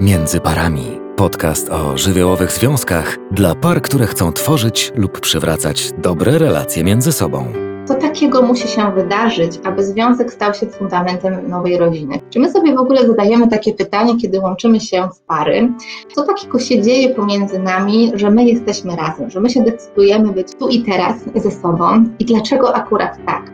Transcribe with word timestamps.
Między 0.00 0.40
parami. 0.40 1.00
Podcast 1.16 1.70
o 1.70 1.98
żywiołowych 1.98 2.52
związkach 2.52 3.16
dla 3.30 3.54
par, 3.54 3.82
które 3.82 4.06
chcą 4.06 4.32
tworzyć 4.32 4.92
lub 4.96 5.20
przywracać 5.20 5.90
dobre 5.98 6.38
relacje 6.38 6.84
między 6.84 7.12
sobą. 7.12 7.52
Co 7.84 7.94
takiego 7.94 8.42
musi 8.42 8.68
się 8.68 8.92
wydarzyć, 8.92 9.60
aby 9.64 9.84
związek 9.84 10.32
stał 10.32 10.54
się 10.54 10.66
fundamentem 10.66 11.48
nowej 11.48 11.78
rodziny? 11.78 12.20
Czy 12.30 12.40
my 12.40 12.50
sobie 12.50 12.74
w 12.74 12.78
ogóle 12.78 13.06
zadajemy 13.06 13.48
takie 13.48 13.74
pytanie, 13.74 14.16
kiedy 14.16 14.40
łączymy 14.40 14.80
się 14.80 15.08
w 15.16 15.20
pary? 15.20 15.72
Co 16.14 16.22
takiego 16.22 16.58
się 16.58 16.82
dzieje 16.82 17.14
pomiędzy 17.14 17.58
nami, 17.58 18.12
że 18.14 18.30
my 18.30 18.44
jesteśmy 18.44 18.96
razem, 18.96 19.30
że 19.30 19.40
my 19.40 19.50
się 19.50 19.62
decydujemy 19.62 20.32
być 20.32 20.48
tu 20.58 20.68
i 20.68 20.82
teraz 20.82 21.16
ze 21.34 21.50
sobą 21.50 22.04
i 22.18 22.24
dlaczego 22.24 22.74
akurat 22.74 23.18
tak? 23.26 23.50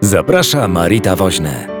Zaprasza 0.00 0.68
Marita 0.68 1.16
Woźne. 1.16 1.77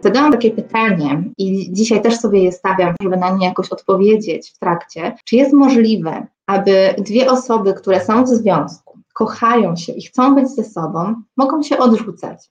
Zadałam 0.00 0.32
takie 0.32 0.50
pytanie 0.50 1.24
i 1.38 1.72
dzisiaj 1.72 2.02
też 2.02 2.16
sobie 2.18 2.42
je 2.42 2.52
stawiam, 2.52 2.94
żeby 3.02 3.16
na 3.16 3.30
nie 3.30 3.46
jakoś 3.46 3.68
odpowiedzieć 3.68 4.50
w 4.50 4.58
trakcie. 4.58 5.16
Czy 5.24 5.36
jest 5.36 5.52
możliwe, 5.52 6.26
aby 6.46 6.94
dwie 6.98 7.30
osoby, 7.30 7.74
które 7.74 8.04
są 8.04 8.24
w 8.24 8.28
związku, 8.28 8.98
kochają 9.14 9.76
się 9.76 9.92
i 9.92 10.02
chcą 10.02 10.34
być 10.34 10.48
ze 10.48 10.64
sobą, 10.64 11.14
mogą 11.36 11.62
się 11.62 11.78
odrzucać? 11.78 12.50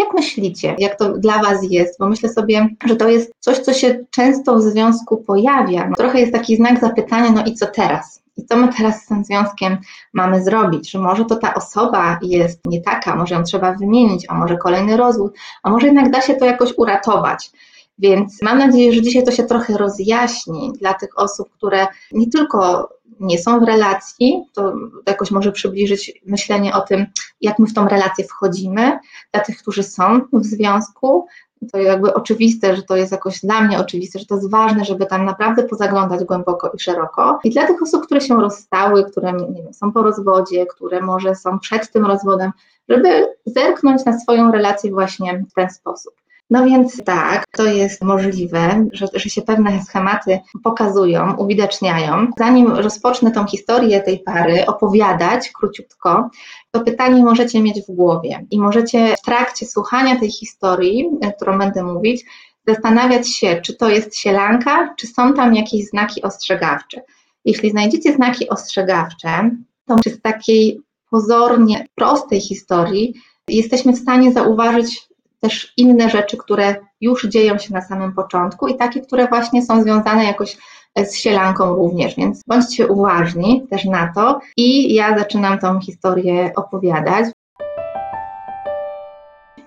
Jak 0.00 0.14
myślicie, 0.14 0.76
jak 0.78 0.98
to 0.98 1.12
dla 1.12 1.42
Was 1.42 1.58
jest? 1.62 1.98
Bo 1.98 2.08
myślę 2.08 2.28
sobie, 2.28 2.68
że 2.86 2.96
to 2.96 3.08
jest 3.08 3.32
coś, 3.40 3.58
co 3.58 3.72
się 3.72 4.04
często 4.10 4.56
w 4.56 4.62
związku 4.62 5.16
pojawia. 5.16 5.88
No, 5.88 5.96
trochę 5.96 6.20
jest 6.20 6.32
taki 6.32 6.56
znak 6.56 6.80
zapytania, 6.80 7.30
no 7.30 7.44
i 7.44 7.54
co 7.54 7.66
teraz? 7.66 8.22
I 8.36 8.44
co 8.44 8.56
my 8.56 8.68
teraz 8.76 9.02
z 9.02 9.06
tym 9.06 9.24
związkiem 9.24 9.78
mamy 10.12 10.44
zrobić? 10.44 10.90
Że 10.90 10.98
może 10.98 11.24
to 11.24 11.36
ta 11.36 11.54
osoba 11.54 12.18
jest 12.22 12.60
nie 12.66 12.82
taka, 12.82 13.16
może 13.16 13.34
ją 13.34 13.42
trzeba 13.42 13.72
wymienić, 13.72 14.26
a 14.28 14.34
może 14.34 14.56
kolejny 14.56 14.96
rozwód, 14.96 15.34
a 15.62 15.70
może 15.70 15.86
jednak 15.86 16.10
da 16.10 16.20
się 16.20 16.34
to 16.34 16.44
jakoś 16.44 16.72
uratować. 16.76 17.50
Więc 17.98 18.42
mam 18.42 18.58
nadzieję, 18.58 18.92
że 18.92 19.02
dzisiaj 19.02 19.24
to 19.24 19.32
się 19.32 19.42
trochę 19.42 19.78
rozjaśni 19.78 20.72
dla 20.80 20.94
tych 20.94 21.18
osób, 21.18 21.50
które 21.50 21.86
nie 22.12 22.30
tylko 22.30 22.88
nie 23.20 23.38
są 23.38 23.60
w 23.60 23.62
relacji, 23.62 24.44
to 24.52 24.74
jakoś 25.06 25.30
może 25.30 25.52
przybliżyć 25.52 26.20
myślenie 26.26 26.74
o 26.74 26.80
tym, 26.80 27.06
jak 27.40 27.58
my 27.58 27.66
w 27.66 27.74
tą 27.74 27.88
relację 27.88 28.24
wchodzimy, 28.24 28.98
dla 29.32 29.42
tych, 29.42 29.58
którzy 29.58 29.82
są 29.82 30.20
w 30.32 30.44
związku, 30.44 31.26
to 31.72 31.78
jakby 31.78 32.14
oczywiste, 32.14 32.76
że 32.76 32.82
to 32.82 32.96
jest 32.96 33.12
jakoś 33.12 33.40
dla 33.40 33.60
mnie 33.60 33.78
oczywiste, 33.78 34.18
że 34.18 34.26
to 34.26 34.34
jest 34.34 34.50
ważne, 34.50 34.84
żeby 34.84 35.06
tam 35.06 35.24
naprawdę 35.24 35.62
pozaglądać 35.62 36.24
głęboko 36.24 36.70
i 36.74 36.78
szeroko. 36.78 37.38
I 37.44 37.50
dla 37.50 37.66
tych 37.66 37.82
osób, 37.82 38.04
które 38.04 38.20
się 38.20 38.34
rozstały, 38.34 39.04
które 39.04 39.32
wiem, 39.32 39.74
są 39.74 39.92
po 39.92 40.02
rozwodzie, 40.02 40.66
które 40.66 41.00
może 41.00 41.34
są 41.34 41.58
przed 41.58 41.92
tym 41.92 42.06
rozwodem, 42.06 42.52
żeby 42.88 43.26
zerknąć 43.46 44.04
na 44.04 44.18
swoją 44.18 44.52
relację 44.52 44.90
właśnie 44.90 45.44
w 45.50 45.54
ten 45.54 45.70
sposób. 45.70 46.14
No 46.50 46.64
więc 46.64 47.04
tak, 47.04 47.44
to 47.52 47.64
jest 47.64 48.02
możliwe, 48.02 48.86
że, 48.92 49.06
że 49.14 49.30
się 49.30 49.42
pewne 49.42 49.82
schematy 49.82 50.38
pokazują, 50.64 51.36
uwidaczniają. 51.36 52.26
Zanim 52.38 52.72
rozpocznę 52.72 53.30
tą 53.30 53.46
historię 53.46 54.00
tej 54.00 54.18
pary 54.18 54.66
opowiadać 54.66 55.50
króciutko, 55.50 56.30
to 56.70 56.80
pytanie 56.80 57.24
możecie 57.24 57.62
mieć 57.62 57.80
w 57.88 57.94
głowie 57.94 58.46
i 58.50 58.60
możecie 58.60 59.14
w 59.16 59.22
trakcie 59.22 59.66
słuchania 59.66 60.20
tej 60.20 60.30
historii, 60.30 61.10
którą 61.36 61.58
będę 61.58 61.82
mówić, 61.82 62.24
zastanawiać 62.66 63.28
się, 63.28 63.60
czy 63.64 63.76
to 63.76 63.88
jest 63.88 64.16
sielanka, 64.16 64.94
czy 64.98 65.06
są 65.06 65.34
tam 65.34 65.54
jakieś 65.54 65.86
znaki 65.86 66.22
ostrzegawcze. 66.22 67.02
Jeśli 67.44 67.70
znajdziecie 67.70 68.12
znaki 68.12 68.48
ostrzegawcze, 68.48 69.50
to 69.86 69.96
z 70.06 70.20
takiej 70.20 70.80
pozornie 71.10 71.86
prostej 71.94 72.40
historii 72.40 73.14
jesteśmy 73.48 73.92
w 73.92 73.98
stanie 73.98 74.32
zauważyć 74.32 75.09
też 75.40 75.72
inne 75.76 76.10
rzeczy, 76.10 76.36
które 76.36 76.74
już 77.00 77.26
dzieją 77.26 77.58
się 77.58 77.74
na 77.74 77.82
samym 77.82 78.12
początku 78.12 78.68
i 78.68 78.76
takie, 78.76 79.00
które 79.00 79.28
właśnie 79.28 79.62
są 79.62 79.82
związane 79.82 80.24
jakoś 80.24 80.56
z 80.96 81.16
sielanką 81.16 81.74
również, 81.74 82.16
więc 82.16 82.42
bądźcie 82.46 82.88
uważni 82.88 83.66
też 83.70 83.84
na 83.84 84.12
to 84.14 84.40
i 84.56 84.94
ja 84.94 85.18
zaczynam 85.18 85.58
tą 85.58 85.80
historię 85.80 86.52
opowiadać. 86.56 87.26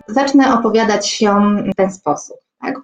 Zacznę 0.08 0.54
opowiadać 0.60 1.22
ją 1.22 1.64
w 1.72 1.76
ten 1.76 1.92
sposób. 1.92 2.43
Tak? 2.64 2.82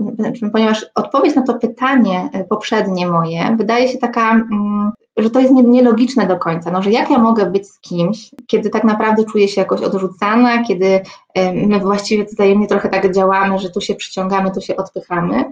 Ponieważ 0.52 0.86
odpowiedź 0.96 1.36
na 1.36 1.42
to 1.42 1.54
pytanie 1.54 2.30
poprzednie 2.50 3.08
moje 3.08 3.56
wydaje 3.58 3.88
się 3.88 3.98
taka 3.98 4.32
mm, 4.32 4.92
że 5.22 5.30
to 5.30 5.40
jest 5.40 5.54
nielogiczne 5.54 6.28
do 6.28 6.38
końca, 6.38 6.72
no, 6.72 6.82
że 6.82 6.92
jak 6.92 7.10
ja 7.10 7.18
mogę 7.18 7.46
być 7.46 7.68
z 7.68 7.80
kimś, 7.80 8.30
kiedy 8.48 8.70
tak 8.70 8.84
naprawdę 8.84 9.24
czuję 9.24 9.48
się 9.48 9.62
jakoś 9.62 9.82
odrzucana, 9.82 10.64
kiedy 10.64 11.02
my 11.54 11.80
właściwie 11.80 12.26
wzajemnie 12.26 12.68
trochę 12.68 12.90
tak 12.90 13.14
działamy, 13.14 13.60
że 13.60 13.70
tu 13.70 13.82
się 13.82 13.96
przyciągamy, 13.96 14.52
tu 14.52 14.62
się 14.62 14.76
odpychamy, 14.76 15.46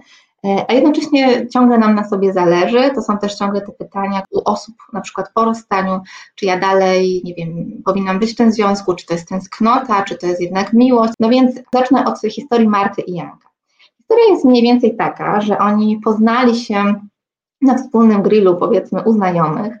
e, 0.44 0.64
a 0.68 0.72
jednocześnie 0.72 1.46
ciągle 1.48 1.78
nam 1.78 1.94
na 1.94 2.08
sobie 2.08 2.32
zależy. 2.32 2.90
To 2.94 3.02
są 3.02 3.18
też 3.18 3.34
ciągle 3.34 3.60
te 3.60 3.72
pytania 3.72 4.22
u 4.30 4.40
osób, 4.44 4.74
na 4.92 5.00
przykład 5.00 5.30
po 5.34 5.44
rozstaniu, 5.44 6.00
czy 6.34 6.46
ja 6.46 6.58
dalej, 6.58 7.22
nie 7.24 7.34
wiem, 7.34 7.82
powinnam 7.84 8.18
być 8.18 8.32
w 8.32 8.36
tym 8.36 8.52
związku, 8.52 8.94
czy 8.94 9.06
to 9.06 9.14
jest 9.14 9.28
tęsknota, 9.28 10.02
czy 10.02 10.18
to 10.18 10.26
jest 10.26 10.40
jednak 10.40 10.72
miłość. 10.72 11.12
No 11.20 11.28
więc 11.28 11.60
zacznę 11.74 12.04
od 12.04 12.20
historii 12.20 12.68
Marty 12.68 13.02
i 13.02 13.14
Janka. 13.14 13.47
Historia 14.10 14.34
jest 14.34 14.44
mniej 14.44 14.62
więcej 14.62 14.96
taka, 14.96 15.40
że 15.40 15.58
oni 15.58 16.00
poznali 16.04 16.56
się 16.56 16.94
na 17.62 17.78
wspólnym 17.78 18.22
grillu, 18.22 18.56
powiedzmy, 18.56 19.02
u 19.02 19.12
znajomych. 19.12 19.72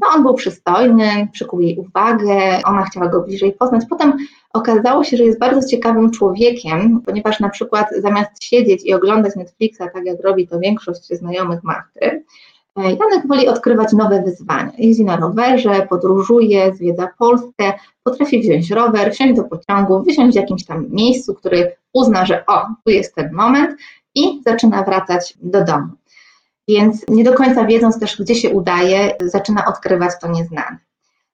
No, 0.00 0.06
on 0.14 0.22
był 0.22 0.34
przystojny, 0.34 1.28
przykuł 1.32 1.60
jej 1.60 1.78
uwagę, 1.78 2.60
ona 2.64 2.84
chciała 2.84 3.08
go 3.08 3.22
bliżej 3.22 3.52
poznać. 3.52 3.84
Potem 3.90 4.16
okazało 4.52 5.04
się, 5.04 5.16
że 5.16 5.24
jest 5.24 5.38
bardzo 5.38 5.68
ciekawym 5.68 6.10
człowiekiem, 6.10 7.00
ponieważ 7.06 7.40
na 7.40 7.48
przykład 7.48 7.88
zamiast 7.98 8.44
siedzieć 8.44 8.84
i 8.84 8.94
oglądać 8.94 9.36
Netflixa, 9.36 9.82
tak 9.94 10.04
jak 10.04 10.20
robi 10.20 10.48
to 10.48 10.58
większość 10.58 11.08
znajomych 11.08 11.62
Marty, 11.64 12.24
e, 12.76 12.82
Janek 12.82 13.26
woli 13.28 13.48
odkrywać 13.48 13.92
nowe 13.92 14.22
wyzwania. 14.22 14.72
Jeździ 14.78 15.04
na 15.04 15.16
rowerze, 15.16 15.86
podróżuje, 15.90 16.74
zwiedza 16.74 17.08
Polskę, 17.18 17.72
potrafi 18.02 18.40
wziąć 18.40 18.70
rower, 18.70 19.12
wsiąść 19.12 19.34
do 19.36 19.44
pociągu, 19.44 20.02
wysiąść 20.02 20.32
w 20.32 20.40
jakimś 20.40 20.64
tam 20.64 20.86
miejscu, 20.90 21.34
który 21.34 21.76
uzna, 21.96 22.26
że 22.26 22.46
o, 22.46 22.66
tu 22.84 22.90
jest 22.90 23.14
ten 23.14 23.32
moment 23.32 23.76
i 24.14 24.42
zaczyna 24.46 24.82
wracać 24.82 25.34
do 25.42 25.64
domu 25.64 25.88
więc 26.68 27.04
nie 27.08 27.24
do 27.24 27.34
końca 27.34 27.64
wiedząc 27.64 28.00
też, 28.00 28.22
gdzie 28.22 28.34
się 28.34 28.50
udaje, 28.50 29.16
zaczyna 29.20 29.64
odkrywać 29.64 30.12
to 30.20 30.28
nieznane. 30.28 30.78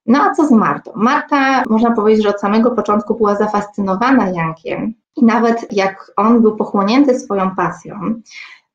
No 0.07 0.23
a 0.23 0.35
co 0.35 0.47
z 0.47 0.51
Martą? 0.51 0.93
Marta, 0.95 1.63
można 1.71 1.91
powiedzieć, 1.91 2.23
że 2.23 2.31
od 2.31 2.41
samego 2.41 2.71
początku 2.71 3.15
była 3.15 3.37
zafascynowana 3.37 4.29
Jankiem 4.31 4.95
i 5.17 5.25
nawet 5.25 5.73
jak 5.73 6.13
on 6.17 6.43
był 6.43 6.57
pochłonięty 6.57 7.21
swoją 7.21 7.55
pasją, 7.57 8.23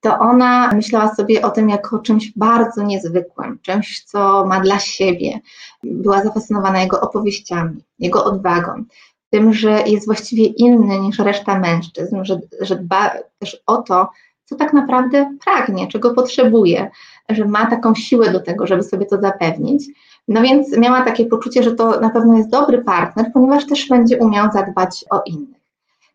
to 0.02 0.20
ona 0.20 0.72
myślała 0.74 1.16
sobie 1.16 1.42
o 1.42 1.50
tym 1.50 1.70
jako 1.70 2.00
czymś 2.00 2.34
bardzo 2.36 2.84
niezwykłym, 2.84 3.60
czymś, 3.62 4.04
co 4.04 4.46
ma 4.46 4.60
dla 4.60 4.80
siebie. 4.80 5.40
Była 5.84 6.24
zafascynowana 6.24 6.82
jego 6.82 7.02
opowieściami, 7.02 7.84
jego 8.00 8.26
odwagą, 8.26 8.84
tym, 9.30 9.54
że 9.54 9.84
jest 9.86 10.06
właściwie 10.06 10.46
inny 10.46 11.00
niż 11.00 11.20
reszta 11.20 11.60
mężczyzn, 11.60 12.24
że, 12.24 12.40
że 12.62 12.76
dba 12.76 13.12
też 13.40 13.64
o 13.66 13.78
to, 13.78 14.10
co 14.46 14.56
tak 14.56 14.74
naprawdę 14.74 15.38
pragnie, 15.46 15.88
czego 15.88 16.14
potrzebuje, 16.14 16.90
że 17.30 17.46
ma 17.46 17.66
taką 17.66 17.96
siłę 17.96 18.32
do 18.32 18.40
tego, 18.40 18.68
żeby 18.68 18.84
sobie 18.84 19.06
to 19.06 19.22
zapewnić. 19.22 19.84
No 20.28 20.42
więc 20.42 20.78
miała 20.78 21.02
takie 21.02 21.26
poczucie, 21.26 21.64
że 21.64 21.76
to 21.76 22.00
na 22.00 22.10
pewno 22.10 22.38
jest 22.38 22.50
dobry 22.50 22.84
partner, 22.84 23.32
ponieważ 23.34 23.66
też 23.66 23.90
będzie 23.90 24.18
umiał 24.18 24.52
zadbać 24.52 25.06
o 25.10 25.22
innych. 25.26 25.58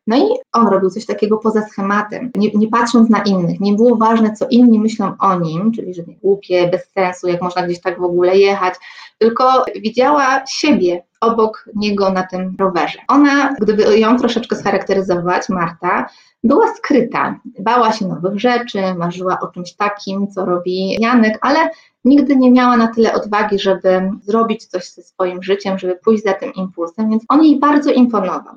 No 0.06 0.16
i 0.16 0.22
on 0.52 0.68
robił 0.68 0.90
coś 0.90 1.06
takiego 1.06 1.38
poza 1.38 1.62
schematem, 1.68 2.30
nie, 2.36 2.50
nie, 2.50 2.68
patrząc 2.68 3.10
na 3.10 3.22
innych. 3.22 3.60
Nie 3.60 3.72
było 3.72 3.96
ważne, 3.96 4.32
co 4.36 4.46
inni 4.50 4.78
myślą 4.78 5.14
o 5.18 5.40
nim, 5.40 5.72
czyli 5.72 5.94
że 5.94 6.02
nie 6.02 6.16
głupie, 6.16 6.68
bez 6.68 6.90
sensu, 6.90 7.28
jak 7.28 7.42
można 7.42 7.62
gdzieś 7.62 7.80
tak 7.80 8.00
w 8.00 8.04
ogóle 8.04 8.38
jechać, 8.38 8.74
tylko 9.18 9.64
widziała 9.74 10.46
siebie 10.46 11.02
obok 11.22 11.64
niego 11.74 12.10
na 12.10 12.22
tym 12.22 12.56
rowerze. 12.58 12.98
Ona, 13.08 13.54
gdyby 13.60 13.98
ją 13.98 14.18
troszeczkę 14.18 14.56
scharakteryzować, 14.56 15.48
Marta, 15.48 16.08
była 16.44 16.74
skryta, 16.74 17.40
bała 17.58 17.92
się 17.92 18.06
nowych 18.06 18.40
rzeczy, 18.40 18.94
marzyła 18.94 19.38
o 19.40 19.46
czymś 19.46 19.72
takim, 19.72 20.28
co 20.28 20.44
robi 20.44 21.02
Janek, 21.02 21.38
ale 21.40 21.70
nigdy 22.04 22.36
nie 22.36 22.50
miała 22.50 22.76
na 22.76 22.88
tyle 22.88 23.14
odwagi, 23.14 23.58
żeby 23.58 24.10
zrobić 24.22 24.66
coś 24.66 24.90
ze 24.90 25.02
swoim 25.02 25.42
życiem, 25.42 25.78
żeby 25.78 25.98
pójść 26.04 26.24
za 26.24 26.32
tym 26.32 26.54
impulsem, 26.54 27.10
więc 27.10 27.24
on 27.28 27.44
jej 27.44 27.58
bardzo 27.58 27.90
imponował. 27.90 28.54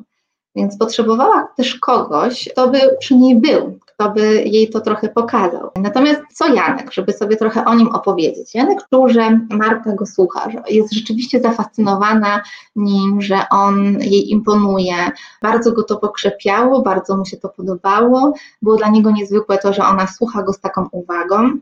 Więc 0.56 0.78
potrzebowała 0.78 1.48
też 1.58 1.76
kogoś, 1.76 2.50
kto 2.52 2.70
by 2.70 2.80
przy 3.00 3.16
niej 3.16 3.36
był, 3.36 3.80
kto 3.96 4.12
by 4.12 4.44
jej 4.46 4.70
to 4.70 4.82
trochę 4.82 5.10
pokazał. 5.10 5.72
Natomiast 5.76 6.22
co 6.34 6.54
Janek, 6.54 6.94
żeby 6.94 7.14
sobie 7.14 7.38
trochę 7.38 7.66
o 7.66 7.76
nim 7.76 7.88
opowiedzieć? 7.88 8.56
Janek 8.56 8.80
czuł, 8.90 9.10
że 9.10 9.40
Marta 9.50 9.94
go 9.96 10.06
słucha, 10.06 10.50
że 10.50 10.64
jest 10.70 10.94
rzeczywiście 10.94 11.42
zafascynowana 11.42 12.42
nim, 12.76 13.22
że 13.22 13.40
on 13.52 14.00
jej 14.02 14.32
imponuje. 14.32 14.96
Bardzo 15.42 15.72
go 15.72 15.84
to 15.84 15.98
pokrzepiało, 15.98 16.82
bardzo 16.82 17.18
mu 17.18 17.26
się 17.26 17.38
to 17.38 17.50
podobało. 17.50 18.34
Było 18.62 18.76
dla 18.76 18.90
niego 18.90 19.12
niezwykłe 19.12 19.58
to, 19.58 19.74
że 19.74 19.84
ona 19.86 20.08
słucha 20.08 20.44
go 20.44 20.54
z 20.54 20.60
taką 20.60 20.88
uwagą. 20.92 21.60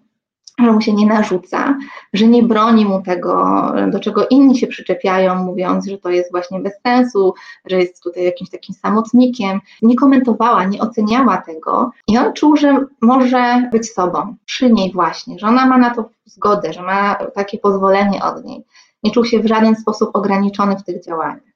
Że 0.60 0.72
mu 0.72 0.82
się 0.82 0.94
nie 0.94 1.06
narzuca, 1.06 1.78
że 2.14 2.28
nie 2.28 2.44
broni 2.44 2.86
mu 2.86 3.02
tego, 3.02 3.66
do 3.92 4.00
czego 4.00 4.28
inni 4.28 4.58
się 4.58 4.68
przyczepiają, 4.68 5.36
mówiąc, 5.36 5.88
że 5.88 5.98
to 5.98 6.10
jest 6.10 6.32
właśnie 6.32 6.60
bez 6.60 6.74
sensu, 6.88 7.34
że 7.66 7.80
jest 7.80 8.04
tutaj 8.04 8.24
jakimś 8.24 8.50
takim 8.50 8.76
samotnikiem. 8.76 9.60
Nie 9.82 9.96
komentowała, 9.96 10.64
nie 10.64 10.82
oceniała 10.82 11.38
tego 11.38 11.92
i 12.08 12.18
on 12.18 12.34
czuł, 12.34 12.58
że 12.58 12.86
może 13.02 13.70
być 13.72 13.94
sobą, 13.94 14.36
przy 14.46 14.72
niej 14.72 14.92
właśnie, 14.92 15.40
że 15.40 15.48
ona 15.48 15.66
ma 15.66 15.78
na 15.78 15.90
to 15.90 16.10
zgodę, 16.26 16.74
że 16.74 16.82
ma 16.82 17.16
takie 17.16 17.58
pozwolenie 17.58 18.24
od 18.24 18.46
niej. 18.46 18.64
Nie 19.04 19.12
czuł 19.12 19.26
się 19.26 19.40
w 19.40 19.48
żaden 19.48 19.76
sposób 19.76 20.10
ograniczony 20.14 20.76
w 20.76 20.84
tych 20.84 21.06
działaniach. 21.06 21.54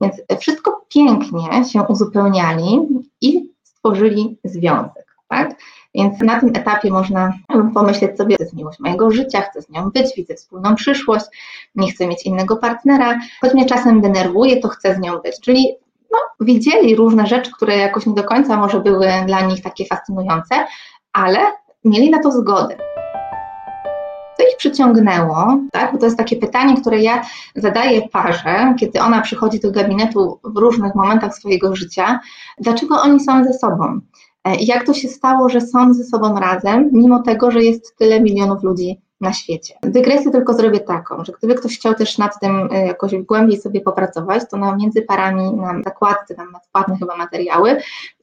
Więc 0.00 0.14
wszystko 0.40 0.86
pięknie 0.88 1.64
się 1.64 1.82
uzupełniali 1.82 2.88
i 3.20 3.52
stworzyli 3.62 4.38
związek. 4.44 5.16
Tak? 5.28 5.54
Więc 5.98 6.20
na 6.20 6.40
tym 6.40 6.48
etapie 6.48 6.90
można 6.90 7.32
pomyśleć 7.74 8.16
sobie, 8.16 8.36
to 8.36 8.42
jest 8.42 8.56
miłość 8.56 8.80
mojego 8.80 9.10
życia, 9.10 9.40
chcę 9.40 9.62
z 9.62 9.70
nią 9.70 9.90
być, 9.90 10.06
widzę 10.16 10.34
wspólną 10.34 10.74
przyszłość, 10.74 11.24
nie 11.74 11.92
chcę 11.92 12.06
mieć 12.06 12.26
innego 12.26 12.56
partnera, 12.56 13.18
choć 13.40 13.54
mnie 13.54 13.66
czasem 13.66 14.00
denerwuje, 14.00 14.60
to 14.60 14.68
chcę 14.68 14.94
z 14.94 14.98
nią 14.98 15.18
być. 15.18 15.40
Czyli 15.40 15.74
no, 16.12 16.18
widzieli 16.40 16.96
różne 16.96 17.26
rzeczy, 17.26 17.50
które 17.52 17.76
jakoś 17.76 18.06
nie 18.06 18.14
do 18.14 18.24
końca 18.24 18.56
może 18.56 18.80
były 18.80 19.08
dla 19.26 19.40
nich 19.40 19.62
takie 19.62 19.86
fascynujące, 19.86 20.54
ale 21.12 21.38
mieli 21.84 22.10
na 22.10 22.22
to 22.22 22.32
zgodę 22.32 22.76
co 24.38 24.44
ich 24.50 24.56
przyciągnęło, 24.56 25.58
tak? 25.72 25.92
Bo 25.92 25.98
to 25.98 26.04
jest 26.04 26.18
takie 26.18 26.36
pytanie, 26.36 26.80
które 26.80 26.98
ja 26.98 27.22
zadaję 27.56 28.08
parze, 28.08 28.74
kiedy 28.80 29.00
ona 29.00 29.20
przychodzi 29.20 29.60
do 29.60 29.70
gabinetu 29.70 30.40
w 30.44 30.56
różnych 30.56 30.94
momentach 30.94 31.34
swojego 31.34 31.76
życia, 31.76 32.20
dlaczego 32.58 33.02
oni 33.02 33.20
są 33.20 33.44
ze 33.44 33.52
sobą? 33.52 34.00
E, 34.44 34.56
jak 34.56 34.86
to 34.86 34.94
się 34.94 35.08
stało, 35.08 35.48
że 35.48 35.60
są 35.60 35.94
ze 35.94 36.04
sobą 36.04 36.40
razem, 36.40 36.90
mimo 36.92 37.22
tego, 37.22 37.50
że 37.50 37.64
jest 37.64 37.96
tyle 37.96 38.20
milionów 38.20 38.62
ludzi 38.62 39.00
na 39.20 39.32
świecie. 39.32 39.74
Dygresję 39.82 40.30
tylko 40.30 40.54
zrobię 40.54 40.80
taką, 40.80 41.24
że 41.24 41.32
gdyby 41.38 41.54
ktoś 41.54 41.78
chciał 41.78 41.94
też 41.94 42.18
nad 42.18 42.40
tym 42.40 42.68
e, 42.72 42.86
jakoś 42.86 43.14
głębiej 43.14 43.60
sobie 43.60 43.80
popracować, 43.80 44.42
to 44.50 44.56
na 44.56 44.76
między 44.76 45.02
parami, 45.02 45.52
na 45.52 45.82
zakładce, 45.84 46.34
tam 46.34 46.52
na 46.52 46.60
płatne 46.72 46.96
chyba 46.96 47.16
materiały, 47.16 47.76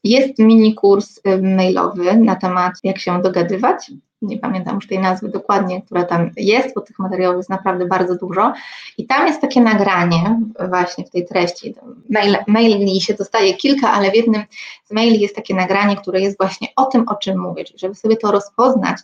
jest 0.03 0.39
mini 0.39 0.75
kurs 0.75 1.19
e, 1.23 1.37
mailowy 1.37 2.17
na 2.17 2.35
temat 2.35 2.73
jak 2.83 2.99
się 2.99 3.21
dogadywać 3.21 3.91
nie 4.25 4.37
pamiętam 4.37 4.75
już 4.75 4.87
tej 4.87 4.99
nazwy 4.99 5.29
dokładnie, 5.29 5.81
która 5.81 6.03
tam 6.03 6.31
jest, 6.37 6.75
bo 6.75 6.81
tych 6.81 6.99
materiałów 6.99 7.37
jest 7.37 7.49
naprawdę 7.49 7.85
bardzo 7.85 8.15
dużo. 8.15 8.53
I 8.97 9.05
tam 9.07 9.27
jest 9.27 9.41
takie 9.41 9.61
nagranie 9.61 10.39
właśnie 10.69 11.05
w 11.05 11.09
tej 11.09 11.25
treści. 11.25 11.75
Mail, 12.09 12.37
maili 12.47 13.01
się 13.01 13.13
dostaje 13.13 13.53
kilka, 13.53 13.91
ale 13.91 14.11
w 14.11 14.15
jednym 14.15 14.43
z 14.85 14.91
maili 14.91 15.19
jest 15.19 15.35
takie 15.35 15.55
nagranie, 15.55 15.95
które 15.95 16.21
jest 16.21 16.37
właśnie 16.37 16.67
o 16.75 16.85
tym, 16.85 17.09
o 17.09 17.15
czym 17.15 17.39
mówię, 17.39 17.63
czyli 17.65 17.79
żeby 17.79 17.95
sobie 17.95 18.17
to 18.17 18.31
rozpoznać, 18.31 18.97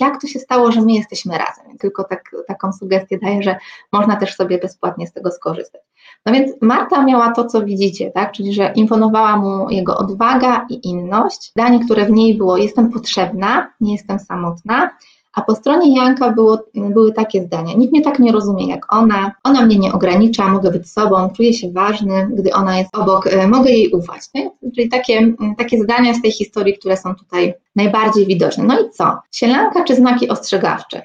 jak 0.00 0.20
to 0.20 0.26
się 0.26 0.38
stało, 0.38 0.72
że 0.72 0.80
my 0.80 0.92
jesteśmy 0.92 1.38
razem. 1.38 1.78
Tylko 1.78 2.04
tak, 2.04 2.30
taką 2.46 2.72
sugestię 2.72 3.18
daję, 3.18 3.42
że 3.42 3.56
można 3.92 4.16
też 4.16 4.34
sobie 4.36 4.58
bezpłatnie 4.58 5.06
z 5.06 5.12
tego 5.12 5.30
skorzystać. 5.30 5.82
No 6.28 6.34
więc 6.34 6.52
Marta 6.62 7.04
miała 7.04 7.32
to, 7.32 7.44
co 7.44 7.64
widzicie, 7.64 8.10
tak? 8.10 8.32
czyli 8.32 8.52
że 8.54 8.72
imponowała 8.74 9.36
mu 9.36 9.70
jego 9.70 9.96
odwaga 9.96 10.66
i 10.70 10.88
inność. 10.88 11.50
Zdanie, 11.50 11.84
które 11.84 12.06
w 12.06 12.10
niej 12.10 12.34
było: 12.34 12.56
Jestem 12.56 12.90
potrzebna, 12.90 13.72
nie 13.80 13.92
jestem 13.92 14.18
samotna. 14.18 14.90
A 15.34 15.42
po 15.42 15.54
stronie 15.54 15.96
Janka 15.96 16.30
było, 16.30 16.58
były 16.74 17.12
takie 17.12 17.42
zdania: 17.42 17.74
Nikt 17.74 17.92
mnie 17.92 18.02
tak 18.02 18.18
nie 18.18 18.32
rozumie 18.32 18.68
jak 18.68 18.94
ona, 18.94 19.32
ona 19.44 19.66
mnie 19.66 19.78
nie 19.78 19.92
ogranicza, 19.92 20.48
mogę 20.48 20.70
być 20.70 20.90
sobą, 20.90 21.30
czuję 21.36 21.54
się 21.54 21.72
ważny, 21.72 22.28
gdy 22.32 22.52
ona 22.52 22.78
jest 22.78 22.96
obok, 22.96 23.26
e, 23.26 23.48
mogę 23.48 23.70
jej 23.70 23.90
ufać. 23.90 24.22
Nie? 24.34 24.50
Czyli 24.74 24.88
takie, 24.88 25.34
takie 25.58 25.78
zdania 25.78 26.14
z 26.14 26.22
tej 26.22 26.32
historii, 26.32 26.78
które 26.78 26.96
są 26.96 27.14
tutaj 27.14 27.54
najbardziej 27.76 28.26
widoczne. 28.26 28.64
No 28.64 28.80
i 28.80 28.90
co? 28.90 29.18
Sielanka 29.32 29.84
czy 29.84 29.94
znaki 29.94 30.28
ostrzegawcze? 30.28 31.02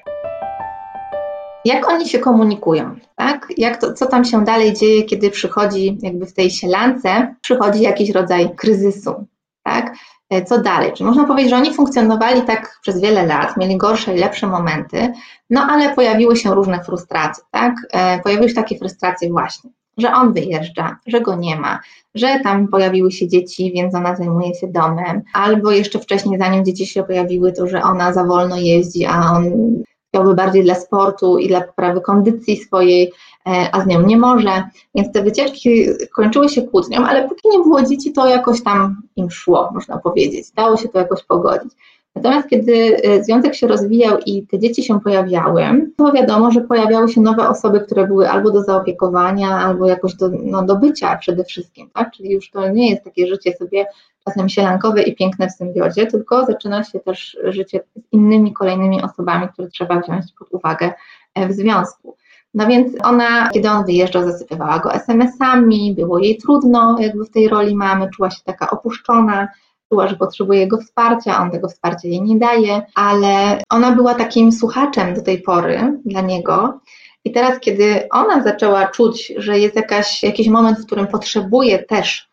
Jak 1.64 1.88
oni 1.88 2.08
się 2.08 2.18
komunikują, 2.18 2.96
tak? 3.16 3.48
Jak 3.56 3.80
to, 3.80 3.92
co 3.92 4.06
tam 4.06 4.24
się 4.24 4.44
dalej 4.44 4.72
dzieje, 4.72 5.02
kiedy 5.02 5.30
przychodzi 5.30 5.98
jakby 6.02 6.26
w 6.26 6.34
tej 6.34 6.50
sielance, 6.50 7.34
przychodzi 7.40 7.82
jakiś 7.82 8.10
rodzaj 8.10 8.54
kryzysu, 8.56 9.26
tak? 9.62 9.94
E, 10.30 10.44
co 10.44 10.58
dalej? 10.58 10.92
Czy 10.92 11.04
można 11.04 11.24
powiedzieć, 11.24 11.50
że 11.50 11.56
oni 11.56 11.74
funkcjonowali 11.74 12.42
tak 12.42 12.78
przez 12.82 13.00
wiele 13.00 13.26
lat, 13.26 13.56
mieli 13.56 13.76
gorsze 13.76 14.14
i 14.14 14.18
lepsze 14.18 14.46
momenty, 14.46 15.12
no 15.50 15.66
ale 15.70 15.94
pojawiły 15.94 16.36
się 16.36 16.54
różne 16.54 16.84
frustracje, 16.84 17.44
tak? 17.50 17.74
E, 17.92 18.20
pojawiły 18.20 18.48
się 18.48 18.54
takie 18.54 18.78
frustracje 18.78 19.30
właśnie, 19.30 19.70
że 19.98 20.12
on 20.12 20.32
wyjeżdża, 20.32 20.96
że 21.06 21.20
go 21.20 21.34
nie 21.34 21.56
ma, 21.56 21.80
że 22.14 22.40
tam 22.42 22.68
pojawiły 22.68 23.12
się 23.12 23.28
dzieci, 23.28 23.72
więc 23.74 23.94
ona 23.94 24.16
zajmuje 24.16 24.54
się 24.54 24.66
domem, 24.66 25.22
albo 25.34 25.70
jeszcze 25.70 25.98
wcześniej, 25.98 26.38
zanim 26.38 26.64
dzieci 26.64 26.86
się 26.86 27.02
pojawiły, 27.02 27.52
to 27.52 27.66
że 27.66 27.82
ona 27.82 28.12
za 28.12 28.24
wolno 28.24 28.56
jeździ, 28.56 29.04
a 29.04 29.32
on 29.32 29.44
chciałby 30.14 30.34
bardziej 30.34 30.64
dla 30.64 30.74
sportu 30.74 31.38
i 31.38 31.48
dla 31.48 31.60
poprawy 31.60 32.00
kondycji 32.00 32.56
swojej, 32.56 33.12
e, 33.46 33.68
a 33.72 33.80
z 33.80 33.86
nią 33.86 34.02
nie 34.02 34.16
może. 34.16 34.62
Więc 34.94 35.12
te 35.12 35.22
wycieczki 35.22 35.86
kończyły 36.12 36.48
się 36.48 36.62
kłótnią, 36.62 37.06
ale 37.06 37.28
póki 37.28 37.48
nie 37.48 37.58
było 37.58 37.82
dzieci, 37.82 38.12
to 38.12 38.26
jakoś 38.26 38.62
tam 38.62 39.02
im 39.16 39.30
szło, 39.30 39.70
można 39.74 39.98
powiedzieć. 39.98 40.50
Dało 40.50 40.76
się 40.76 40.88
to 40.88 40.98
jakoś 40.98 41.22
pogodzić. 41.22 41.72
Natomiast 42.14 42.48
kiedy 42.48 42.96
e, 43.02 43.24
związek 43.24 43.54
się 43.54 43.66
rozwijał 43.66 44.18
i 44.26 44.46
te 44.46 44.58
dzieci 44.58 44.82
się 44.82 45.00
pojawiały, 45.00 45.62
to 45.96 46.12
wiadomo, 46.12 46.50
że 46.50 46.60
pojawiały 46.60 47.08
się 47.08 47.20
nowe 47.20 47.48
osoby, 47.48 47.80
które 47.80 48.06
były 48.06 48.30
albo 48.30 48.50
do 48.50 48.62
zaopiekowania, 48.62 49.50
albo 49.50 49.88
jakoś 49.88 50.14
do, 50.14 50.30
no, 50.42 50.62
do 50.62 50.76
bycia 50.76 51.16
przede 51.16 51.44
wszystkim, 51.44 51.90
tak? 51.90 52.12
Czyli 52.12 52.30
już 52.30 52.50
to 52.50 52.68
nie 52.68 52.90
jest 52.90 53.04
takie 53.04 53.26
życie 53.26 53.52
sobie 53.52 53.86
czasem 54.24 54.48
sielankowe 54.48 55.02
i 55.02 55.16
piękne 55.16 55.48
w 55.48 55.52
symbiozie, 55.52 56.06
tylko 56.06 56.46
zaczyna 56.46 56.84
się 56.84 57.00
też 57.00 57.38
życie 57.44 57.80
z 57.96 58.12
innymi 58.12 58.52
kolejnymi 58.52 59.02
osobami, 59.02 59.48
które 59.48 59.68
trzeba 59.68 60.00
wziąć 60.00 60.24
pod 60.38 60.48
uwagę 60.50 60.92
e, 61.34 61.48
w 61.48 61.52
związku. 61.52 62.16
No 62.54 62.66
więc 62.66 62.92
ona, 63.04 63.48
kiedy 63.48 63.70
on 63.70 63.84
wyjeżdżał, 63.84 64.24
zasypywała 64.24 64.78
go 64.78 64.92
SMS-ami, 64.92 65.94
było 65.94 66.18
jej 66.18 66.36
trudno 66.36 66.96
jakby 67.00 67.24
w 67.24 67.30
tej 67.30 67.48
roli 67.48 67.76
mamy, 67.76 68.10
czuła 68.10 68.30
się 68.30 68.42
taka 68.44 68.70
opuszczona, 68.70 69.48
czuła, 69.88 70.08
że 70.08 70.16
potrzebuje 70.16 70.60
jego 70.60 70.78
wsparcia, 70.78 71.42
on 71.42 71.50
tego 71.50 71.68
wsparcia 71.68 72.08
jej 72.08 72.22
nie 72.22 72.38
daje, 72.38 72.82
ale 72.94 73.62
ona 73.70 73.92
była 73.92 74.14
takim 74.14 74.52
słuchaczem 74.52 75.14
do 75.14 75.22
tej 75.22 75.42
pory 75.42 75.98
dla 76.04 76.20
niego. 76.20 76.80
I 77.24 77.32
teraz, 77.32 77.60
kiedy 77.60 78.08
ona 78.10 78.42
zaczęła 78.42 78.86
czuć, 78.86 79.32
że 79.36 79.58
jest 79.58 79.76
jakaś, 79.76 80.22
jakiś 80.22 80.48
moment, 80.48 80.78
w 80.78 80.86
którym 80.86 81.06
potrzebuje 81.06 81.78
też 81.78 82.28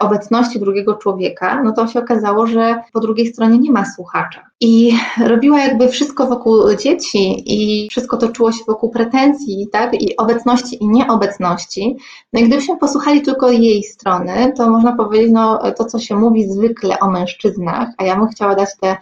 obecności 0.00 0.60
drugiego 0.60 0.94
człowieka, 0.94 1.62
no 1.62 1.72
to 1.72 1.86
się 1.86 1.98
okazało, 1.98 2.46
że 2.46 2.82
po 2.92 3.00
drugiej 3.00 3.26
stronie 3.26 3.58
nie 3.58 3.72
ma 3.72 3.84
słuchacza. 3.84 4.50
I 4.60 4.92
robiła 5.26 5.60
jakby 5.60 5.88
wszystko 5.88 6.26
wokół 6.26 6.74
dzieci 6.76 7.42
i 7.46 7.88
wszystko 7.90 8.16
toczyło 8.16 8.52
się 8.52 8.64
wokół 8.66 8.90
pretensji, 8.90 9.68
tak, 9.72 10.02
i 10.02 10.16
obecności 10.16 10.84
i 10.84 10.88
nieobecności. 10.88 11.96
No 12.32 12.40
i 12.40 12.44
gdybyśmy 12.44 12.76
posłuchali 12.76 13.22
tylko 13.22 13.50
jej 13.50 13.82
strony, 13.82 14.52
to 14.56 14.70
można 14.70 14.96
powiedzieć, 14.96 15.30
no 15.32 15.58
to 15.76 15.84
co 15.84 15.98
się 15.98 16.16
mówi 16.16 16.48
zwykle 16.48 16.98
o 16.98 17.10
mężczyznach, 17.10 17.88
a 17.98 18.04
ja 18.04 18.16
bym 18.16 18.28
chciała 18.28 18.54
dać 18.54 18.68
te 18.80 18.96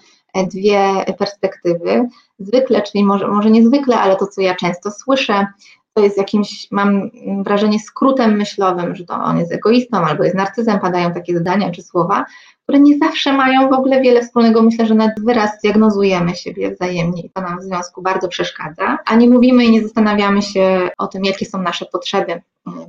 dwie 0.46 1.04
perspektywy. 1.18 2.08
Zwykle, 2.38 2.82
czyli 2.82 3.04
może, 3.04 3.28
może 3.28 3.50
niezwykle, 3.50 4.00
ale 4.00 4.16
to, 4.16 4.26
co 4.26 4.40
ja 4.40 4.54
często 4.54 4.90
słyszę, 4.90 5.46
to 5.94 6.02
jest 6.02 6.18
jakimś, 6.18 6.68
mam 6.70 7.10
wrażenie, 7.44 7.80
skrótem 7.80 8.36
myślowym, 8.36 8.96
że 8.96 9.04
to 9.04 9.14
on 9.14 9.38
jest 9.38 9.52
egoistą 9.52 9.96
albo 9.96 10.24
jest 10.24 10.36
narcyzem, 10.36 10.80
padają 10.80 11.12
takie 11.12 11.38
zdania 11.38 11.70
czy 11.70 11.82
słowa, 11.82 12.24
które 12.62 12.80
nie 12.80 12.98
zawsze 12.98 13.32
mają 13.32 13.68
w 13.68 13.72
ogóle 13.72 14.00
wiele 14.00 14.22
wspólnego. 14.22 14.62
Myślę, 14.62 14.86
że 14.86 14.94
nawet 14.94 15.24
wyraz 15.24 15.50
diagnozujemy 15.62 16.34
siebie 16.34 16.74
wzajemnie 16.74 17.22
i 17.22 17.30
to 17.30 17.40
nam 17.40 17.58
w 17.58 17.62
związku 17.62 18.02
bardzo 18.02 18.28
przeszkadza, 18.28 18.98
a 19.06 19.16
nie 19.16 19.30
mówimy 19.30 19.64
i 19.64 19.70
nie 19.70 19.82
zastanawiamy 19.82 20.42
się 20.42 20.90
o 20.98 21.06
tym, 21.06 21.24
jakie 21.24 21.46
są 21.46 21.62
nasze 21.62 21.86
potrzeby 21.86 22.42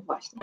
właśnie. 0.05 0.39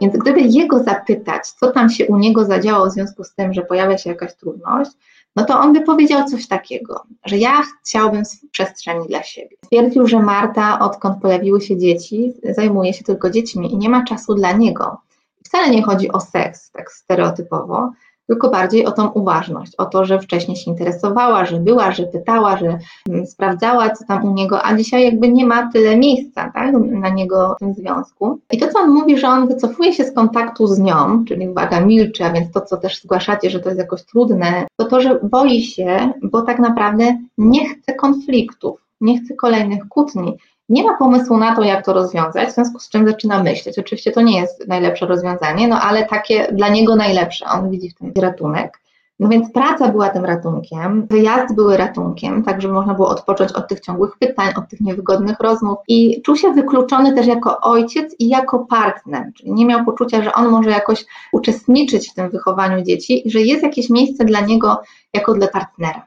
Więc 0.00 0.16
gdyby 0.16 0.40
jego 0.40 0.82
zapytać, 0.82 1.48
co 1.48 1.70
tam 1.70 1.90
się 1.90 2.06
u 2.06 2.18
niego 2.18 2.44
zadziało 2.44 2.86
w 2.86 2.92
związku 2.92 3.24
z 3.24 3.34
tym, 3.34 3.54
że 3.54 3.62
pojawia 3.62 3.98
się 3.98 4.10
jakaś 4.10 4.34
trudność, 4.34 4.90
no 5.36 5.44
to 5.44 5.60
on 5.60 5.72
by 5.72 5.80
powiedział 5.80 6.24
coś 6.24 6.48
takiego, 6.48 7.02
że 7.24 7.36
ja 7.38 7.62
chciałbym 7.82 8.22
przestrzeni 8.50 9.08
dla 9.08 9.22
siebie. 9.22 9.56
Stwierdził, 9.64 10.06
że 10.06 10.22
Marta, 10.22 10.78
odkąd 10.78 11.22
pojawiły 11.22 11.60
się 11.60 11.76
dzieci, 11.76 12.32
zajmuje 12.50 12.94
się 12.94 13.04
tylko 13.04 13.30
dziećmi 13.30 13.72
i 13.72 13.76
nie 13.76 13.88
ma 13.88 14.04
czasu 14.04 14.34
dla 14.34 14.52
niego. 14.52 14.96
Wcale 15.44 15.70
nie 15.70 15.82
chodzi 15.82 16.12
o 16.12 16.20
seks, 16.20 16.70
tak 16.70 16.92
stereotypowo, 16.92 17.92
tylko 18.26 18.50
bardziej 18.50 18.86
o 18.86 18.92
tą 18.92 19.08
uważność, 19.08 19.72
o 19.78 19.86
to, 19.86 20.04
że 20.04 20.20
wcześniej 20.20 20.56
się 20.56 20.70
interesowała, 20.70 21.44
że 21.44 21.60
była, 21.60 21.92
że 21.92 22.02
pytała, 22.02 22.56
że 22.56 22.78
mm, 23.08 23.26
sprawdzała, 23.26 23.90
co 23.90 24.04
tam 24.04 24.24
u 24.24 24.34
niego, 24.34 24.62
a 24.62 24.76
dzisiaj 24.76 25.04
jakby 25.04 25.28
nie 25.28 25.46
ma 25.46 25.72
tyle 25.72 25.96
miejsca 25.96 26.50
tak, 26.54 26.72
na 26.90 27.08
niego 27.08 27.54
w 27.56 27.58
tym 27.58 27.74
związku. 27.74 28.38
I 28.52 28.58
to, 28.58 28.68
co 28.68 28.78
on 28.78 28.90
mówi, 28.90 29.18
że 29.18 29.28
on 29.28 29.48
wycofuje 29.48 29.92
się 29.92 30.04
z 30.04 30.14
kontaktu 30.14 30.66
z 30.66 30.78
nią, 30.78 31.24
czyli 31.24 31.48
uwaga, 31.48 31.80
milczy, 31.80 32.24
a 32.24 32.32
więc 32.32 32.52
to, 32.52 32.60
co 32.60 32.76
też 32.76 33.02
zgłaszacie, 33.02 33.50
że 33.50 33.60
to 33.60 33.68
jest 33.68 33.80
jakoś 33.80 34.02
trudne, 34.02 34.66
to 34.76 34.84
to, 34.84 35.00
że 35.00 35.20
boi 35.22 35.62
się, 35.62 36.12
bo 36.22 36.42
tak 36.42 36.58
naprawdę 36.58 37.18
nie 37.38 37.68
chce 37.68 37.94
konfliktów, 37.94 38.86
nie 39.00 39.20
chce 39.20 39.34
kolejnych 39.34 39.88
kłótni, 39.88 40.36
nie 40.68 40.84
ma 40.84 40.96
pomysłu 40.96 41.36
na 41.36 41.56
to, 41.56 41.62
jak 41.62 41.84
to 41.84 41.92
rozwiązać, 41.92 42.48
w 42.48 42.54
związku 42.54 42.78
z 42.78 42.88
czym 42.88 43.06
zaczyna 43.06 43.42
myśleć. 43.42 43.78
Oczywiście 43.78 44.12
to 44.12 44.20
nie 44.20 44.40
jest 44.40 44.68
najlepsze 44.68 45.06
rozwiązanie, 45.06 45.68
no 45.68 45.80
ale 45.80 46.06
takie 46.06 46.48
dla 46.52 46.68
niego 46.68 46.96
najlepsze. 46.96 47.46
On 47.46 47.70
widzi 47.70 47.90
w 47.90 47.94
tym 47.94 48.12
ratunek. 48.16 48.80
No 49.20 49.28
więc 49.28 49.52
praca 49.52 49.88
była 49.88 50.08
tym 50.08 50.24
ratunkiem, 50.24 51.06
wyjazdy 51.06 51.54
były 51.54 51.76
ratunkiem, 51.76 52.42
tak 52.42 52.62
żeby 52.62 52.74
można 52.74 52.94
było 52.94 53.08
odpocząć 53.08 53.52
od 53.52 53.68
tych 53.68 53.80
ciągłych 53.80 54.18
pytań, 54.18 54.48
od 54.56 54.68
tych 54.68 54.80
niewygodnych 54.80 55.40
rozmów 55.40 55.78
i 55.88 56.22
czuł 56.22 56.36
się 56.36 56.52
wykluczony 56.52 57.14
też 57.14 57.26
jako 57.26 57.60
ojciec 57.60 58.16
i 58.18 58.28
jako 58.28 58.58
partner, 58.58 59.24
czyli 59.36 59.52
nie 59.52 59.66
miał 59.66 59.84
poczucia, 59.84 60.22
że 60.22 60.32
on 60.32 60.48
może 60.48 60.70
jakoś 60.70 61.04
uczestniczyć 61.32 62.10
w 62.10 62.14
tym 62.14 62.30
wychowaniu 62.30 62.84
dzieci 62.84 63.28
i 63.28 63.30
że 63.30 63.40
jest 63.40 63.62
jakieś 63.62 63.90
miejsce 63.90 64.24
dla 64.24 64.40
niego 64.40 64.80
jako 65.14 65.34
dla 65.34 65.48
partnera 65.48 66.06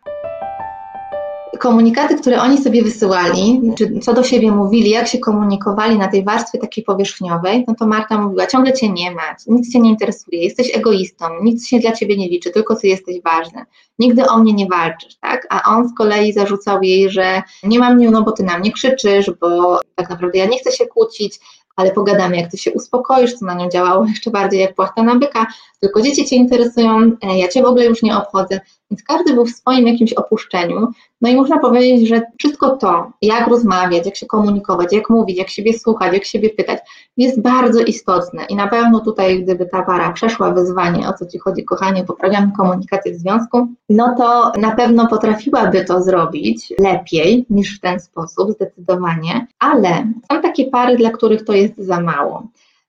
komunikaty, 1.60 2.16
które 2.16 2.42
oni 2.42 2.58
sobie 2.64 2.84
wysyłali, 2.84 3.62
czy 3.78 4.00
co 4.00 4.14
do 4.14 4.24
siebie 4.24 4.52
mówili, 4.52 4.90
jak 4.90 5.08
się 5.08 5.20
komunikowali 5.20 5.98
na 5.98 6.08
tej 6.08 6.24
warstwie 6.24 6.60
takiej 6.60 6.84
powierzchniowej, 6.84 7.66
no 7.68 7.76
to 7.76 7.88
Marta 7.88 8.18
mówiła, 8.18 8.48
ciągle 8.48 8.74
cię 8.74 8.90
nie 8.90 9.12
ma, 9.12 9.36
nic 9.48 9.74
cię 9.74 9.80
nie 9.80 9.90
interesuje, 9.90 10.44
jesteś 10.44 10.78
egoistą, 10.78 11.26
nic 11.44 11.68
się 11.68 11.80
dla 11.80 11.92
ciebie 11.92 12.18
nie 12.18 12.30
liczy, 12.30 12.52
tylko 12.52 12.76
ty 12.76 12.88
jesteś 12.88 13.22
ważny, 13.22 13.66
nigdy 14.00 14.26
o 14.26 14.38
mnie 14.38 14.54
nie 14.54 14.68
walczysz, 14.68 15.16
tak? 15.16 15.48
A 15.50 15.76
on 15.76 15.90
z 15.90 15.96
kolei 15.96 16.34
zarzucał 16.34 16.84
jej, 16.84 17.10
że 17.10 17.42
nie 17.64 17.80
mam 17.80 17.96
mnie, 17.96 18.12
no 18.12 18.24
bo 18.24 18.32
ty 18.32 18.44
na 18.44 18.60
mnie 18.60 18.72
krzyczysz, 18.72 19.32
bo 19.42 19.80
tak 19.96 20.10
naprawdę 20.10 20.40
ja 20.40 20.46
nie 20.46 20.60
chcę 20.60 20.72
się 20.72 20.88
kłócić, 20.88 21.40
ale 21.76 21.92
pogadamy, 21.92 22.38
jak 22.38 22.52
ty 22.52 22.58
się 22.58 22.72
uspokoisz, 22.72 23.34
co 23.34 23.46
na 23.46 23.54
nią 23.54 23.70
działało 23.70 24.06
jeszcze 24.14 24.32
bardziej 24.32 24.60
jak 24.60 24.76
płachta 24.76 25.04
na 25.04 25.16
byka, 25.16 25.48
tylko 25.80 26.02
dzieci 26.02 26.26
cię 26.26 26.36
interesują, 26.36 27.12
e, 27.22 27.38
ja 27.38 27.48
cię 27.48 27.62
w 27.62 27.66
ogóle 27.66 27.86
już 27.86 28.02
nie 28.02 28.18
obchodzę, 28.18 28.60
więc 28.92 29.04
każdy 29.04 29.34
był 29.34 29.46
w 29.46 29.50
swoim 29.50 29.88
jakimś 29.88 30.14
opuszczeniu. 30.14 30.88
No 31.22 31.30
i 31.30 31.36
można 31.36 31.60
powiedzieć, 31.60 32.08
że 32.08 32.22
wszystko 32.40 32.78
to, 32.78 33.12
jak 33.22 33.48
rozmawiać, 33.48 34.06
jak 34.06 34.16
się 34.16 34.26
komunikować, 34.26 34.94
jak 34.94 35.10
mówić, 35.10 35.38
jak 35.38 35.50
siebie 35.50 35.80
słuchać, 35.80 36.14
jak 36.14 36.26
siebie 36.26 36.50
pytać, 36.50 36.80
jest 37.18 37.42
bardzo 37.42 37.82
istotne. 37.82 38.46
I 38.46 38.56
na 38.56 38.68
pewno 38.68 39.00
tutaj, 39.00 39.44
gdyby 39.44 39.66
ta 39.66 39.84
para 39.84 40.12
przeszła 40.12 40.52
wyzwanie, 40.52 41.10
o 41.10 41.14
co 41.14 41.26
Ci 41.26 41.40
chodzi, 41.40 41.66
kochanie, 41.66 42.04
poprawiamy 42.04 42.52
komunikację 42.58 43.14
w 43.14 43.18
związku, 43.18 43.68
no 43.90 44.16
to 44.18 44.52
na 44.60 44.76
pewno 44.76 45.08
potrafiłaby 45.08 45.86
to 45.86 46.04
zrobić 46.04 46.74
lepiej 46.80 47.46
niż 47.50 47.78
w 47.78 47.82
ten 47.82 48.00
sposób, 48.00 48.52
zdecydowanie. 48.52 49.48
Ale 49.60 50.08
są 50.32 50.42
takie 50.42 50.66
pary, 50.66 50.98
dla 50.98 51.12
których 51.12 51.46
to 51.46 51.54
jest 51.54 51.78
za 51.78 52.02
mało. 52.02 52.48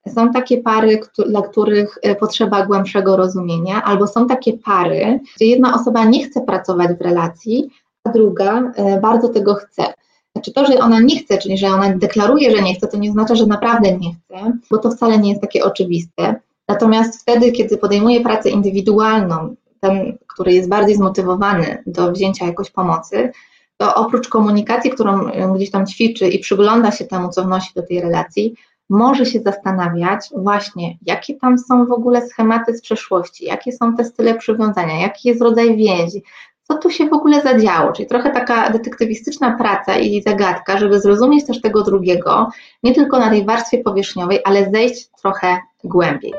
Są 0.09 0.33
takie 0.33 0.62
pary, 0.62 1.00
dla 1.28 1.42
których 1.42 1.99
e, 2.02 2.14
potrzeba 2.14 2.66
głębszego 2.66 3.16
rozumienia, 3.16 3.83
albo 3.85 4.07
są 4.07 4.26
takie 4.26 4.52
pary, 4.52 5.21
gdzie 5.37 5.47
jedna 5.47 5.75
osoba 5.75 6.04
nie 6.04 6.25
chce 6.25 6.40
pracować 6.40 6.99
w 6.99 7.00
relacji, 7.00 7.71
a 8.04 8.11
druga 8.11 8.73
e, 8.76 9.00
bardzo 9.00 9.28
tego 9.28 9.54
chce. 9.54 9.83
Znaczy 10.33 10.52
to, 10.52 10.66
że 10.66 10.78
ona 10.78 11.00
nie 11.00 11.19
chce, 11.19 11.38
czyli 11.38 11.59
że 11.59 11.69
ona 11.69 11.97
deklaruje, 11.97 12.57
że 12.57 12.62
nie 12.62 12.75
chce, 12.75 12.88
to 12.88 12.97
nie 12.97 13.12
znaczy, 13.12 13.37
że 13.37 13.47
naprawdę 13.47 13.99
nie 13.99 14.14
chce, 14.14 14.52
bo 14.71 14.78
to 14.78 14.90
wcale 14.90 15.19
nie 15.19 15.30
jest 15.30 15.42
takie 15.42 15.64
oczywiste. 15.64 16.35
Natomiast 16.69 17.23
wtedy, 17.23 17.52
kiedy 17.52 17.78
podejmuje 17.78 18.21
pracę 18.21 18.50
indywidualną, 18.50 19.54
ten, 19.80 20.19
który 20.26 20.52
jest 20.52 20.69
bardziej 20.69 20.97
zmotywowany 20.97 21.83
do 21.87 22.12
wzięcia 22.12 22.47
jakoś 22.47 22.71
pomocy, 22.71 23.33
to 23.76 23.95
oprócz 23.95 24.28
komunikacji, 24.28 24.90
którą 24.90 25.26
e, 25.26 25.54
gdzieś 25.54 25.71
tam 25.71 25.87
ćwiczy 25.87 26.28
i 26.28 26.38
przygląda 26.38 26.90
się 26.90 27.04
temu, 27.04 27.28
co 27.28 27.45
wnosi 27.45 27.75
do 27.75 27.83
tej 27.83 28.00
relacji, 28.00 28.54
może 28.90 29.26
się 29.26 29.40
zastanawiać 29.40 30.28
właśnie, 30.37 30.99
jakie 31.02 31.35
tam 31.35 31.59
są 31.59 31.87
w 31.87 31.92
ogóle 31.92 32.28
schematy 32.28 32.76
z 32.76 32.82
przeszłości, 32.82 33.44
jakie 33.44 33.73
są 33.73 33.97
te 33.97 34.04
style 34.04 34.35
przywiązania, 34.35 35.00
jaki 35.00 35.28
jest 35.28 35.42
rodzaj 35.42 35.76
więzi, 35.76 36.23
co 36.62 36.78
tu 36.78 36.90
się 36.90 37.09
w 37.09 37.12
ogóle 37.12 37.42
zadziało, 37.42 37.92
czyli 37.92 38.09
trochę 38.09 38.30
taka 38.30 38.70
detektywistyczna 38.70 39.56
praca 39.56 39.99
i 39.99 40.23
zagadka, 40.23 40.78
żeby 40.78 41.00
zrozumieć 41.00 41.47
też 41.47 41.61
tego 41.61 41.82
drugiego, 41.82 42.49
nie 42.82 42.94
tylko 42.94 43.18
na 43.18 43.30
tej 43.30 43.47
warstwie 43.47 43.78
powierzchniowej, 43.78 44.40
ale 44.44 44.70
zejść 44.70 45.09
trochę 45.23 45.59
głębiej. 45.85 46.32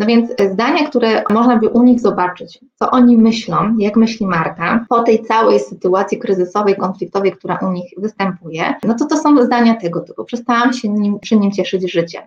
No 0.00 0.06
więc 0.06 0.30
zdania, 0.52 0.88
które 0.88 1.22
można 1.30 1.56
by 1.56 1.68
u 1.68 1.82
nich 1.82 2.00
zobaczyć, 2.00 2.58
co 2.74 2.90
oni 2.90 3.16
myślą, 3.16 3.76
jak 3.78 3.96
myśli 3.96 4.26
Marta, 4.26 4.86
po 4.88 5.02
tej 5.02 5.22
całej 5.24 5.60
sytuacji 5.60 6.18
kryzysowej, 6.18 6.76
konfliktowej, 6.76 7.32
która 7.32 7.58
u 7.62 7.72
nich 7.72 7.92
występuje, 7.96 8.74
no 8.84 8.94
to 8.94 9.06
to 9.06 9.16
są 9.16 9.42
zdania 9.42 9.74
tego 9.74 10.00
typu. 10.00 10.24
Przestałam 10.24 10.72
się 10.72 10.88
nim, 10.88 11.18
przy 11.18 11.36
nim 11.36 11.52
cieszyć 11.52 11.92
życiem. 11.92 12.22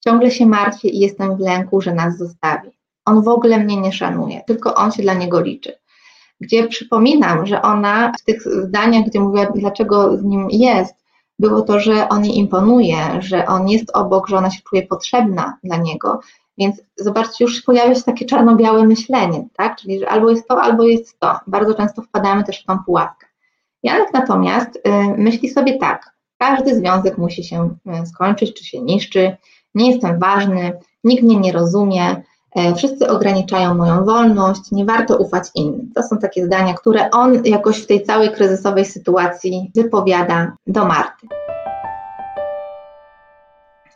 Ciągle 0.00 0.30
się 0.30 0.46
martwię 0.46 0.88
i 0.88 0.98
jestem 0.98 1.36
w 1.36 1.40
lęku, 1.40 1.80
że 1.80 1.94
nas 1.94 2.18
zostawi. 2.18 2.70
On 3.04 3.22
w 3.22 3.28
ogóle 3.28 3.58
mnie 3.58 3.80
nie 3.80 3.92
szanuje, 3.92 4.42
tylko 4.46 4.74
on 4.74 4.92
się 4.92 5.02
dla 5.02 5.14
niego 5.14 5.40
liczy. 5.40 5.72
Gdzie 6.40 6.68
przypominam, 6.68 7.46
że 7.46 7.62
ona 7.62 8.12
w 8.20 8.24
tych 8.24 8.42
zdaniach, 8.42 9.06
gdzie 9.06 9.20
mówiła, 9.20 9.46
dlaczego 9.54 10.16
z 10.16 10.24
nim 10.24 10.46
jest, 10.50 10.94
było 11.38 11.62
to, 11.62 11.80
że 11.80 12.08
on 12.08 12.24
jej 12.24 12.38
imponuje, 12.38 12.96
że 13.18 13.46
on 13.46 13.68
jest 13.68 13.90
obok, 13.96 14.28
że 14.28 14.36
ona 14.36 14.50
się 14.50 14.62
czuje 14.70 14.82
potrzebna 14.82 15.58
dla 15.64 15.76
niego, 15.76 16.20
więc 16.58 16.82
zobaczcie, 16.96 17.44
już 17.44 17.62
pojawia 17.62 17.94
się 17.94 18.02
takie 18.02 18.24
czarno-białe 18.24 18.86
myślenie, 18.86 19.48
tak? 19.56 19.76
Czyli, 19.76 19.98
że 19.98 20.08
albo 20.08 20.30
jest 20.30 20.48
to, 20.48 20.62
albo 20.62 20.82
jest 20.82 21.18
to. 21.18 21.38
Bardzo 21.46 21.74
często 21.74 22.02
wpadamy 22.02 22.44
też 22.44 22.62
w 22.62 22.66
tą 22.66 22.78
pułapkę. 22.86 23.26
Janek 23.82 24.08
natomiast 24.12 24.76
y, 24.76 24.80
myśli 25.18 25.48
sobie 25.48 25.78
tak, 25.78 26.14
każdy 26.38 26.74
związek 26.74 27.18
musi 27.18 27.44
się 27.44 27.76
y, 28.02 28.06
skończyć, 28.06 28.54
czy 28.54 28.64
się 28.64 28.82
niszczy, 28.82 29.36
nie 29.74 29.90
jestem 29.90 30.18
ważny, 30.18 30.72
nikt 31.04 31.24
mnie 31.24 31.36
nie 31.36 31.52
rozumie, 31.52 32.22
y, 32.58 32.74
wszyscy 32.76 33.08
ograniczają 33.08 33.74
moją 33.74 34.04
wolność, 34.04 34.60
nie 34.72 34.84
warto 34.84 35.16
ufać 35.16 35.44
innym. 35.54 35.90
To 35.94 36.02
są 36.02 36.18
takie 36.18 36.46
zdania, 36.46 36.74
które 36.74 37.10
on 37.10 37.44
jakoś 37.44 37.82
w 37.82 37.86
tej 37.86 38.02
całej 38.02 38.32
kryzysowej 38.32 38.84
sytuacji 38.84 39.70
wypowiada 39.74 40.56
do 40.66 40.84
Marty. 40.84 41.26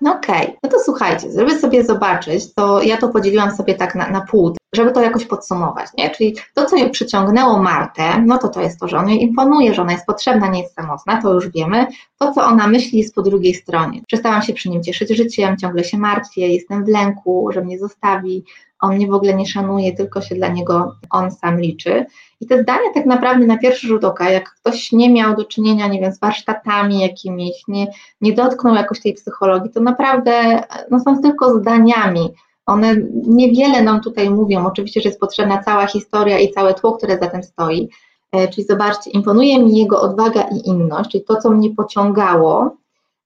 No 0.00 0.12
okej, 0.12 0.42
okay. 0.42 0.56
no 0.62 0.68
to 0.70 0.78
słuchajcie, 0.84 1.28
żeby 1.36 1.58
sobie 1.58 1.84
zobaczyć, 1.84 2.54
to 2.54 2.82
ja 2.82 2.96
to 2.96 3.08
podzieliłam 3.08 3.56
sobie 3.56 3.74
tak 3.74 3.94
na, 3.94 4.10
na 4.10 4.20
pół, 4.20 4.56
żeby 4.72 4.92
to 4.92 5.02
jakoś 5.02 5.24
podsumować, 5.24 5.88
nie? 5.98 6.10
Czyli 6.10 6.36
to, 6.54 6.66
co 6.66 6.76
jej 6.76 6.90
przyciągnęło 6.90 7.62
Martę, 7.62 8.22
no 8.26 8.38
to 8.38 8.48
to 8.48 8.60
jest 8.60 8.80
to, 8.80 8.88
że 8.88 8.98
on 8.98 9.08
jej 9.08 9.22
imponuje, 9.22 9.74
że 9.74 9.82
ona 9.82 9.92
jest 9.92 10.06
potrzebna, 10.06 10.48
nie 10.48 10.62
jest 10.62 10.74
samotna, 10.74 11.22
to 11.22 11.34
już 11.34 11.48
wiemy. 11.48 11.86
To, 12.18 12.32
co 12.32 12.44
ona 12.44 12.66
myśli, 12.66 12.98
jest 12.98 13.14
po 13.14 13.22
drugiej 13.22 13.54
stronie. 13.54 14.02
Przestałam 14.06 14.42
się 14.42 14.52
przy 14.52 14.70
nim 14.70 14.82
cieszyć 14.82 15.16
życiem, 15.16 15.56
ciągle 15.56 15.84
się 15.84 15.98
martwię, 15.98 16.48
jestem 16.48 16.84
w 16.84 16.88
lęku, 16.88 17.48
że 17.52 17.60
mnie 17.60 17.78
zostawi, 17.78 18.44
on 18.80 18.94
mnie 18.94 19.06
w 19.06 19.14
ogóle 19.14 19.34
nie 19.34 19.46
szanuje, 19.46 19.92
tylko 19.92 20.20
się 20.20 20.34
dla 20.34 20.48
niego 20.48 20.94
on 21.10 21.30
sam 21.30 21.60
liczy. 21.60 22.06
I 22.40 22.46
te 22.46 22.62
zdania 22.62 22.92
tak 22.94 23.06
naprawdę 23.06 23.46
na 23.46 23.58
pierwszy 23.58 23.86
rzut 23.86 24.04
oka, 24.04 24.30
jak 24.30 24.54
ktoś 24.54 24.92
nie 24.92 25.10
miał 25.10 25.36
do 25.36 25.44
czynienia, 25.44 25.88
nie 25.88 26.00
wiem, 26.00 26.12
z 26.12 26.20
warsztatami 26.20 27.00
jakimiś, 27.00 27.62
nie, 27.68 27.86
nie 28.20 28.32
dotknął 28.32 28.74
jakoś 28.74 29.00
tej 29.00 29.14
psychologii, 29.14 29.70
to 29.70 29.80
naprawdę 29.80 30.62
no, 30.90 31.00
są 31.00 31.22
tylko 31.22 31.58
zdaniami. 31.58 32.34
One 32.66 32.96
niewiele 33.26 33.82
nam 33.82 34.00
tutaj 34.00 34.30
mówią. 34.30 34.66
Oczywiście, 34.66 35.00
że 35.00 35.08
jest 35.08 35.20
potrzebna 35.20 35.62
cała 35.62 35.86
historia 35.86 36.38
i 36.38 36.50
całe 36.50 36.74
tło, 36.74 36.92
które 36.92 37.18
za 37.18 37.26
tym 37.26 37.42
stoi. 37.42 37.88
E, 38.32 38.48
czyli 38.48 38.66
zobaczcie, 38.66 39.10
imponuje 39.10 39.64
mi 39.64 39.78
jego 39.78 40.00
odwaga 40.00 40.42
i 40.42 40.68
inność, 40.68 41.10
czyli 41.10 41.24
to, 41.24 41.36
co 41.36 41.50
mnie 41.50 41.70
pociągało, 41.74 42.76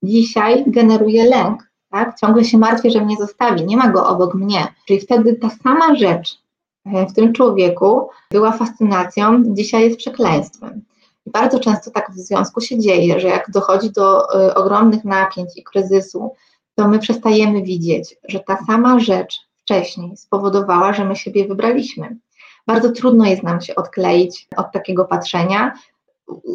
dzisiaj 0.03 0.65
generuje 0.67 1.25
lęk 1.25 1.72
tak? 1.93 2.19
Ciągle 2.21 2.45
się 2.45 2.59
martwię, 2.59 2.91
że 2.91 3.05
mnie 3.05 3.17
zostawi, 3.17 3.65
nie 3.65 3.77
ma 3.77 3.89
go 3.89 4.09
obok 4.09 4.35
mnie. 4.35 4.75
Czyli 4.87 5.01
wtedy 5.01 5.35
ta 5.35 5.51
sama 5.51 5.95
rzecz 5.97 6.39
e, 6.87 7.07
w 7.07 7.13
tym 7.13 7.33
człowieku 7.33 8.09
była 8.31 8.53
fascynacją, 8.53 9.43
dzisiaj 9.47 9.83
jest 9.85 9.97
przekleństwem. 9.97 10.83
I 11.27 11.31
bardzo 11.31 11.61
często 11.61 11.91
tak 11.91 12.11
w 12.11 12.19
związku 12.19 12.61
się 12.61 12.79
dzieje, 12.79 13.21
że 13.21 13.29
jak 13.29 13.51
dochodzi 13.51 13.91
do 13.91 14.35
y, 14.49 14.55
ogromnych 14.55 15.05
napięć 15.05 15.49
i 15.57 15.65
kryzysu, 15.65 16.35
to 16.75 16.89
my 16.89 16.99
przestajemy 16.99 17.63
widzieć, 17.63 18.17
że 18.29 18.41
ta 18.41 18.59
sama 18.67 19.01
rzecz 19.01 19.37
wcześniej 19.63 20.17
spowodowała, 20.17 20.93
że 20.93 21.05
my 21.05 21.17
siebie 21.17 21.49
wybraliśmy. 21.49 22.17
Bardzo 22.67 22.93
trudno 22.93 23.27
jest 23.27 23.43
nam 23.43 23.61
się 23.61 23.75
odkleić 23.75 24.49
od 24.57 24.73
takiego 24.73 25.05
patrzenia, 25.05 25.73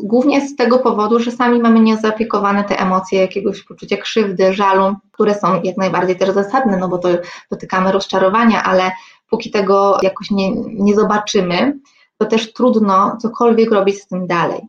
Głównie 0.04 0.42
z 0.48 0.56
tego 0.56 0.80
powodu, 0.80 1.20
że 1.20 1.32
sami 1.32 1.60
mamy 1.60 1.80
niezaopiekowane 1.80 2.64
te 2.64 2.80
emocje 2.80 3.22
jakiegoś 3.22 3.64
poczucia 3.64 3.98
krzywdy, 3.98 4.54
żalu, 4.54 4.96
które 5.12 5.36
są 5.36 5.62
jak 5.64 5.78
najbardziej 5.78 6.16
też 6.16 6.30
zasadne, 6.30 6.78
no 6.78 6.88
bo 6.88 6.98
to 6.98 7.10
dotykamy 7.52 7.92
rozczarowania, 7.92 8.64
ale 8.64 8.92
póki 9.30 9.52
tego 9.52 9.98
jakoś 10.02 10.32
nie, 10.32 10.52
nie 10.66 10.96
zobaczymy, 10.96 11.80
to 12.18 12.26
też 12.26 12.54
trudno 12.54 13.18
cokolwiek 13.22 13.72
robić 13.72 14.02
z 14.02 14.08
tym 14.08 14.28
dalej. 14.28 14.62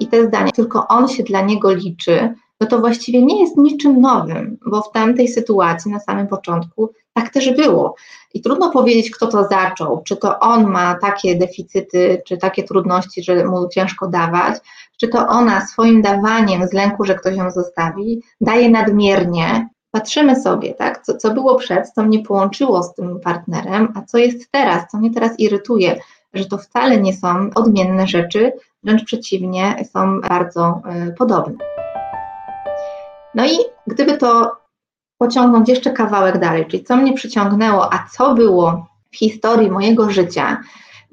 I 0.00 0.06
te 0.06 0.26
zdanie, 0.26 0.52
tylko 0.52 0.88
on 0.88 1.08
się 1.08 1.22
dla 1.22 1.40
niego 1.40 1.72
liczy, 1.72 2.34
no 2.60 2.66
to 2.66 2.78
właściwie 2.78 3.22
nie 3.22 3.40
jest 3.40 3.56
niczym 3.56 4.00
nowym, 4.00 4.58
bo 4.66 4.82
w 4.82 4.92
tamtej 4.92 5.28
sytuacji 5.28 5.92
na 5.92 6.00
samym 6.00 6.26
początku 6.26 6.90
tak 7.12 7.32
też 7.32 7.54
było. 7.54 7.94
I 8.34 8.40
trudno 8.40 8.70
powiedzieć, 8.70 9.10
kto 9.10 9.26
to 9.26 9.44
zaczął, 9.44 10.02
czy 10.02 10.16
to 10.16 10.38
on 10.38 10.66
ma 10.66 10.94
takie 10.94 11.38
deficyty, 11.38 12.22
czy 12.26 12.36
takie 12.36 12.64
trudności, 12.64 13.22
że 13.22 13.44
mu 13.44 13.68
ciężko 13.68 14.08
dawać, 14.08 14.54
czy 15.00 15.08
to 15.08 15.26
ona 15.26 15.66
swoim 15.66 16.02
dawaniem 16.02 16.68
z 16.68 16.72
lęku, 16.72 17.04
że 17.04 17.14
ktoś 17.14 17.36
ją 17.36 17.50
zostawi, 17.50 18.22
daje 18.40 18.70
nadmiernie. 18.70 19.68
Patrzymy 19.90 20.40
sobie, 20.40 20.74
tak, 20.74 21.02
co, 21.02 21.16
co 21.16 21.34
było 21.34 21.54
przed, 21.54 21.90
co 21.90 22.02
mnie 22.02 22.22
połączyło 22.22 22.82
z 22.82 22.94
tym 22.94 23.20
partnerem, 23.20 23.92
a 23.94 24.02
co 24.02 24.18
jest 24.18 24.50
teraz, 24.50 24.84
co 24.90 24.98
mnie 24.98 25.14
teraz 25.14 25.40
irytuje, 25.40 26.00
że 26.34 26.44
to 26.44 26.58
wcale 26.58 27.00
nie 27.00 27.16
są 27.16 27.50
odmienne 27.54 28.06
rzeczy, 28.06 28.52
wręcz 28.82 29.04
przeciwnie, 29.04 29.84
są 29.92 30.20
bardzo 30.20 30.82
y, 31.08 31.12
podobne. 31.12 31.85
No 33.36 33.46
i 33.46 33.56
gdyby 33.86 34.18
to 34.18 34.56
pociągnąć 35.18 35.68
jeszcze 35.68 35.92
kawałek 35.92 36.38
dalej, 36.38 36.66
czyli 36.66 36.84
co 36.84 36.96
mnie 36.96 37.12
przyciągnęło, 37.12 37.94
a 37.94 38.06
co 38.12 38.34
było 38.34 38.86
w 39.12 39.16
historii 39.16 39.70
mojego 39.70 40.10
życia, 40.10 40.62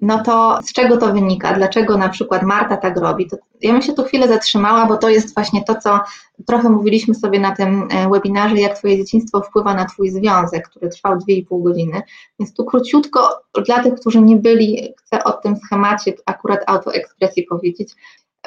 no 0.01 0.23
to 0.23 0.59
z 0.63 0.73
czego 0.73 0.97
to 0.97 1.13
wynika? 1.13 1.53
Dlaczego 1.53 1.97
na 1.97 2.09
przykład 2.09 2.43
Marta 2.43 2.77
tak 2.77 2.97
robi? 2.97 3.27
To 3.29 3.37
ja 3.61 3.71
bym 3.71 3.81
się 3.81 3.93
tu 3.93 4.03
chwilę 4.03 4.27
zatrzymała, 4.27 4.85
bo 4.85 4.97
to 4.97 5.09
jest 5.09 5.33
właśnie 5.33 5.63
to, 5.63 5.75
co 5.75 5.99
trochę 6.47 6.69
mówiliśmy 6.69 7.15
sobie 7.15 7.39
na 7.39 7.55
tym 7.55 7.87
e, 7.91 8.09
webinarze, 8.09 8.55
jak 8.55 8.77
Twoje 8.77 8.97
dzieciństwo 8.97 9.41
wpływa 9.41 9.73
na 9.73 9.85
Twój 9.85 10.09
związek, 10.09 10.69
który 10.69 10.89
trwał 10.89 11.17
2,5 11.17 11.63
godziny. 11.63 12.01
Więc 12.39 12.53
tu 12.53 12.65
króciutko, 12.65 13.41
dla 13.65 13.83
tych, 13.83 13.93
którzy 13.93 14.21
nie 14.21 14.35
byli, 14.35 14.93
chcę 14.97 15.23
o 15.23 15.31
tym 15.31 15.55
schemacie 15.57 16.13
akurat 16.25 16.59
autoekspresji 16.67 17.43
powiedzieć, 17.43 17.89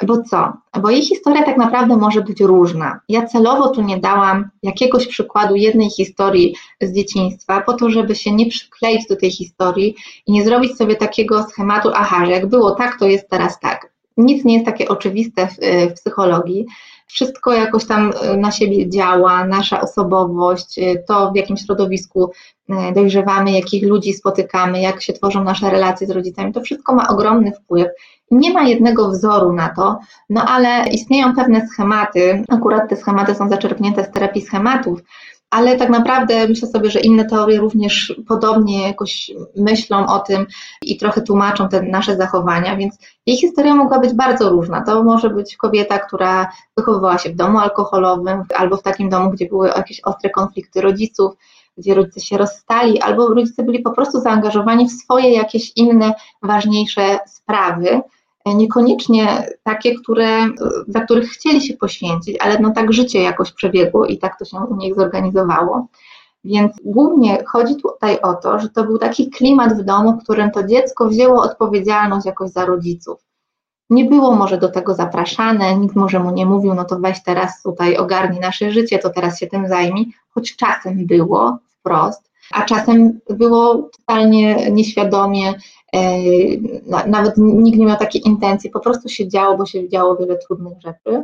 bo 0.05 0.23
co? 0.23 0.53
Bo 0.81 0.89
jej 0.89 1.01
historia 1.01 1.43
tak 1.43 1.57
naprawdę 1.57 1.97
może 1.97 2.21
być 2.21 2.41
różna. 2.41 2.99
Ja 3.09 3.25
celowo 3.25 3.69
tu 3.69 3.81
nie 3.81 3.97
dałam 3.97 4.49
jakiegoś 4.63 5.07
przykładu 5.07 5.55
jednej 5.55 5.89
historii 5.89 6.55
z 6.81 6.93
dzieciństwa, 6.93 7.61
po 7.61 7.73
to, 7.73 7.89
żeby 7.89 8.15
się 8.15 8.31
nie 8.31 8.45
przykleić 8.45 9.07
do 9.07 9.15
tej 9.15 9.31
historii 9.31 9.95
i 10.27 10.31
nie 10.31 10.45
zrobić 10.45 10.77
sobie 10.77 10.95
takiego 10.95 11.43
schematu, 11.43 11.89
aha, 11.93 12.25
że 12.25 12.31
jak 12.31 12.49
było 12.49 12.71
tak, 12.71 12.99
to 12.99 13.07
jest 13.07 13.29
teraz 13.29 13.59
tak. 13.59 13.91
Nic 14.17 14.45
nie 14.45 14.53
jest 14.53 14.65
takie 14.65 14.87
oczywiste 14.87 15.47
w, 15.47 15.55
w 15.91 15.93
psychologii. 15.93 16.65
Wszystko 17.07 17.53
jakoś 17.53 17.85
tam 17.85 18.13
na 18.37 18.51
siebie 18.51 18.89
działa, 18.89 19.47
nasza 19.47 19.81
osobowość, 19.81 20.79
to 21.07 21.31
w 21.31 21.35
jakim 21.35 21.57
środowisku 21.57 22.31
e, 22.69 22.91
dojrzewamy, 22.91 23.51
jakich 23.51 23.83
ludzi 23.83 24.13
spotykamy, 24.13 24.81
jak 24.81 25.01
się 25.01 25.13
tworzą 25.13 25.43
nasze 25.43 25.69
relacje 25.69 26.07
z 26.07 26.11
rodzicami, 26.11 26.53
to 26.53 26.61
wszystko 26.61 26.95
ma 26.95 27.07
ogromny 27.07 27.51
wpływ. 27.51 27.87
Nie 28.31 28.53
ma 28.53 28.63
jednego 28.63 29.09
wzoru 29.09 29.53
na 29.53 29.69
to, 29.69 29.99
no 30.29 30.45
ale 30.45 30.87
istnieją 30.89 31.35
pewne 31.35 31.67
schematy, 31.67 32.43
akurat 32.49 32.89
te 32.89 32.95
schematy 32.95 33.35
są 33.35 33.49
zaczerpnięte 33.49 34.03
z 34.03 34.11
terapii 34.11 34.41
schematów, 34.41 34.99
ale 35.49 35.77
tak 35.77 35.89
naprawdę 35.89 36.47
myślę 36.47 36.67
sobie, 36.67 36.91
że 36.91 36.99
inne 36.99 37.25
teorie 37.25 37.59
również 37.59 38.15
podobnie 38.27 38.87
jakoś 38.87 39.31
myślą 39.55 40.07
o 40.07 40.19
tym 40.19 40.45
i 40.81 40.97
trochę 40.97 41.21
tłumaczą 41.21 41.69
te 41.69 41.81
nasze 41.81 42.15
zachowania, 42.15 42.75
więc 42.75 42.97
jej 43.25 43.37
historia 43.37 43.75
mogła 43.75 43.99
być 43.99 44.13
bardzo 44.13 44.49
różna. 44.49 44.81
To 44.81 45.03
może 45.03 45.29
być 45.29 45.57
kobieta, 45.57 45.99
która 45.99 46.51
wychowywała 46.77 47.17
się 47.17 47.29
w 47.29 47.35
domu 47.35 47.59
alkoholowym 47.59 48.43
albo 48.55 48.77
w 48.77 48.83
takim 48.83 49.09
domu, 49.09 49.29
gdzie 49.29 49.45
były 49.45 49.67
jakieś 49.67 50.01
ostre 50.03 50.29
konflikty 50.29 50.81
rodziców, 50.81 51.31
gdzie 51.77 51.93
rodzice 51.93 52.21
się 52.21 52.37
rozstali, 52.37 53.01
albo 53.01 53.27
rodzice 53.27 53.63
byli 53.63 53.79
po 53.79 53.91
prostu 53.91 54.19
zaangażowani 54.19 54.89
w 54.89 54.91
swoje 54.91 55.31
jakieś 55.31 55.71
inne, 55.75 56.13
ważniejsze 56.41 57.19
sprawy 57.27 58.01
niekoniecznie 58.55 59.47
takie, 59.63 59.95
które, 59.95 60.47
za 60.87 60.99
których 61.01 61.29
chcieli 61.29 61.61
się 61.61 61.73
poświęcić, 61.73 62.37
ale 62.39 62.59
no 62.59 62.71
tak 62.71 62.93
życie 62.93 63.21
jakoś 63.21 63.51
przebiegło 63.51 64.05
i 64.05 64.17
tak 64.17 64.39
to 64.39 64.45
się 64.45 64.57
u 64.57 64.75
nich 64.75 64.95
zorganizowało. 64.95 65.87
Więc 66.43 66.71
głównie 66.85 67.43
chodzi 67.47 67.75
tutaj 67.75 68.21
o 68.21 68.33
to, 68.33 68.59
że 68.59 68.69
to 68.69 68.83
był 68.83 68.97
taki 68.97 69.29
klimat 69.29 69.81
w 69.81 69.83
domu, 69.83 70.13
w 70.13 70.23
którym 70.23 70.51
to 70.51 70.63
dziecko 70.63 71.07
wzięło 71.07 71.43
odpowiedzialność 71.43 72.25
jakoś 72.25 72.49
za 72.49 72.65
rodziców. 72.65 73.27
Nie 73.89 74.05
było 74.05 74.35
może 74.35 74.57
do 74.57 74.69
tego 74.69 74.93
zapraszane, 74.93 75.77
nikt 75.77 75.95
może 75.95 76.19
mu 76.19 76.31
nie 76.31 76.45
mówił, 76.45 76.73
no 76.73 76.85
to 76.85 76.99
weź 76.99 77.23
teraz 77.23 77.61
tutaj 77.63 77.97
ogarnij 77.97 78.39
nasze 78.39 78.71
życie, 78.71 78.99
to 78.99 79.09
teraz 79.09 79.39
się 79.39 79.47
tym 79.47 79.67
zajmij, 79.67 80.13
choć 80.29 80.55
czasem 80.55 81.05
było 81.05 81.57
wprost, 81.79 82.31
a 82.51 82.61
czasem 82.61 83.19
było 83.29 83.89
totalnie 83.97 84.71
nieświadomie, 84.71 85.53
nawet 87.07 87.33
nikt 87.37 87.79
nie 87.79 87.85
miał 87.85 87.97
takiej 87.97 88.27
intencji, 88.27 88.69
po 88.69 88.79
prostu 88.79 89.09
się 89.09 89.27
działo, 89.27 89.57
bo 89.57 89.65
się 89.65 89.89
działo 89.89 90.15
wiele 90.15 90.37
trudnych 90.37 90.81
rzeczy. 90.81 91.23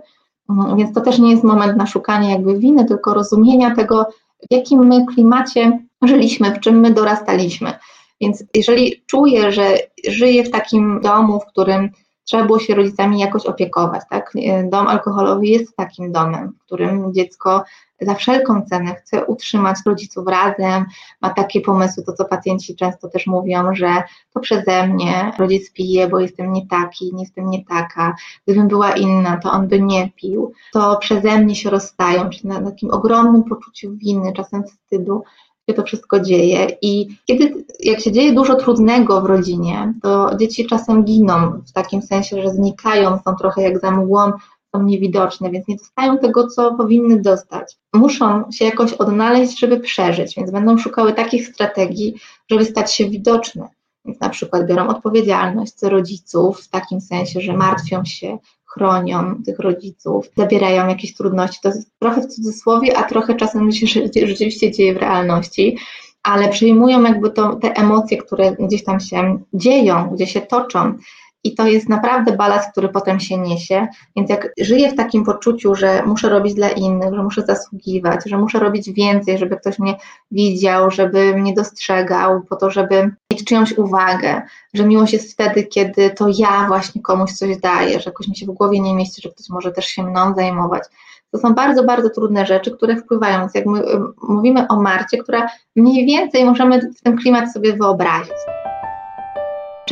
Mhm, 0.50 0.77
więc 0.77 0.93
to 0.93 1.01
też 1.01 1.20
nie 1.20 1.32
jest 1.32 1.43
moment 1.43 1.77
na 1.77 1.88
szukanie 1.88 2.32
jakby 2.32 2.60
winy, 2.60 2.86
tylko 2.86 3.13
rozumienia 3.13 3.75
tego, 3.75 4.05
w 4.50 4.53
jakim 4.53 4.88
my 4.88 5.05
klimacie 5.05 5.79
żyliśmy, 6.01 6.51
w 6.51 6.60
czym 6.60 6.79
my 6.79 6.91
dorastaliśmy. 6.91 7.74
Więc 8.22 8.43
jeżeli 8.55 9.03
czuję, 9.08 9.51
że 9.51 9.77
żyję 10.08 10.43
w 10.43 10.51
takim 10.51 11.01
domu, 11.01 11.39
w 11.39 11.46
którym 11.46 11.89
trzeba 12.24 12.46
było 12.46 12.60
się 12.60 12.75
rodzicami 12.75 13.20
jakoś 13.20 13.46
opiekować, 13.46 14.01
tak? 14.10 14.32
E, 14.36 14.63
dom 14.63 14.88
alkoholowy 14.88 15.46
jest 15.46 15.75
takim 15.75 16.12
domem, 16.12 16.53
w 16.60 16.65
którym 16.65 17.13
dziecko 17.13 17.63
za 18.05 18.15
wszelką 18.15 18.62
cenę 18.62 18.95
chce 18.95 19.25
utrzymać 19.25 19.77
rodziców 19.86 20.27
razem, 20.27 20.86
ma 21.22 21.29
takie 21.29 21.62
pomysły, 21.62 22.03
to 22.03 22.13
co 22.13 22.25
pacjenci 22.25 22.75
często 22.75 23.10
też 23.10 23.27
mówią, 23.27 23.75
że 23.75 24.03
to 24.33 24.39
przeze 24.39 24.88
mnie 24.88 25.31
rodzic 25.39 25.74
pije, 25.74 26.07
bo 26.07 26.19
jestem 26.19 26.53
nie 26.53 26.67
taki, 26.67 27.15
nie 27.15 27.24
jestem 27.24 27.49
nie 27.49 27.65
taka, 27.65 28.15
gdybym 28.45 28.67
była 28.67 28.91
inna, 28.91 29.38
to 29.38 29.51
on 29.51 29.67
by 29.67 29.82
nie 29.82 30.10
pił, 30.15 30.54
to 30.73 30.97
przeze 30.97 31.39
mnie 31.39 31.56
się 31.56 31.69
rozstają, 31.69 32.30
czyli 32.30 32.49
na 32.49 32.62
takim 32.62 32.91
ogromnym 32.91 33.43
poczuciu 33.43 33.95
winy, 33.95 34.34
czasem 34.34 34.63
wstydu, 34.63 35.23
się 35.69 35.73
to 35.73 35.84
wszystko 35.84 36.19
dzieje. 36.19 36.67
I 36.82 37.17
kiedy, 37.25 37.65
jak 37.80 37.99
się 37.99 38.12
dzieje 38.12 38.34
dużo 38.34 38.56
trudnego 38.56 39.21
w 39.21 39.25
rodzinie, 39.25 39.93
to 40.01 40.36
dzieci 40.38 40.65
czasem 40.65 41.04
giną, 41.04 41.62
w 41.67 41.71
takim 41.71 42.01
sensie, 42.01 42.41
że 42.41 42.49
znikają, 42.49 43.19
są 43.25 43.36
trochę 43.36 43.62
jak 43.62 43.80
za 43.80 43.91
mgłą, 43.91 44.32
są 44.75 44.83
niewidoczne, 44.83 45.51
więc 45.51 45.67
nie 45.67 45.75
dostają 45.75 46.17
tego, 46.17 46.47
co 46.47 46.75
powinny 46.75 47.21
dostać. 47.21 47.77
Muszą 47.93 48.51
się 48.51 48.65
jakoś 48.65 48.93
odnaleźć, 48.93 49.59
żeby 49.59 49.79
przeżyć, 49.79 50.36
więc 50.36 50.51
będą 50.51 50.77
szukały 50.77 51.13
takich 51.13 51.47
strategii, 51.47 52.15
żeby 52.51 52.65
stać 52.65 52.93
się 52.93 53.09
widoczne. 53.09 53.67
Więc 54.05 54.19
na 54.19 54.29
przykład 54.29 54.67
biorą 54.67 54.88
odpowiedzialność 54.88 55.79
za 55.79 55.89
rodziców 55.89 56.62
w 56.62 56.69
takim 56.69 57.01
sensie, 57.01 57.41
że 57.41 57.53
martwią 57.53 58.05
się, 58.05 58.38
chronią 58.65 59.43
tych 59.45 59.59
rodziców, 59.59 60.29
zabierają 60.38 60.88
jakieś 60.88 61.13
trudności. 61.13 61.59
To 61.63 61.69
jest 61.69 61.91
trochę 61.99 62.21
w 62.21 62.27
cudzysłowie, 62.27 62.97
a 62.97 63.03
trochę 63.03 63.36
czasem 63.36 63.71
się 63.71 63.88
rzeczywiście 64.27 64.71
dzieje 64.71 64.93
w 64.93 64.97
realności, 64.97 65.77
ale 66.23 66.49
przyjmują 66.49 67.03
jakby 67.03 67.29
to, 67.29 67.55
te 67.55 67.73
emocje, 67.73 68.17
które 68.17 68.51
gdzieś 68.51 68.83
tam 68.83 68.99
się 68.99 69.39
dzieją, 69.53 70.09
gdzie 70.09 70.27
się 70.27 70.41
toczą 70.41 70.97
i 71.43 71.56
to 71.56 71.67
jest 71.67 71.89
naprawdę 71.89 72.32
balast, 72.32 72.71
który 72.71 72.89
potem 72.89 73.19
się 73.19 73.38
niesie. 73.38 73.88
Więc 74.15 74.29
jak 74.29 74.53
żyję 74.60 74.91
w 74.91 74.95
takim 74.95 75.25
poczuciu, 75.25 75.75
że 75.75 76.03
muszę 76.06 76.29
robić 76.29 76.53
dla 76.53 76.69
innych, 76.69 77.13
że 77.13 77.23
muszę 77.23 77.41
zasługiwać, 77.41 78.19
że 78.25 78.38
muszę 78.38 78.60
robić 78.60 78.91
więcej, 78.91 79.38
żeby 79.38 79.58
ktoś 79.58 79.79
mnie 79.79 79.95
widział, 80.32 80.91
żeby 80.91 81.36
mnie 81.36 81.53
dostrzegał, 81.53 82.41
po 82.41 82.56
to, 82.56 82.71
żeby 82.71 83.12
mieć 83.32 83.43
czyjąś 83.45 83.77
uwagę, 83.77 84.41
że 84.73 84.86
miłość 84.86 85.13
jest 85.13 85.32
wtedy, 85.32 85.63
kiedy 85.63 86.10
to 86.10 86.27
ja 86.38 86.65
właśnie 86.67 87.01
komuś 87.01 87.32
coś 87.32 87.58
daję, 87.58 87.99
że 87.99 88.10
jakoś 88.10 88.27
mi 88.27 88.36
się 88.36 88.45
w 88.45 88.51
głowie 88.51 88.79
nie 88.79 88.95
mieści, 88.95 89.21
że 89.21 89.29
ktoś 89.29 89.49
może 89.49 89.71
też 89.71 89.86
się 89.86 90.03
mną 90.03 90.34
zajmować. 90.36 90.84
To 91.32 91.39
są 91.39 91.53
bardzo, 91.53 91.84
bardzo 91.84 92.10
trudne 92.10 92.45
rzeczy, 92.45 92.71
które 92.71 92.95
wpływają. 92.95 93.39
Więc 93.39 93.56
jak 93.56 93.65
my 93.65 93.84
mówimy 94.29 94.67
o 94.67 94.82
Marcie, 94.82 95.17
która 95.17 95.47
mniej 95.75 96.06
więcej 96.06 96.45
możemy 96.45 96.82
w 96.82 97.01
ten 97.01 97.17
klimat 97.17 97.53
sobie 97.53 97.73
wyobrazić 97.73 98.34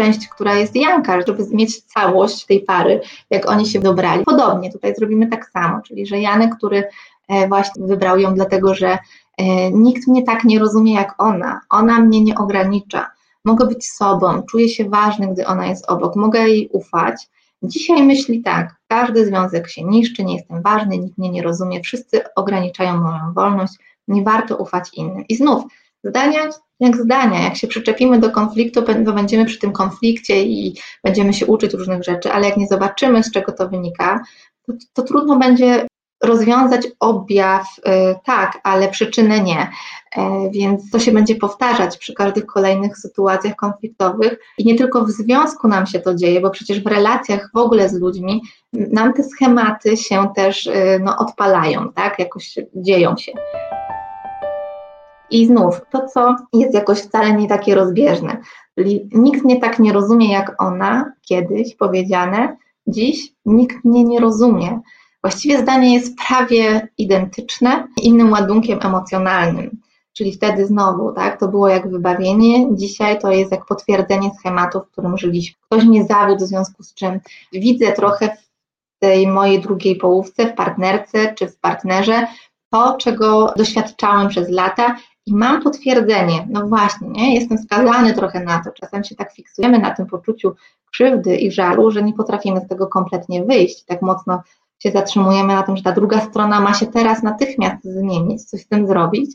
część, 0.01 0.27
która 0.27 0.55
jest 0.55 0.75
Janka, 0.75 1.21
żeby 1.27 1.43
mieć 1.51 1.81
całość 1.81 2.45
tej 2.45 2.61
pary, 2.61 3.01
jak 3.29 3.49
oni 3.49 3.65
się 3.65 3.79
dobrali. 3.79 4.23
Podobnie 4.23 4.71
tutaj 4.71 4.95
zrobimy 4.95 5.27
tak 5.27 5.49
samo, 5.49 5.81
czyli 5.81 6.05
że 6.05 6.19
Janek, 6.19 6.55
który 6.55 6.83
e, 7.27 7.47
właśnie 7.47 7.87
wybrał 7.87 8.19
ją 8.19 8.33
dlatego, 8.33 8.75
że 8.75 8.97
e, 9.37 9.71
nikt 9.71 10.07
mnie 10.07 10.23
tak 10.23 10.43
nie 10.43 10.59
rozumie 10.59 10.93
jak 10.93 11.15
ona, 11.17 11.61
ona 11.69 11.99
mnie 11.99 12.21
nie 12.23 12.35
ogranicza, 12.37 13.11
mogę 13.45 13.65
być 13.65 13.89
sobą, 13.89 14.43
czuję 14.43 14.69
się 14.69 14.89
ważny, 14.89 15.27
gdy 15.27 15.47
ona 15.47 15.67
jest 15.67 15.91
obok, 15.91 16.15
mogę 16.15 16.39
jej 16.39 16.69
ufać. 16.71 17.29
Dzisiaj 17.63 18.03
myśli 18.03 18.41
tak, 18.41 18.75
każdy 18.87 19.25
związek 19.25 19.69
się 19.69 19.83
niszczy, 19.83 20.23
nie 20.23 20.35
jestem 20.35 20.61
ważny, 20.61 20.97
nikt 20.97 21.17
mnie 21.17 21.29
nie 21.29 21.43
rozumie, 21.43 21.81
wszyscy 21.81 22.21
ograniczają 22.35 22.97
moją 22.97 23.33
wolność, 23.33 23.73
nie 24.07 24.23
warto 24.23 24.57
ufać 24.57 24.89
innym. 24.93 25.23
I 25.29 25.35
znów 25.35 25.63
Zdania 26.03 26.49
jak 26.81 26.97
zdania, 26.97 27.43
jak 27.43 27.57
się 27.57 27.67
przyczepimy 27.67 28.19
do 28.19 28.31
konfliktu, 28.31 28.81
to 28.81 29.13
będziemy 29.13 29.45
przy 29.45 29.59
tym 29.59 29.71
konflikcie 29.71 30.43
i 30.43 30.77
będziemy 31.03 31.33
się 31.33 31.45
uczyć 31.45 31.73
różnych 31.73 32.03
rzeczy, 32.03 32.31
ale 32.31 32.47
jak 32.47 32.57
nie 32.57 32.67
zobaczymy, 32.67 33.23
z 33.23 33.31
czego 33.31 33.51
to 33.51 33.69
wynika, 33.69 34.23
to, 34.67 34.73
to 34.93 35.03
trudno 35.03 35.39
będzie 35.39 35.87
rozwiązać 36.23 36.87
objaw, 36.99 37.67
y, 37.77 38.15
tak, 38.25 38.59
ale 38.63 38.89
przyczynę 38.89 39.39
nie. 39.39 39.71
E, 40.17 40.49
więc 40.51 40.91
to 40.91 40.99
się 40.99 41.11
będzie 41.11 41.35
powtarzać 41.35 41.97
przy 41.97 42.13
każdych 42.13 42.45
kolejnych 42.45 42.97
sytuacjach 42.97 43.55
konfliktowych 43.55 44.39
i 44.57 44.65
nie 44.65 44.75
tylko 44.75 45.05
w 45.05 45.11
związku 45.11 45.67
nam 45.67 45.85
się 45.85 45.99
to 45.99 46.15
dzieje, 46.15 46.41
bo 46.41 46.49
przecież 46.49 46.83
w 46.83 46.87
relacjach 46.87 47.49
w 47.53 47.57
ogóle 47.57 47.89
z 47.89 47.93
ludźmi 47.93 48.41
nam 48.73 49.13
te 49.13 49.23
schematy 49.23 49.97
się 49.97 50.27
też 50.35 50.65
y, 50.65 50.99
no, 51.03 51.17
odpalają, 51.17 51.93
tak, 51.93 52.19
jakoś 52.19 52.55
dzieją 52.75 53.17
się. 53.17 53.31
I 55.31 55.45
znów 55.45 55.81
to, 55.91 56.07
co 56.07 56.35
jest 56.53 56.73
jakoś 56.73 56.99
wcale 56.99 57.33
nie 57.33 57.47
takie 57.47 57.75
rozbieżne, 57.75 58.37
czyli 58.77 59.09
nikt 59.13 59.43
mnie 59.43 59.59
tak 59.59 59.79
nie 59.79 59.93
rozumie 59.93 60.31
jak 60.31 60.61
ona, 60.61 61.13
kiedyś 61.21 61.75
powiedziane, 61.75 62.57
dziś 62.87 63.33
nikt 63.45 63.85
mnie 63.85 64.03
nie 64.03 64.19
rozumie. 64.19 64.79
Właściwie 65.23 65.59
zdanie 65.59 65.93
jest 65.93 66.17
prawie 66.27 66.87
identyczne 66.97 67.87
innym 68.01 68.31
ładunkiem 68.31 68.79
emocjonalnym. 68.81 69.81
Czyli 70.13 70.33
wtedy 70.33 70.65
znowu, 70.65 71.13
tak, 71.13 71.39
to 71.39 71.47
było 71.47 71.67
jak 71.67 71.91
wybawienie, 71.91 72.75
dzisiaj 72.75 73.19
to 73.19 73.31
jest 73.31 73.51
jak 73.51 73.65
potwierdzenie 73.65 74.31
schematu, 74.39 74.79
w 74.79 74.91
którym 74.91 75.17
żyliśmy. 75.17 75.55
Ktoś 75.65 75.83
mnie 75.83 76.03
zawiódł, 76.03 76.45
w 76.45 76.47
związku 76.47 76.83
z 76.83 76.93
czym 76.93 77.19
widzę 77.53 77.91
trochę 77.91 78.29
w 78.29 78.49
tej 78.99 79.27
mojej 79.27 79.61
drugiej 79.61 79.95
połówce, 79.95 80.47
w 80.47 80.53
partnerce 80.53 81.33
czy 81.33 81.47
w 81.47 81.57
partnerze, 81.57 82.27
to, 82.69 82.97
czego 82.97 83.53
doświadczałam 83.57 84.29
przez 84.29 84.49
lata 84.49 84.95
i 85.25 85.33
mam 85.35 85.61
potwierdzenie, 85.61 86.47
no 86.49 86.67
właśnie, 86.67 87.09
nie, 87.09 87.35
jestem 87.35 87.57
skazany 87.57 88.13
trochę 88.13 88.43
na 88.43 88.63
to, 88.63 88.71
czasem 88.71 89.03
się 89.03 89.15
tak 89.15 89.33
fiksujemy 89.33 89.79
na 89.79 89.91
tym 89.91 90.05
poczuciu 90.05 90.55
krzywdy 90.91 91.35
i 91.35 91.51
żalu, 91.51 91.91
że 91.91 92.03
nie 92.03 92.13
potrafimy 92.13 92.61
z 92.61 92.67
tego 92.67 92.87
kompletnie 92.87 93.43
wyjść, 93.43 93.85
tak 93.85 94.01
mocno 94.01 94.41
się 94.79 94.91
zatrzymujemy 94.91 95.53
na 95.53 95.63
tym, 95.63 95.77
że 95.77 95.83
ta 95.83 95.91
druga 95.91 96.19
strona 96.21 96.61
ma 96.61 96.73
się 96.73 96.85
teraz 96.85 97.23
natychmiast 97.23 97.83
zmienić, 97.83 98.43
coś 98.43 98.61
z 98.61 98.67
tym 98.67 98.87
zrobić, 98.87 99.31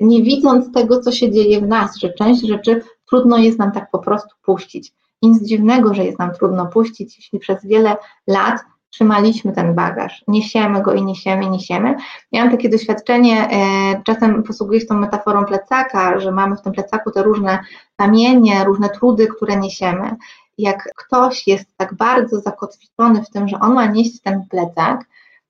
nie 0.00 0.22
widząc 0.22 0.72
tego, 0.72 1.00
co 1.00 1.12
się 1.12 1.30
dzieje 1.30 1.60
w 1.60 1.68
nas, 1.68 1.96
że 1.96 2.12
część 2.12 2.46
rzeczy 2.46 2.82
trudno 3.10 3.38
jest 3.38 3.58
nam 3.58 3.72
tak 3.72 3.90
po 3.90 3.98
prostu 3.98 4.36
puścić. 4.42 4.92
Nic 5.22 5.42
dziwnego, 5.42 5.94
że 5.94 6.04
jest 6.04 6.18
nam 6.18 6.34
trudno 6.34 6.66
puścić, 6.66 7.16
jeśli 7.16 7.38
przez 7.38 7.66
wiele 7.66 7.96
lat 8.26 8.60
trzymaliśmy 8.90 9.52
ten 9.52 9.74
bagaż, 9.74 10.24
niesiemy 10.28 10.82
go 10.82 10.92
i 10.92 11.04
niesiemy, 11.04 11.44
i 11.44 11.50
niesiemy. 11.50 11.96
Miałam 12.32 12.50
takie 12.50 12.68
doświadczenie, 12.68 13.48
e, 13.50 14.02
czasem 14.04 14.42
posługuję 14.42 14.80
się 14.80 14.86
tą 14.86 14.94
metaforą 14.94 15.44
plecaka, 15.44 16.20
że 16.20 16.32
mamy 16.32 16.56
w 16.56 16.62
tym 16.62 16.72
plecaku 16.72 17.10
te 17.10 17.22
różne 17.22 17.58
kamienie, 17.96 18.64
różne 18.64 18.88
trudy, 18.88 19.26
które 19.26 19.56
niesiemy. 19.56 20.16
Jak 20.58 20.88
ktoś 20.96 21.46
jest 21.46 21.76
tak 21.76 21.94
bardzo 21.94 22.40
zakotwiczony 22.40 23.22
w 23.22 23.30
tym, 23.30 23.48
że 23.48 23.60
on 23.60 23.74
ma 23.74 23.86
nieść 23.86 24.20
ten 24.22 24.46
plecak, 24.50 25.04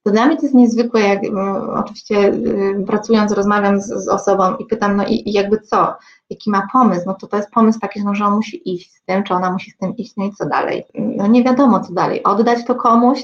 to 0.08 0.12
dla 0.12 0.26
mnie 0.26 0.36
to 0.36 0.42
jest 0.42 0.54
niezwykłe, 0.54 1.00
jak 1.00 1.20
oczywiście 1.74 2.16
y, 2.28 2.84
pracując, 2.86 3.32
rozmawiam 3.32 3.80
z, 3.80 3.86
z, 3.86 4.08
osobą 4.08 4.56
i 4.56 4.66
pytam, 4.66 4.96
no 4.96 5.06
i, 5.06 5.28
i, 5.28 5.32
jakby 5.32 5.58
co, 5.58 5.94
jaki 6.30 6.50
ma 6.50 6.66
pomysł, 6.72 7.02
no 7.06 7.14
to 7.14 7.26
to 7.26 7.36
jest 7.36 7.50
pomysł 7.50 7.80
taki, 7.80 8.04
no, 8.04 8.14
że 8.14 8.24
on 8.24 8.34
musi 8.34 8.74
iść 8.74 8.94
z 8.94 9.02
tym, 9.02 9.22
czy 9.22 9.34
ona 9.34 9.52
musi 9.52 9.70
z 9.70 9.76
tym 9.76 9.96
iść, 9.96 10.12
no 10.16 10.24
i 10.24 10.32
co 10.32 10.46
dalej? 10.46 10.84
No 10.94 11.26
nie 11.26 11.44
wiadomo 11.44 11.80
co 11.80 11.92
dalej, 11.92 12.22
oddać 12.22 12.64
to 12.64 12.74
komuś, 12.74 13.22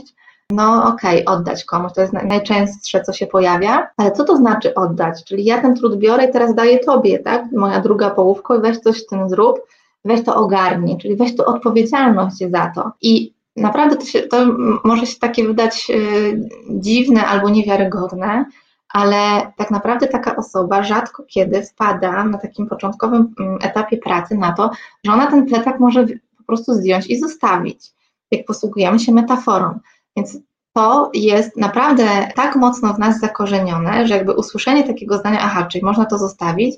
no 0.50 0.88
okej, 0.88 1.24
okay, 1.24 1.36
oddać 1.36 1.64
komuś, 1.64 1.92
to 1.92 2.00
jest 2.00 2.12
najczęstsze, 2.12 3.02
co 3.02 3.12
się 3.12 3.26
pojawia, 3.26 3.88
ale 3.96 4.12
co 4.12 4.24
to 4.24 4.36
znaczy 4.36 4.74
oddać? 4.74 5.24
Czyli 5.24 5.44
ja 5.44 5.60
ten 5.60 5.74
trud 5.74 5.96
biorę 5.96 6.24
i 6.24 6.32
teraz 6.32 6.54
daję 6.54 6.78
tobie, 6.78 7.18
tak, 7.18 7.52
moja 7.52 7.80
druga 7.80 8.10
połówka, 8.10 8.58
weź 8.58 8.78
coś 8.78 9.02
z 9.02 9.06
tym 9.06 9.28
zrób, 9.28 9.60
weź 10.04 10.24
to 10.24 10.36
ogarnij, 10.36 10.98
czyli 10.98 11.16
weź 11.16 11.36
to 11.36 11.44
odpowiedzialność 11.44 12.38
za 12.50 12.72
to. 12.74 12.92
I 13.02 13.33
naprawdę 13.56 13.96
to, 13.96 14.04
się, 14.04 14.22
to 14.22 14.46
może 14.84 15.06
się 15.06 15.18
takie 15.18 15.44
wydać 15.46 15.90
y, 15.90 16.48
dziwne 16.70 17.26
albo 17.26 17.48
niewiarygodne, 17.48 18.44
ale 18.88 19.52
tak 19.56 19.70
naprawdę 19.70 20.06
taka 20.06 20.36
osoba 20.36 20.82
rzadko 20.82 21.22
kiedy 21.22 21.62
wpada 21.62 22.24
na 22.24 22.38
takim 22.38 22.66
początkowym 22.66 23.34
mm, 23.40 23.58
etapie 23.62 23.96
pracy 23.96 24.34
na 24.34 24.52
to, 24.52 24.70
że 25.04 25.12
ona 25.12 25.26
ten 25.26 25.46
plecak 25.46 25.80
może 25.80 26.06
po 26.38 26.44
prostu 26.46 26.74
zdjąć 26.74 27.06
i 27.06 27.18
zostawić, 27.18 27.92
jak 28.30 28.46
posługujemy 28.46 28.98
się 28.98 29.12
metaforą. 29.12 29.78
Więc 30.16 30.38
to 30.72 31.10
jest 31.14 31.56
naprawdę 31.56 32.28
tak 32.34 32.56
mocno 32.56 32.94
w 32.94 32.98
nas 32.98 33.20
zakorzenione, 33.20 34.06
że 34.06 34.14
jakby 34.14 34.32
usłyszenie 34.32 34.84
takiego 34.84 35.18
zdania, 35.18 35.38
aha, 35.42 35.66
czyli 35.66 35.84
można 35.84 36.04
to 36.04 36.18
zostawić, 36.18 36.74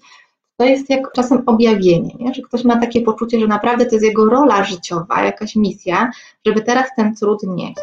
to 0.56 0.64
jest 0.64 0.90
jak 0.90 1.12
czasem 1.12 1.42
objawienie, 1.46 2.14
nie? 2.18 2.34
że 2.34 2.42
ktoś 2.42 2.64
ma 2.64 2.80
takie 2.80 3.00
poczucie, 3.00 3.40
że 3.40 3.46
naprawdę 3.46 3.86
to 3.86 3.94
jest 3.94 4.04
jego 4.04 4.24
rola 4.24 4.64
życiowa, 4.64 5.24
jakaś 5.24 5.56
misja, 5.56 6.10
żeby 6.46 6.62
teraz 6.62 6.88
ten 6.96 7.14
trud 7.14 7.42
nieść. 7.42 7.80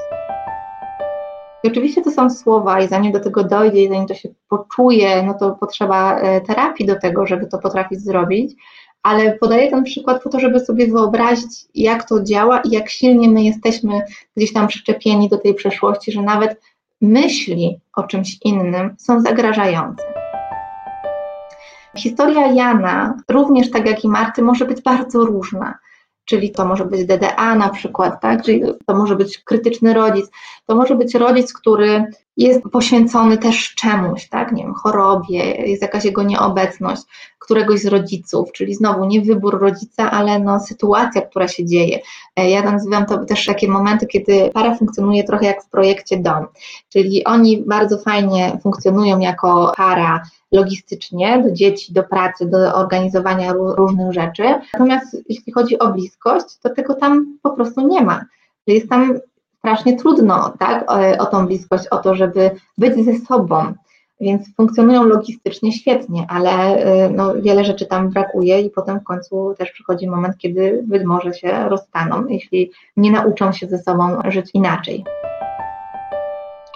I 1.64 1.68
oczywiście 1.68 2.02
to 2.02 2.12
są 2.12 2.30
słowa 2.30 2.82
i 2.82 2.88
zanim 2.88 3.12
do 3.12 3.20
tego 3.20 3.44
dojdzie 3.44 3.84
i 3.84 3.90
zanim 3.90 4.08
to 4.08 4.14
się 4.14 4.30
poczuje, 4.50 5.24
no 5.24 5.34
to 5.34 5.52
potrzeba 5.52 6.20
e, 6.20 6.42
terapii 6.42 6.86
do 6.86 7.00
tego, 7.00 7.26
żeby 7.28 7.48
to 7.48 7.60
potrafić 7.60 8.02
zrobić, 8.02 8.56
ale 9.04 9.38
podaję 9.38 9.70
ten 9.70 9.84
przykład 9.84 10.24
po 10.24 10.30
to, 10.30 10.40
żeby 10.40 10.60
sobie 10.60 10.88
wyobrazić, 10.88 11.66
jak 11.76 12.10
to 12.10 12.24
działa 12.24 12.62
i 12.62 12.70
jak 12.70 12.90
silnie 12.90 13.30
my 13.30 13.44
jesteśmy 13.44 14.02
gdzieś 14.38 14.54
tam 14.54 14.68
przyczepieni 14.68 15.30
do 15.30 15.38
tej 15.38 15.54
przeszłości, 15.54 16.12
że 16.12 16.22
nawet 16.22 16.62
myśli 17.02 17.80
o 17.96 18.04
czymś 18.04 18.38
innym 18.44 18.96
są 18.98 19.22
zagrażające. 19.22 20.23
Historia 21.98 22.48
Jana, 22.48 23.18
również 23.30 23.72
tak 23.72 23.88
jak 23.88 24.04
i 24.04 24.10
Marty, 24.10 24.42
może 24.42 24.66
być 24.66 24.82
bardzo 24.82 25.26
różna. 25.26 25.80
Czyli 26.26 26.52
to 26.52 26.66
może 26.66 26.86
być 26.86 27.06
DDA 27.06 27.56
na 27.56 27.70
przykład, 27.70 28.22
tak? 28.22 28.44
Czyli 28.44 28.62
to 28.86 28.96
może 28.96 29.16
być 29.16 29.38
krytyczny 29.38 29.94
rodzic, 29.94 30.26
to 30.66 30.76
może 30.76 30.96
być 30.96 31.16
rodzic, 31.16 31.54
który 31.54 32.06
jest 32.38 32.62
poświęcony 32.72 33.38
też 33.38 33.76
czemuś, 33.76 34.30
tak? 34.30 34.52
Nie 34.52 34.64
wiem, 34.64 34.74
chorobie, 34.74 35.40
jest 35.68 35.82
jakaś 35.82 36.06
jego 36.06 36.24
nieobecność 36.24 37.04
któregoś 37.44 37.80
z 37.80 37.86
rodziców, 37.86 38.52
czyli 38.52 38.76
znowu 38.76 39.06
nie 39.06 39.22
wybór 39.22 39.60
rodzica, 39.60 40.12
ale 40.12 40.40
no 40.40 40.60
sytuacja, 40.60 41.22
która 41.22 41.48
się 41.48 41.66
dzieje. 41.66 42.00
E, 42.36 42.50
ja 42.50 42.72
nazywam 42.72 43.06
to 43.06 43.26
też 43.26 43.46
takie 43.46 43.68
momenty, 43.68 44.08
kiedy 44.08 44.50
para 44.54 44.76
funkcjonuje 44.76 45.24
trochę 45.24 45.46
jak 45.46 45.64
w 45.64 45.70
projekcie 45.70 46.18
dom, 46.18 46.46
czyli 46.90 47.24
oni 47.24 47.64
bardzo 47.68 47.98
fajnie 47.98 48.60
funkcjonują 48.64 49.20
jako 49.20 49.72
para 49.78 50.24
logistycznie 50.52 51.44
do 51.44 51.52
dzieci, 51.52 51.94
do 51.94 52.04
pracy, 52.04 52.46
do 52.46 52.76
organizowania 52.76 53.54
różnych 53.54 54.14
rzeczy. 54.14 54.44
Natomiast 54.74 55.18
jeśli 55.30 55.54
chodzi 55.54 55.80
o 55.80 55.92
bliskość, 55.92 56.46
to 56.62 56.70
tego 56.70 56.94
tam 56.94 57.38
po 57.42 57.52
prostu 57.52 57.88
nie 57.88 58.02
ma. 58.02 58.26
Jest 58.68 58.90
tam 58.90 59.20
strasznie 59.58 59.98
trudno 59.98 60.54
tak, 60.60 60.92
o, 60.92 61.24
o 61.24 61.26
tą 61.26 61.48
bliskość, 61.48 61.88
o 61.88 61.98
to, 61.98 62.16
żeby 62.16 62.52
być 62.78 63.06
ze 63.06 63.26
sobą. 63.26 63.74
Więc 64.22 64.56
funkcjonują 64.56 65.04
logistycznie 65.04 65.72
świetnie, 65.72 66.26
ale 66.30 66.78
y, 67.06 67.10
no, 67.10 67.34
wiele 67.42 67.66
rzeczy 67.66 67.86
tam 67.86 68.10
brakuje 68.10 68.62
i 68.62 68.70
potem 68.70 69.00
w 69.00 69.04
końcu 69.04 69.56
też 69.58 69.72
przychodzi 69.72 70.10
moment, 70.10 70.38
kiedy 70.38 70.84
być 70.88 71.04
może 71.04 71.34
się 71.34 71.70
rozstaną, 71.70 72.28
jeśli 72.28 72.72
nie 72.98 73.12
nauczą 73.12 73.52
się 73.52 73.68
ze 73.68 73.78
sobą 73.78 74.18
żyć 74.32 74.50
inaczej. 74.54 75.04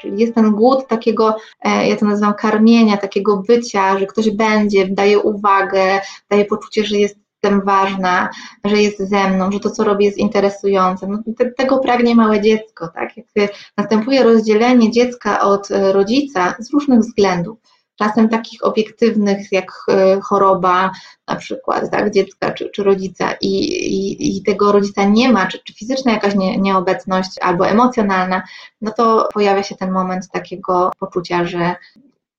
Czyli 0.02 0.22
jest 0.22 0.36
ten 0.36 0.52
głód 0.52 0.88
takiego, 0.88 1.36
e, 1.62 1.88
ja 1.88 1.96
to 1.96 2.06
nazywam 2.06 2.34
karmienia, 2.34 2.98
takiego 2.98 3.38
bycia, 3.48 4.00
że 4.00 4.06
ktoś 4.06 4.30
będzie, 4.30 4.88
daje 4.88 5.20
uwagę, 5.20 6.00
daje 6.30 6.46
poczucie, 6.46 6.84
że 6.84 6.98
jest 6.98 7.27
jestem 7.44 7.62
ważna, 7.66 8.30
że 8.66 8.82
jest 8.82 8.98
ze 8.98 9.30
mną, 9.30 9.52
że 9.52 9.60
to, 9.60 9.70
co 9.70 9.84
robię, 9.84 10.06
jest 10.06 10.18
interesujące. 10.18 11.08
No, 11.08 11.20
te, 11.38 11.52
tego 11.52 11.80
pragnie 11.80 12.16
małe 12.16 12.42
dziecko, 12.42 12.88
tak? 12.88 13.18
Jak 13.18 13.52
następuje 13.78 14.24
rozdzielenie 14.24 14.92
dziecka 14.92 15.42
od 15.42 15.72
e, 15.72 15.94
rodzica 15.94 16.56
z 16.60 16.74
różnych 16.74 17.00
względów, 17.00 17.60
czasem 17.96 18.30
takich 18.30 18.66
obiektywnych 18.66 19.52
jak 19.52 19.72
e, 19.90 20.20
choroba 20.22 20.92
na 21.28 21.36
przykład 21.36 21.92
tak, 21.92 22.12
dziecka 22.12 22.52
czy, 22.52 22.70
czy 22.70 22.84
rodzica 22.84 23.34
i, 23.42 23.48
i, 23.48 24.38
i, 24.38 24.44
tego 24.44 24.72
rodzica 24.72 25.04
nie 25.04 25.32
ma, 25.32 25.48
czy, 25.48 25.60
czy 25.64 25.74
fizyczna 25.74 26.12
jakaś 26.12 26.36
nie, 26.36 26.58
nieobecność 26.58 27.30
albo 27.42 27.68
emocjonalna, 27.68 28.44
no 28.82 28.92
to 28.92 29.30
pojawia 29.34 29.64
się 29.64 29.76
ten 29.76 29.92
moment 29.92 30.30
takiego 30.32 30.92
poczucia, 31.00 31.46
że, 31.46 31.76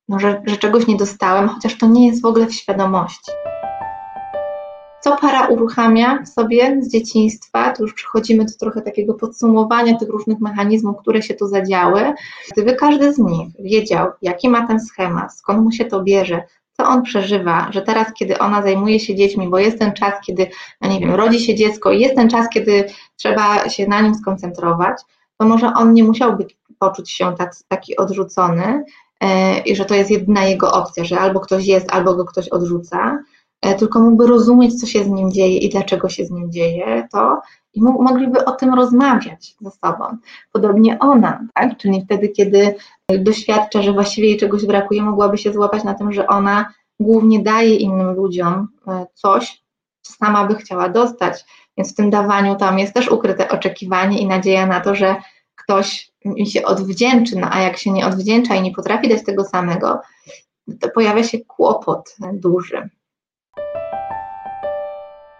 no, 0.08 0.18
że, 0.18 0.42
że 0.46 0.56
czegoś 0.56 0.86
nie 0.86 0.96
dostałem, 0.96 1.48
chociaż 1.48 1.78
to 1.78 1.86
nie 1.86 2.06
jest 2.06 2.22
w 2.22 2.26
ogóle 2.26 2.46
w 2.46 2.54
świadomości 2.54 3.32
co 5.00 5.16
para 5.16 5.46
uruchamia 5.46 6.22
w 6.22 6.28
sobie 6.28 6.82
z 6.82 6.92
dzieciństwa, 6.92 7.72
tu 7.72 7.82
już 7.82 7.94
przechodzimy 7.94 8.44
do 8.44 8.52
trochę 8.60 8.82
takiego 8.82 9.14
podsumowania 9.14 9.98
tych 9.98 10.08
różnych 10.08 10.40
mechanizmów, 10.40 10.96
które 11.00 11.22
się 11.22 11.34
tu 11.34 11.46
zadziały. 11.46 12.14
Gdyby 12.52 12.74
każdy 12.74 13.12
z 13.12 13.18
nich 13.18 13.48
wiedział, 13.58 14.06
jaki 14.22 14.48
ma 14.48 14.66
ten 14.66 14.80
schemat, 14.80 15.34
skąd 15.34 15.64
mu 15.64 15.72
się 15.72 15.84
to 15.84 16.02
bierze, 16.02 16.42
co 16.72 16.84
on 16.84 17.02
przeżywa, 17.02 17.68
że 17.72 17.82
teraz, 17.82 18.12
kiedy 18.12 18.38
ona 18.38 18.62
zajmuje 18.62 19.00
się 19.00 19.14
dziećmi, 19.14 19.48
bo 19.48 19.58
jest 19.58 19.78
ten 19.78 19.92
czas, 19.92 20.14
kiedy, 20.26 20.46
no 20.80 20.88
nie 20.88 21.00
wiem, 21.00 21.14
rodzi 21.14 21.40
się 21.40 21.54
dziecko 21.54 21.92
jest 21.92 22.14
ten 22.14 22.28
czas, 22.28 22.48
kiedy 22.48 22.84
trzeba 23.16 23.68
się 23.68 23.86
na 23.86 24.00
nim 24.00 24.14
skoncentrować, 24.14 25.00
to 25.38 25.46
może 25.46 25.72
on 25.74 25.92
nie 25.92 26.04
musiałby 26.04 26.46
poczuć 26.78 27.10
się 27.10 27.34
tak, 27.38 27.52
taki 27.68 27.96
odrzucony 27.96 28.84
yy, 29.20 29.28
i 29.66 29.76
że 29.76 29.84
to 29.84 29.94
jest 29.94 30.10
jedyna 30.10 30.44
jego 30.44 30.72
opcja, 30.72 31.04
że 31.04 31.20
albo 31.20 31.40
ktoś 31.40 31.66
jest, 31.66 31.92
albo 31.92 32.14
go 32.14 32.24
ktoś 32.24 32.48
odrzuca, 32.48 33.18
E, 33.18 33.37
tylko 33.60 34.00
mógłby 34.00 34.26
rozumieć, 34.26 34.80
co 34.80 34.86
się 34.86 35.04
z 35.04 35.08
nim 35.08 35.32
dzieje 35.32 35.58
i 35.58 35.68
dlaczego 35.68 36.08
się 36.08 36.26
z 36.26 36.30
nim 36.30 36.52
dzieje, 36.52 37.08
to 37.12 37.40
i 37.74 37.82
mogliby 37.82 38.44
o 38.44 38.52
tym 38.52 38.74
rozmawiać 38.74 39.56
ze 39.60 39.70
sobą. 39.70 40.04
Podobnie 40.52 40.98
ona, 40.98 41.46
tak? 41.54 41.76
czyli 41.76 42.04
wtedy, 42.04 42.28
kiedy 42.28 42.74
doświadcza, 43.18 43.82
że 43.82 43.92
właściwie 43.92 44.28
jej 44.28 44.38
czegoś 44.38 44.66
brakuje, 44.66 45.02
mogłaby 45.02 45.38
się 45.38 45.52
złapać 45.52 45.84
na 45.84 45.94
tym, 45.94 46.12
że 46.12 46.26
ona 46.26 46.72
głównie 47.00 47.42
daje 47.42 47.76
innym 47.76 48.14
ludziom 48.14 48.68
e, 48.86 49.06
coś, 49.14 49.62
co 50.02 50.12
sama 50.12 50.46
by 50.46 50.54
chciała 50.54 50.88
dostać. 50.88 51.44
Więc 51.76 51.92
w 51.92 51.96
tym 51.96 52.10
dawaniu 52.10 52.56
tam 52.56 52.78
jest 52.78 52.94
też 52.94 53.08
ukryte 53.08 53.48
oczekiwanie 53.48 54.20
i 54.20 54.26
nadzieja 54.26 54.66
na 54.66 54.80
to, 54.80 54.94
że 54.94 55.16
ktoś 55.54 56.12
mi 56.24 56.46
się 56.46 56.64
odwdzięczy, 56.64 57.38
no 57.38 57.48
a 57.50 57.60
jak 57.60 57.76
się 57.76 57.90
nie 57.90 58.06
odwdzięcza 58.06 58.54
i 58.54 58.62
nie 58.62 58.72
potrafi 58.72 59.08
dać 59.08 59.24
tego 59.24 59.44
samego, 59.44 60.00
to 60.80 60.88
pojawia 60.90 61.24
się 61.24 61.38
kłopot 61.38 62.16
duży. 62.32 62.88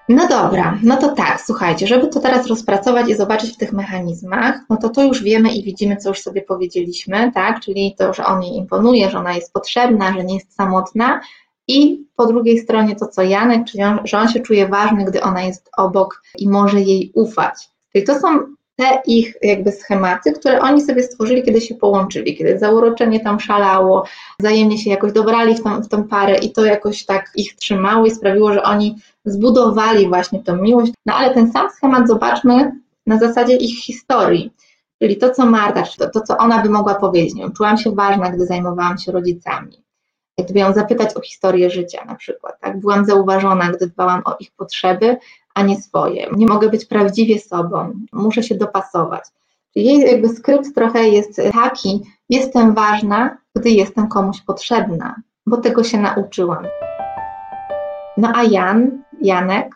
No 0.08 0.28
dobra, 0.28 0.78
no 0.82 0.96
to 0.96 1.08
tak, 1.08 1.40
słuchajcie, 1.46 1.86
żeby 1.86 2.08
to 2.08 2.20
teraz 2.20 2.46
rozpracować 2.46 3.08
i 3.08 3.14
zobaczyć 3.14 3.54
w 3.54 3.56
tych 3.56 3.72
mechanizmach, 3.72 4.60
no 4.70 4.76
to 4.76 4.88
to 4.88 5.04
już 5.04 5.22
wiemy 5.22 5.52
i 5.52 5.62
widzimy, 5.62 5.96
co 5.96 6.08
już 6.08 6.20
sobie 6.20 6.42
powiedzieliśmy, 6.42 7.32
tak, 7.34 7.60
czyli 7.60 7.94
to, 7.98 8.14
że 8.14 8.26
on 8.26 8.42
jej 8.42 8.56
imponuje, 8.56 9.10
że 9.10 9.18
ona 9.18 9.34
jest 9.34 9.52
potrzebna, 9.52 10.12
że 10.12 10.24
nie 10.24 10.34
jest 10.34 10.54
samotna 10.54 11.20
i 11.68 12.04
po 12.16 12.26
drugiej 12.26 12.58
stronie 12.58 12.96
to, 12.96 13.06
co 13.06 13.22
Janek, 13.22 13.66
czyli 13.66 13.84
on, 13.84 13.98
że 14.04 14.18
on 14.18 14.28
się 14.28 14.40
czuje 14.40 14.68
ważny, 14.68 15.04
gdy 15.04 15.22
ona 15.22 15.42
jest 15.42 15.70
obok 15.76 16.22
i 16.38 16.48
może 16.48 16.80
jej 16.80 17.12
ufać. 17.14 17.54
Czyli 17.92 18.04
to 18.04 18.20
są 18.20 18.28
te 18.76 19.02
ich 19.06 19.34
jakby 19.42 19.72
schematy, 19.72 20.32
które 20.32 20.60
oni 20.60 20.80
sobie 20.80 21.02
stworzyli, 21.02 21.42
kiedy 21.42 21.60
się 21.60 21.74
połączyli, 21.74 22.36
kiedy 22.36 22.58
zauroczenie 22.58 23.20
tam 23.20 23.40
szalało, 23.40 24.04
wzajemnie 24.40 24.78
się 24.78 24.90
jakoś 24.90 25.12
dobrali 25.12 25.54
w 25.54 25.62
tą, 25.62 25.82
w 25.82 25.88
tą 25.88 26.04
parę 26.04 26.38
i 26.38 26.52
to 26.52 26.64
jakoś 26.64 27.04
tak 27.04 27.30
ich 27.36 27.56
trzymało 27.56 28.06
i 28.06 28.10
sprawiło, 28.10 28.52
że 28.52 28.62
oni 28.62 28.96
zbudowali 29.30 30.08
właśnie 30.08 30.42
tą 30.42 30.56
miłość. 30.56 30.92
No 31.06 31.14
ale 31.14 31.34
ten 31.34 31.52
sam 31.52 31.70
schemat 31.70 32.08
zobaczmy 32.08 32.72
na 33.06 33.18
zasadzie 33.18 33.56
ich 33.56 33.84
historii. 33.84 34.52
Czyli 35.02 35.16
to, 35.16 35.30
co 35.30 35.46
Marta, 35.46 35.82
to, 35.98 36.10
to, 36.10 36.20
co 36.20 36.36
ona 36.36 36.62
by 36.62 36.70
mogła 36.70 36.94
powiedzieć. 36.94 37.34
Nie 37.34 37.50
czułam 37.50 37.78
się 37.78 37.94
ważna, 37.94 38.30
gdy 38.30 38.46
zajmowałam 38.46 38.98
się 38.98 39.12
rodzicami. 39.12 39.82
Gdyby 40.38 40.60
ją 40.60 40.72
zapytać 40.72 41.16
o 41.16 41.20
historię 41.20 41.70
życia 41.70 42.04
na 42.04 42.14
przykład, 42.14 42.60
tak? 42.60 42.80
Byłam 42.80 43.04
zauważona, 43.04 43.70
gdy 43.70 43.86
dbałam 43.86 44.22
o 44.24 44.36
ich 44.40 44.50
potrzeby, 44.56 45.16
a 45.54 45.62
nie 45.62 45.80
swoje. 45.82 46.28
Nie 46.36 46.46
mogę 46.46 46.68
być 46.68 46.84
prawdziwie 46.84 47.40
sobą, 47.40 47.92
muszę 48.12 48.42
się 48.42 48.54
dopasować. 48.54 49.24
Jej 49.74 50.00
jakby 50.00 50.28
skrypt 50.28 50.74
trochę 50.74 51.08
jest 51.08 51.40
taki, 51.52 52.02
jestem 52.28 52.74
ważna, 52.74 53.36
gdy 53.56 53.70
jestem 53.70 54.08
komuś 54.08 54.40
potrzebna, 54.40 55.14
bo 55.46 55.56
tego 55.56 55.84
się 55.84 55.98
nauczyłam. 55.98 56.66
No 58.16 58.32
a 58.34 58.42
Jan, 58.42 59.02
Janek, 59.20 59.74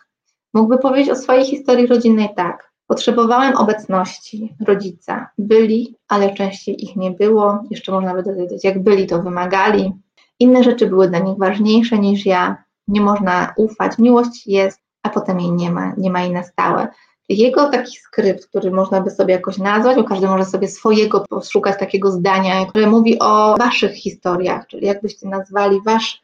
mógłby 0.55 0.79
powiedzieć 0.79 1.11
o 1.11 1.17
swojej 1.17 1.45
historii 1.45 1.87
rodzinnej 1.87 2.29
tak. 2.37 2.73
Potrzebowałem 2.87 3.57
obecności 3.57 4.55
rodzica. 4.67 5.31
Byli, 5.39 5.97
ale 6.09 6.35
częściej 6.35 6.85
ich 6.85 6.97
nie 6.97 7.11
było. 7.11 7.59
Jeszcze 7.71 7.93
można 7.93 8.15
by 8.15 8.23
dodać, 8.23 8.65
jak 8.65 8.83
byli, 8.83 9.07
to 9.07 9.23
wymagali. 9.23 9.93
Inne 10.39 10.65
rzeczy 10.65 10.87
były 10.87 11.09
dla 11.09 11.19
nich 11.19 11.39
ważniejsze 11.39 11.99
niż 11.99 12.27
ja. 12.27 12.65
Nie 12.89 13.01
można 13.01 13.55
ufać. 13.57 13.99
Miłość 13.99 14.47
jest, 14.47 14.81
a 15.03 15.09
potem 15.09 15.41
jej 15.41 15.53
nie 15.53 15.71
ma, 15.71 15.95
nie 15.97 16.11
ma 16.11 16.23
jej 16.23 16.33
na 16.33 16.43
stałe. 16.43 16.89
Jego 17.29 17.69
taki 17.69 17.97
skrypt, 17.97 18.47
który 18.47 18.71
można 18.71 19.01
by 19.01 19.11
sobie 19.11 19.35
jakoś 19.35 19.59
nazwać, 19.59 19.97
bo 19.97 20.05
każdy 20.05 20.27
może 20.27 20.45
sobie 20.45 20.69
swojego 20.69 21.25
poszukać 21.29 21.79
takiego 21.79 22.11
zdania, 22.11 22.67
które 22.67 22.87
mówi 22.87 23.19
o 23.19 23.57
waszych 23.59 23.93
historiach, 23.93 24.67
czyli 24.67 24.87
jakbyście 24.87 25.29
nazwali 25.29 25.81
wasz 25.81 26.23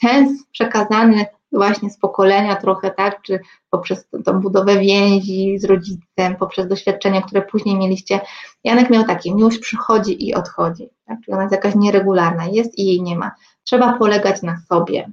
sens 0.00 0.46
przekazany 0.52 1.26
właśnie 1.54 1.90
z 1.90 1.98
pokolenia 1.98 2.56
trochę, 2.56 2.90
tak, 2.90 3.22
czy 3.22 3.40
poprzez 3.70 4.08
tą 4.24 4.40
budowę 4.40 4.78
więzi 4.78 5.58
z 5.58 5.64
rodzicem, 5.64 6.36
poprzez 6.38 6.68
doświadczenia, 6.68 7.22
które 7.22 7.42
później 7.42 7.76
mieliście. 7.76 8.20
Janek 8.64 8.90
miał 8.90 9.04
takie, 9.04 9.34
miłość 9.34 9.58
przychodzi 9.58 10.28
i 10.28 10.34
odchodzi, 10.34 10.88
tak, 11.06 11.18
czyli 11.24 11.34
ona 11.34 11.42
jest 11.42 11.52
jakaś 11.52 11.74
nieregularna, 11.74 12.46
jest 12.46 12.78
i 12.78 12.86
jej 12.86 13.02
nie 13.02 13.16
ma. 13.16 13.30
Trzeba 13.64 13.98
polegać 13.98 14.42
na 14.42 14.58
sobie, 14.68 15.12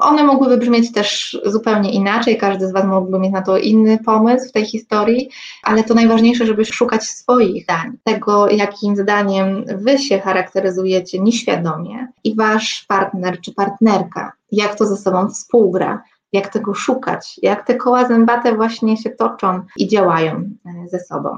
one 0.00 0.24
mogłyby 0.24 0.56
brzmieć 0.56 0.92
też 0.92 1.38
zupełnie 1.44 1.92
inaczej, 1.92 2.38
każdy 2.38 2.68
z 2.68 2.72
Was 2.72 2.84
mógłby 2.84 3.18
mieć 3.18 3.32
na 3.32 3.42
to 3.42 3.58
inny 3.58 3.98
pomysł 3.98 4.48
w 4.48 4.52
tej 4.52 4.64
historii, 4.64 5.30
ale 5.62 5.84
to 5.84 5.94
najważniejsze, 5.94 6.46
żeby 6.46 6.64
szukać 6.64 7.04
swoich 7.04 7.64
zdań, 7.64 7.98
tego, 8.04 8.48
jakim 8.48 8.96
zdaniem 8.96 9.64
Wy 9.66 9.98
się 9.98 10.18
charakteryzujecie 10.18 11.20
nieświadomie 11.20 12.08
i 12.24 12.36
Wasz 12.36 12.84
partner 12.88 13.40
czy 13.40 13.54
partnerka, 13.54 14.32
jak 14.52 14.74
to 14.74 14.86
ze 14.86 14.96
sobą 14.96 15.28
współgra, 15.28 16.02
jak 16.32 16.48
tego 16.48 16.74
szukać, 16.74 17.40
jak 17.42 17.66
te 17.66 17.74
koła 17.74 18.08
zębate 18.08 18.54
właśnie 18.54 18.96
się 18.96 19.10
toczą 19.10 19.60
i 19.76 19.88
działają 19.88 20.50
e, 20.66 20.88
ze 20.88 21.00
sobą. 21.00 21.30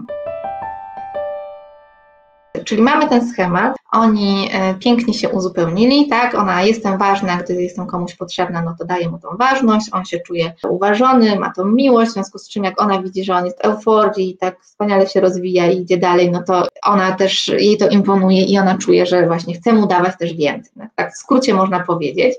Czyli 2.65 2.83
mamy 2.83 3.09
ten 3.09 3.29
schemat, 3.29 3.77
oni 3.93 4.49
e, 4.53 4.75
pięknie 4.75 5.15
się 5.15 5.29
uzupełnili, 5.29 6.09
tak? 6.09 6.35
Ona 6.35 6.63
jestem 6.63 6.99
ważna, 6.99 7.37
gdy 7.37 7.63
jestem 7.63 7.87
komuś 7.87 8.15
potrzebna, 8.15 8.63
no 8.63 8.75
to 8.79 8.85
daje 8.85 9.11
mu 9.11 9.19
tą 9.19 9.29
ważność, 9.37 9.87
on 9.93 10.05
się 10.05 10.19
czuje 10.21 10.53
uważony, 10.69 11.39
ma 11.39 11.53
tą 11.53 11.65
miłość, 11.65 12.11
w 12.11 12.15
związku 12.15 12.39
z 12.39 12.49
czym 12.49 12.65
jak 12.65 12.83
ona 12.83 13.03
widzi, 13.03 13.25
że 13.25 13.35
on 13.35 13.45
jest 13.45 13.65
euforii 13.65 14.37
tak 14.41 14.61
wspaniale 14.63 15.07
się 15.07 15.21
rozwija 15.21 15.67
i 15.67 15.81
idzie 15.81 15.99
dalej, 15.99 16.31
no 16.31 16.43
to 16.43 16.69
ona 16.83 17.13
też, 17.13 17.49
jej 17.49 17.79
to 17.79 17.89
imponuje 17.89 18.45
i 18.45 18.59
ona 18.59 18.79
czuje, 18.79 19.07
że 19.07 19.27
właśnie 19.27 19.55
chce 19.55 19.73
mu 19.73 19.87
dawać 19.87 20.19
też 20.19 20.35
więcej. 20.35 20.73
Tak, 20.79 20.91
tak 20.95 21.13
w 21.13 21.17
skrócie 21.17 21.55
można 21.55 21.81
powiedzieć. 21.81 22.35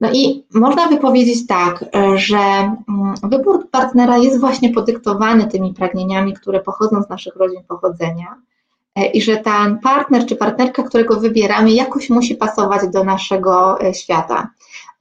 No 0.00 0.10
i 0.12 0.44
można 0.54 0.88
by 0.88 0.96
powiedzieć 0.96 1.46
tak, 1.46 1.84
e, 1.94 2.18
że 2.18 2.38
mm, 2.38 3.14
wybór 3.22 3.70
partnera 3.70 4.18
jest 4.18 4.40
właśnie 4.40 4.74
podyktowany 4.74 5.46
tymi 5.46 5.74
pragnieniami, 5.74 6.34
które 6.34 6.60
pochodzą 6.60 7.02
z 7.02 7.08
naszych 7.08 7.36
rodzin 7.36 7.62
pochodzenia 7.68 8.36
i 9.12 9.22
że 9.22 9.36
ten 9.36 9.78
partner 9.78 10.26
czy 10.26 10.36
partnerka, 10.36 10.82
którego 10.82 11.20
wybieramy, 11.20 11.72
jakoś 11.72 12.10
musi 12.10 12.34
pasować 12.34 12.88
do 12.92 13.04
naszego 13.04 13.80
e, 13.80 13.94
świata. 13.94 14.50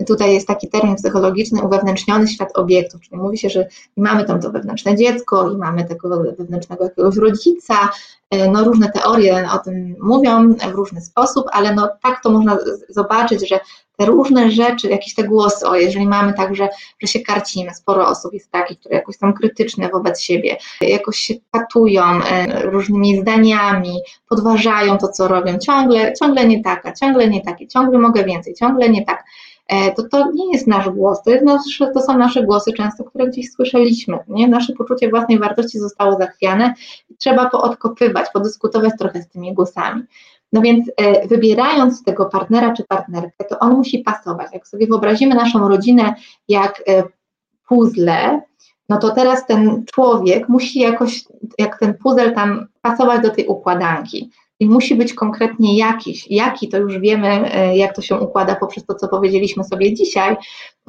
Tutaj 0.07 0.33
jest 0.33 0.47
taki 0.47 0.69
termin 0.69 0.95
psychologiczny, 0.95 1.63
uwewnętrzniony 1.63 2.27
świat 2.27 2.57
obiektów, 2.57 3.01
czyli 3.01 3.21
mówi 3.21 3.37
się, 3.37 3.49
że 3.49 3.67
mamy 3.97 4.25
tam 4.25 4.41
to 4.41 4.51
wewnętrzne 4.51 4.95
dziecko 4.95 5.51
i 5.51 5.57
mamy 5.57 5.85
tego 5.85 6.23
wewnętrznego 6.37 6.83
jakiegoś 6.83 7.15
rodzica, 7.15 7.89
e, 8.31 8.51
no 8.51 8.63
różne 8.63 8.91
teorie 8.91 9.49
o 9.53 9.57
tym 9.57 9.95
mówią 10.01 10.53
w 10.53 10.75
różny 10.75 11.01
sposób, 11.01 11.45
ale 11.51 11.75
no 11.75 11.89
tak 12.03 12.23
to 12.23 12.29
można 12.29 12.57
zobaczyć, 12.89 13.49
że 13.49 13.59
te 13.99 14.05
różne 14.05 14.51
rzeczy, 14.51 14.89
jakieś 14.89 15.15
te 15.15 15.23
głosy, 15.23 15.67
o 15.67 15.75
jeżeli 15.75 16.07
mamy 16.07 16.33
także, 16.33 16.69
że 16.99 17.07
się 17.07 17.19
karcimy, 17.19 17.73
sporo 17.73 18.07
osób 18.07 18.33
jest 18.33 18.51
takich, 18.51 18.79
które 18.79 18.95
jakoś 18.95 19.15
są 19.15 19.33
krytyczne 19.33 19.89
wobec 19.89 20.21
siebie, 20.21 20.57
jakoś 20.81 21.17
się 21.17 21.33
katują 21.51 22.03
e, 22.03 22.61
różnymi 22.61 23.21
zdaniami, 23.21 23.99
podważają 24.29 24.97
to, 24.97 25.07
co 25.07 25.27
robią, 25.27 25.57
ciągle, 25.57 26.13
ciągle 26.13 26.47
nie 26.47 26.63
taka, 26.63 26.93
ciągle 26.93 27.27
nie 27.27 27.41
takie, 27.41 27.67
ciągle 27.67 27.99
mogę 27.99 28.23
więcej, 28.23 28.53
ciągle 28.53 28.89
nie 28.89 29.05
tak. 29.05 29.23
E, 29.69 29.91
to 29.91 30.03
to 30.03 30.31
nie 30.31 30.51
jest 30.53 30.67
nasz 30.67 30.89
głos, 30.89 31.23
to, 31.23 31.31
jest 31.31 31.45
nasze, 31.45 31.91
to 31.93 32.01
są 32.01 32.17
nasze 32.17 32.43
głosy 32.43 32.73
często, 32.73 33.03
które 33.03 33.27
gdzieś 33.27 33.51
słyszeliśmy. 33.51 34.19
Nie? 34.27 34.47
Nasze 34.47 34.73
poczucie 34.73 35.09
własnej 35.09 35.39
wartości 35.39 35.79
zostało 35.79 36.17
zachwiane 36.17 36.73
i 37.09 37.15
trzeba 37.17 37.49
poodkopywać, 37.49 38.29
podyskutować 38.33 38.93
trochę 38.99 39.21
z 39.21 39.29
tymi 39.29 39.53
głosami. 39.53 40.03
No 40.53 40.61
więc 40.61 40.91
e, 40.97 41.27
wybierając 41.27 42.03
tego 42.03 42.25
partnera 42.25 42.73
czy 42.73 42.83
partnerkę, 42.83 43.45
to 43.49 43.59
on 43.59 43.73
musi 43.73 43.99
pasować. 43.99 44.47
Jak 44.53 44.67
sobie 44.67 44.87
wyobrazimy 44.87 45.35
naszą 45.35 45.67
rodzinę 45.67 46.15
jak 46.47 46.83
e, 46.87 47.03
puzzle, 47.67 48.41
no 48.89 48.97
to 48.97 49.09
teraz 49.09 49.45
ten 49.45 49.85
człowiek 49.85 50.49
musi 50.49 50.79
jakoś, 50.79 51.23
jak 51.57 51.79
ten 51.79 51.93
puzzle 51.93 52.31
tam 52.31 52.67
pasować 52.81 53.21
do 53.21 53.29
tej 53.29 53.47
układanki. 53.47 54.31
I 54.59 54.69
musi 54.69 54.95
być 54.95 55.13
konkretnie 55.13 55.77
jakiś. 55.77 56.27
Jaki 56.29 56.69
to 56.69 56.77
już 56.77 56.99
wiemy, 56.99 57.53
e, 57.53 57.77
jak 57.77 57.95
to 57.95 58.01
się 58.01 58.19
układa 58.19 58.55
poprzez 58.55 58.85
to, 58.85 58.95
co 58.95 59.07
powiedzieliśmy 59.07 59.63
sobie 59.63 59.93
dzisiaj, 59.93 60.35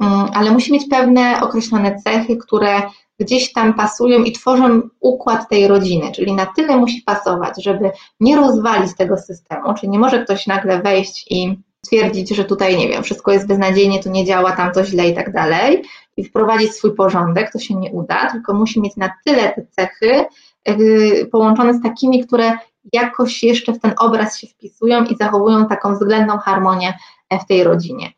mm, 0.01 0.25
ale 0.33 0.51
musi 0.51 0.73
mieć 0.73 0.83
pewne 0.89 1.41
określone 1.41 2.01
cechy, 2.03 2.37
które 2.37 2.81
gdzieś 3.19 3.53
tam 3.53 3.73
pasują 3.73 4.23
i 4.23 4.31
tworzą 4.31 4.81
układ 4.99 5.49
tej 5.49 5.67
rodziny, 5.67 6.11
czyli 6.11 6.33
na 6.33 6.45
tyle 6.45 6.77
musi 6.77 7.01
pasować, 7.01 7.63
żeby 7.63 7.91
nie 8.19 8.35
rozwalić 8.35 8.95
tego 8.97 9.17
systemu, 9.17 9.73
czyli 9.73 9.89
nie 9.89 9.99
może 9.99 10.23
ktoś 10.23 10.47
nagle 10.47 10.81
wejść 10.81 11.25
i 11.29 11.57
stwierdzić, 11.85 12.29
że 12.29 12.45
tutaj, 12.45 12.77
nie 12.77 12.87
wiem, 12.87 13.03
wszystko 13.03 13.31
jest 13.31 13.47
beznadziejnie, 13.47 14.03
tu 14.03 14.09
nie 14.09 14.25
działa, 14.25 14.51
tam 14.51 14.71
to 14.71 14.85
źle 14.85 15.09
i 15.09 15.15
tak 15.15 15.33
dalej 15.33 15.83
i 16.17 16.23
wprowadzić 16.23 16.71
swój 16.71 16.95
porządek, 16.95 17.51
to 17.51 17.59
się 17.59 17.75
nie 17.75 17.91
uda, 17.91 18.31
tylko 18.31 18.53
musi 18.53 18.81
mieć 18.81 18.95
na 18.95 19.11
tyle 19.25 19.53
te 19.53 19.65
cechy 19.69 20.25
yy, 20.65 21.25
połączone 21.25 21.73
z 21.73 21.81
takimi, 21.81 22.27
które 22.27 22.57
jakoś 22.93 23.43
jeszcze 23.43 23.73
w 23.73 23.79
ten 23.79 23.93
obraz 23.97 24.37
się 24.37 24.47
wpisują 24.47 25.05
i 25.05 25.15
zachowują 25.15 25.67
taką 25.67 25.93
względną 25.93 26.37
harmonię 26.37 26.97
e, 27.29 27.39
w 27.39 27.45
tej 27.45 27.63
rodzinie. 27.63 28.13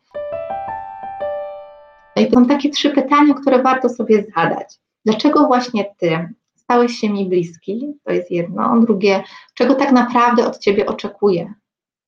No 2.16 2.22
i 2.22 2.30
są 2.30 2.46
takie 2.46 2.70
trzy 2.70 2.90
pytania, 2.90 3.34
które 3.34 3.62
warto 3.62 3.88
sobie 3.88 4.24
zadać. 4.36 4.78
Dlaczego 5.04 5.46
właśnie 5.46 5.94
ty 5.98 6.28
stałeś 6.56 6.92
się 6.92 7.10
mi 7.10 7.28
bliski? 7.28 7.94
To 8.04 8.12
jest 8.12 8.30
jedno. 8.30 8.80
Drugie, 8.80 9.22
czego 9.54 9.74
tak 9.74 9.92
naprawdę 9.92 10.46
od 10.46 10.58
ciebie 10.58 10.86
oczekuję? 10.86 11.54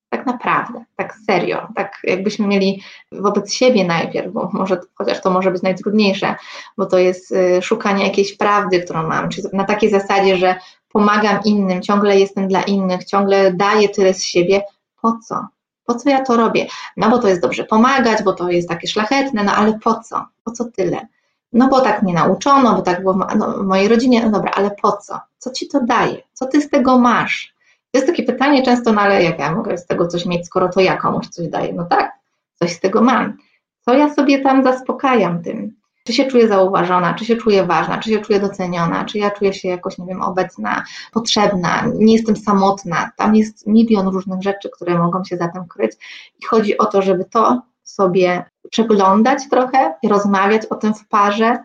Tak 0.08 0.26
naprawdę, 0.26 0.84
tak 0.96 1.14
serio, 1.26 1.68
tak 1.76 1.98
jakbyśmy 2.04 2.46
mieli 2.46 2.82
wobec 3.12 3.52
siebie 3.52 3.84
najpierw, 3.84 4.32
bo 4.32 4.50
może, 4.52 4.80
chociaż 4.94 5.20
to 5.20 5.30
może 5.30 5.50
być 5.50 5.62
najtrudniejsze, 5.62 6.34
bo 6.76 6.86
to 6.86 6.98
jest 6.98 7.32
y, 7.32 7.62
szukanie 7.62 8.04
jakiejś 8.04 8.36
prawdy, 8.36 8.80
którą 8.80 9.08
mam, 9.08 9.28
czyli 9.28 9.48
na 9.52 9.64
takiej 9.64 9.90
zasadzie, 9.90 10.36
że 10.36 10.56
pomagam 10.96 11.38
innym, 11.44 11.82
ciągle 11.82 12.18
jestem 12.18 12.48
dla 12.48 12.62
innych, 12.62 13.04
ciągle 13.04 13.52
daję 13.52 13.88
tyle 13.88 14.14
z 14.14 14.24
siebie. 14.24 14.62
Po 15.02 15.18
co? 15.28 15.46
Po 15.84 15.94
co 15.94 16.10
ja 16.10 16.24
to 16.24 16.36
robię? 16.36 16.66
No 16.96 17.10
bo 17.10 17.18
to 17.18 17.28
jest 17.28 17.42
dobrze 17.42 17.64
pomagać, 17.64 18.22
bo 18.22 18.32
to 18.32 18.50
jest 18.50 18.68
takie 18.68 18.88
szlachetne, 18.88 19.44
no 19.44 19.52
ale 19.52 19.78
po 19.78 19.94
co? 19.94 20.24
Po 20.44 20.50
co 20.50 20.64
tyle? 20.64 21.06
No 21.52 21.68
bo 21.68 21.80
tak 21.80 22.02
mnie 22.02 22.14
nauczono, 22.14 22.74
bo 22.74 22.82
tak 22.82 23.00
było 23.00 23.14
no, 23.36 23.52
w 23.52 23.66
mojej 23.66 23.88
rodzinie, 23.88 24.24
no 24.24 24.30
dobra, 24.30 24.50
ale 24.54 24.70
po 24.70 24.92
co? 24.92 25.20
Co 25.38 25.50
ci 25.50 25.68
to 25.68 25.80
daje? 25.80 26.22
Co 26.32 26.46
ty 26.46 26.60
z 26.60 26.70
tego 26.70 26.98
masz? 26.98 27.54
To 27.92 27.98
jest 27.98 28.06
takie 28.06 28.22
pytanie 28.22 28.62
często, 28.62 28.92
no 28.92 29.00
ale 29.00 29.22
jak 29.22 29.38
ja 29.38 29.54
mogę 29.54 29.78
z 29.78 29.86
tego 29.86 30.06
coś 30.06 30.26
mieć, 30.26 30.46
skoro 30.46 30.68
to 30.68 30.80
ja 30.80 30.96
komuś 30.96 31.28
coś 31.28 31.48
daję? 31.48 31.72
No 31.72 31.84
tak, 31.84 32.12
coś 32.54 32.72
z 32.72 32.80
tego 32.80 33.02
mam. 33.02 33.36
Co 33.80 33.94
ja 33.94 34.14
sobie 34.14 34.42
tam 34.42 34.64
zaspokajam 34.64 35.42
tym? 35.42 35.75
Czy 36.06 36.12
się 36.12 36.24
czuję 36.24 36.48
zauważona, 36.48 37.14
czy 37.14 37.24
się 37.24 37.36
czuję 37.36 37.64
ważna, 37.64 37.98
czy 37.98 38.10
się 38.10 38.18
czuję 38.18 38.40
doceniona, 38.40 39.04
czy 39.04 39.18
ja 39.18 39.30
czuję 39.30 39.52
się 39.52 39.68
jakoś, 39.68 39.98
nie 39.98 40.06
wiem, 40.06 40.22
obecna, 40.22 40.84
potrzebna, 41.12 41.84
nie 41.94 42.12
jestem 42.14 42.36
samotna. 42.36 43.10
Tam 43.16 43.36
jest 43.36 43.66
milion 43.66 44.08
różnych 44.08 44.42
rzeczy, 44.42 44.70
które 44.70 44.98
mogą 44.98 45.24
się 45.24 45.36
za 45.36 45.48
tym 45.48 45.64
kryć 45.68 45.92
i 46.40 46.44
chodzi 46.44 46.78
o 46.78 46.86
to, 46.86 47.02
żeby 47.02 47.24
to 47.24 47.62
sobie 47.82 48.44
przeglądać 48.70 49.48
trochę 49.50 49.94
i 50.02 50.08
rozmawiać 50.08 50.66
o 50.66 50.74
tym 50.74 50.94
w 50.94 51.08
parze, 51.08 51.58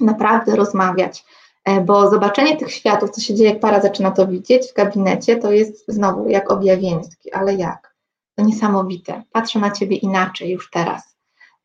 naprawdę 0.00 0.56
rozmawiać 0.56 1.24
E, 1.64 1.80
bo 1.80 2.10
zobaczenie 2.10 2.56
tych 2.56 2.72
światów, 2.72 3.10
co 3.10 3.20
się 3.20 3.34
dzieje, 3.34 3.50
jak 3.50 3.60
para 3.60 3.80
zaczyna 3.80 4.10
to 4.10 4.26
widzieć 4.26 4.70
w 4.70 4.74
gabinecie, 4.74 5.36
to 5.36 5.52
jest 5.52 5.84
znowu 5.88 6.28
jak 6.28 6.50
objawienie, 6.50 7.08
ale 7.32 7.54
jak? 7.54 7.94
To 8.34 8.44
niesamowite. 8.44 9.22
Patrzę 9.32 9.58
na 9.58 9.70
ciebie 9.70 9.96
inaczej 9.96 10.50
już 10.50 10.70
teraz, 10.70 11.16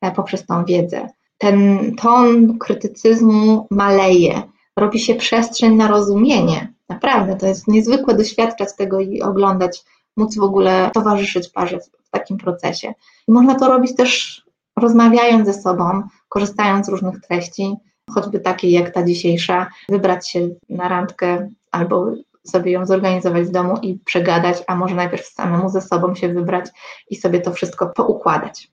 e, 0.01 0.12
poprzez 0.12 0.45
tą 0.45 0.65
wiedzę. 0.65 1.10
Ten 1.39 1.80
ton 1.95 2.58
krytycyzmu 2.58 3.67
maleje, 3.71 4.41
robi 4.78 4.99
się 4.99 5.15
przestrzeń 5.15 5.75
na 5.75 5.88
rozumienie. 5.88 6.73
Naprawdę, 6.89 7.36
to 7.36 7.45
jest 7.45 7.67
niezwykłe 7.67 8.13
doświadczać 8.13 8.75
tego 8.75 8.99
i 8.99 9.21
oglądać, 9.21 9.84
móc 10.17 10.38
w 10.38 10.43
ogóle 10.43 10.91
towarzyszyć 10.93 11.49
parze 11.49 11.80
w 11.80 12.10
takim 12.10 12.38
procesie. 12.38 12.93
I 13.28 13.32
można 13.32 13.56
to 13.56 13.67
robić 13.67 13.95
też 13.95 14.41
rozmawiając 14.80 15.47
ze 15.47 15.54
sobą, 15.54 16.04
korzystając 16.30 16.86
z 16.86 16.89
różnych 16.89 17.21
treści, 17.21 17.75
choćby 18.12 18.39
takiej 18.39 18.71
jak 18.71 18.93
ta 18.93 19.04
dzisiejsza, 19.04 19.69
wybrać 19.89 20.30
się 20.30 20.49
na 20.69 20.88
randkę 20.88 21.49
albo 21.71 22.12
sobie 22.47 22.71
ją 22.71 22.86
zorganizować 22.86 23.47
w 23.47 23.52
domu 23.52 23.78
i 23.82 23.99
przegadać, 24.06 24.63
a 24.67 24.75
może 24.75 24.95
najpierw 24.95 25.28
samemu 25.28 25.69
ze 25.69 25.82
sobą 25.82 26.15
się 26.15 26.34
wybrać 26.34 26.65
i 27.10 27.15
sobie 27.15 27.41
to 27.41 27.52
wszystko 27.52 27.88
poukładać. 27.88 28.71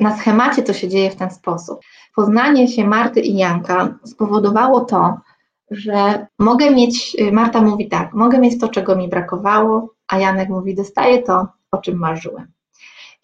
Na 0.00 0.16
schemacie 0.16 0.62
to 0.62 0.72
się 0.72 0.88
dzieje 0.88 1.10
w 1.10 1.16
ten 1.16 1.30
sposób. 1.30 1.80
Poznanie 2.14 2.68
się 2.68 2.86
Marty 2.86 3.20
i 3.20 3.36
Janka 3.36 3.98
spowodowało 4.04 4.80
to, 4.80 5.16
że 5.70 6.26
mogę 6.38 6.70
mieć, 6.70 7.16
Marta 7.32 7.62
mówi 7.62 7.88
tak, 7.88 8.14
mogę 8.14 8.38
mieć 8.38 8.60
to, 8.60 8.68
czego 8.68 8.96
mi 8.96 9.08
brakowało, 9.08 9.94
a 10.08 10.18
Janek 10.18 10.48
mówi, 10.48 10.74
dostaję 10.74 11.22
to, 11.22 11.46
o 11.70 11.78
czym 11.78 11.98
marzyłem. 11.98 12.46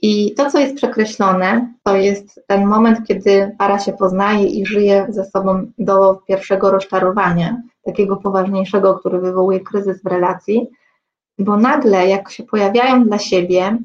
I 0.03 0.35
to, 0.35 0.51
co 0.51 0.59
jest 0.59 0.77
przekreślone, 0.77 1.75
to 1.83 1.97
jest 1.97 2.41
ten 2.47 2.67
moment, 2.67 3.07
kiedy 3.09 3.55
para 3.59 3.79
się 3.79 3.93
poznaje 3.93 4.47
i 4.47 4.67
żyje 4.67 5.07
ze 5.09 5.25
sobą 5.25 5.73
do 5.79 6.15
pierwszego 6.29 6.71
rozczarowania, 6.71 7.63
takiego 7.85 8.17
poważniejszego, 8.17 8.95
który 8.95 9.21
wywołuje 9.21 9.61
kryzys 9.61 10.03
w 10.03 10.07
relacji, 10.07 10.69
bo 11.39 11.57
nagle, 11.57 12.09
jak 12.09 12.31
się 12.31 12.43
pojawiają 12.43 13.05
dla 13.05 13.19
siebie, 13.19 13.79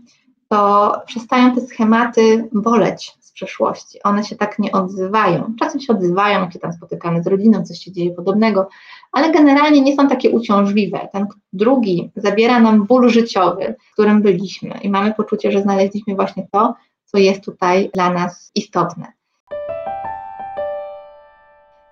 to 0.49 0.93
przestają 1.05 1.55
te 1.55 1.61
schematy 1.61 2.49
boleć 2.51 3.17
z 3.19 3.31
przeszłości. 3.31 3.99
One 4.03 4.23
się 4.23 4.35
tak 4.35 4.59
nie 4.59 4.71
odzywają. 4.71 5.53
Czasem 5.59 5.81
się 5.81 5.93
odzywają, 5.93 6.39
jak 6.39 6.53
się 6.53 6.59
tam 6.59 6.73
spotykamy 6.73 7.23
z 7.23 7.27
rodziną, 7.27 7.63
coś 7.63 7.79
się 7.79 7.91
dzieje 7.91 8.11
podobnego, 8.11 8.69
ale 9.11 9.31
generalnie 9.31 9.81
nie 9.81 9.95
są 9.95 10.07
takie 10.07 10.29
uciążliwe. 10.29 11.09
Ten 11.13 11.27
drugi 11.53 12.11
zabiera 12.15 12.59
nam 12.59 12.85
ból 12.85 13.09
życiowy, 13.09 13.75
w 13.89 13.93
którym 13.93 14.21
byliśmy 14.21 14.79
i 14.81 14.89
mamy 14.89 15.13
poczucie, 15.13 15.51
że 15.51 15.61
znaleźliśmy 15.61 16.15
właśnie 16.15 16.47
to, 16.51 16.75
co 17.05 17.17
jest 17.17 17.43
tutaj 17.43 17.89
dla 17.93 18.09
nas 18.09 18.51
istotne. 18.55 19.13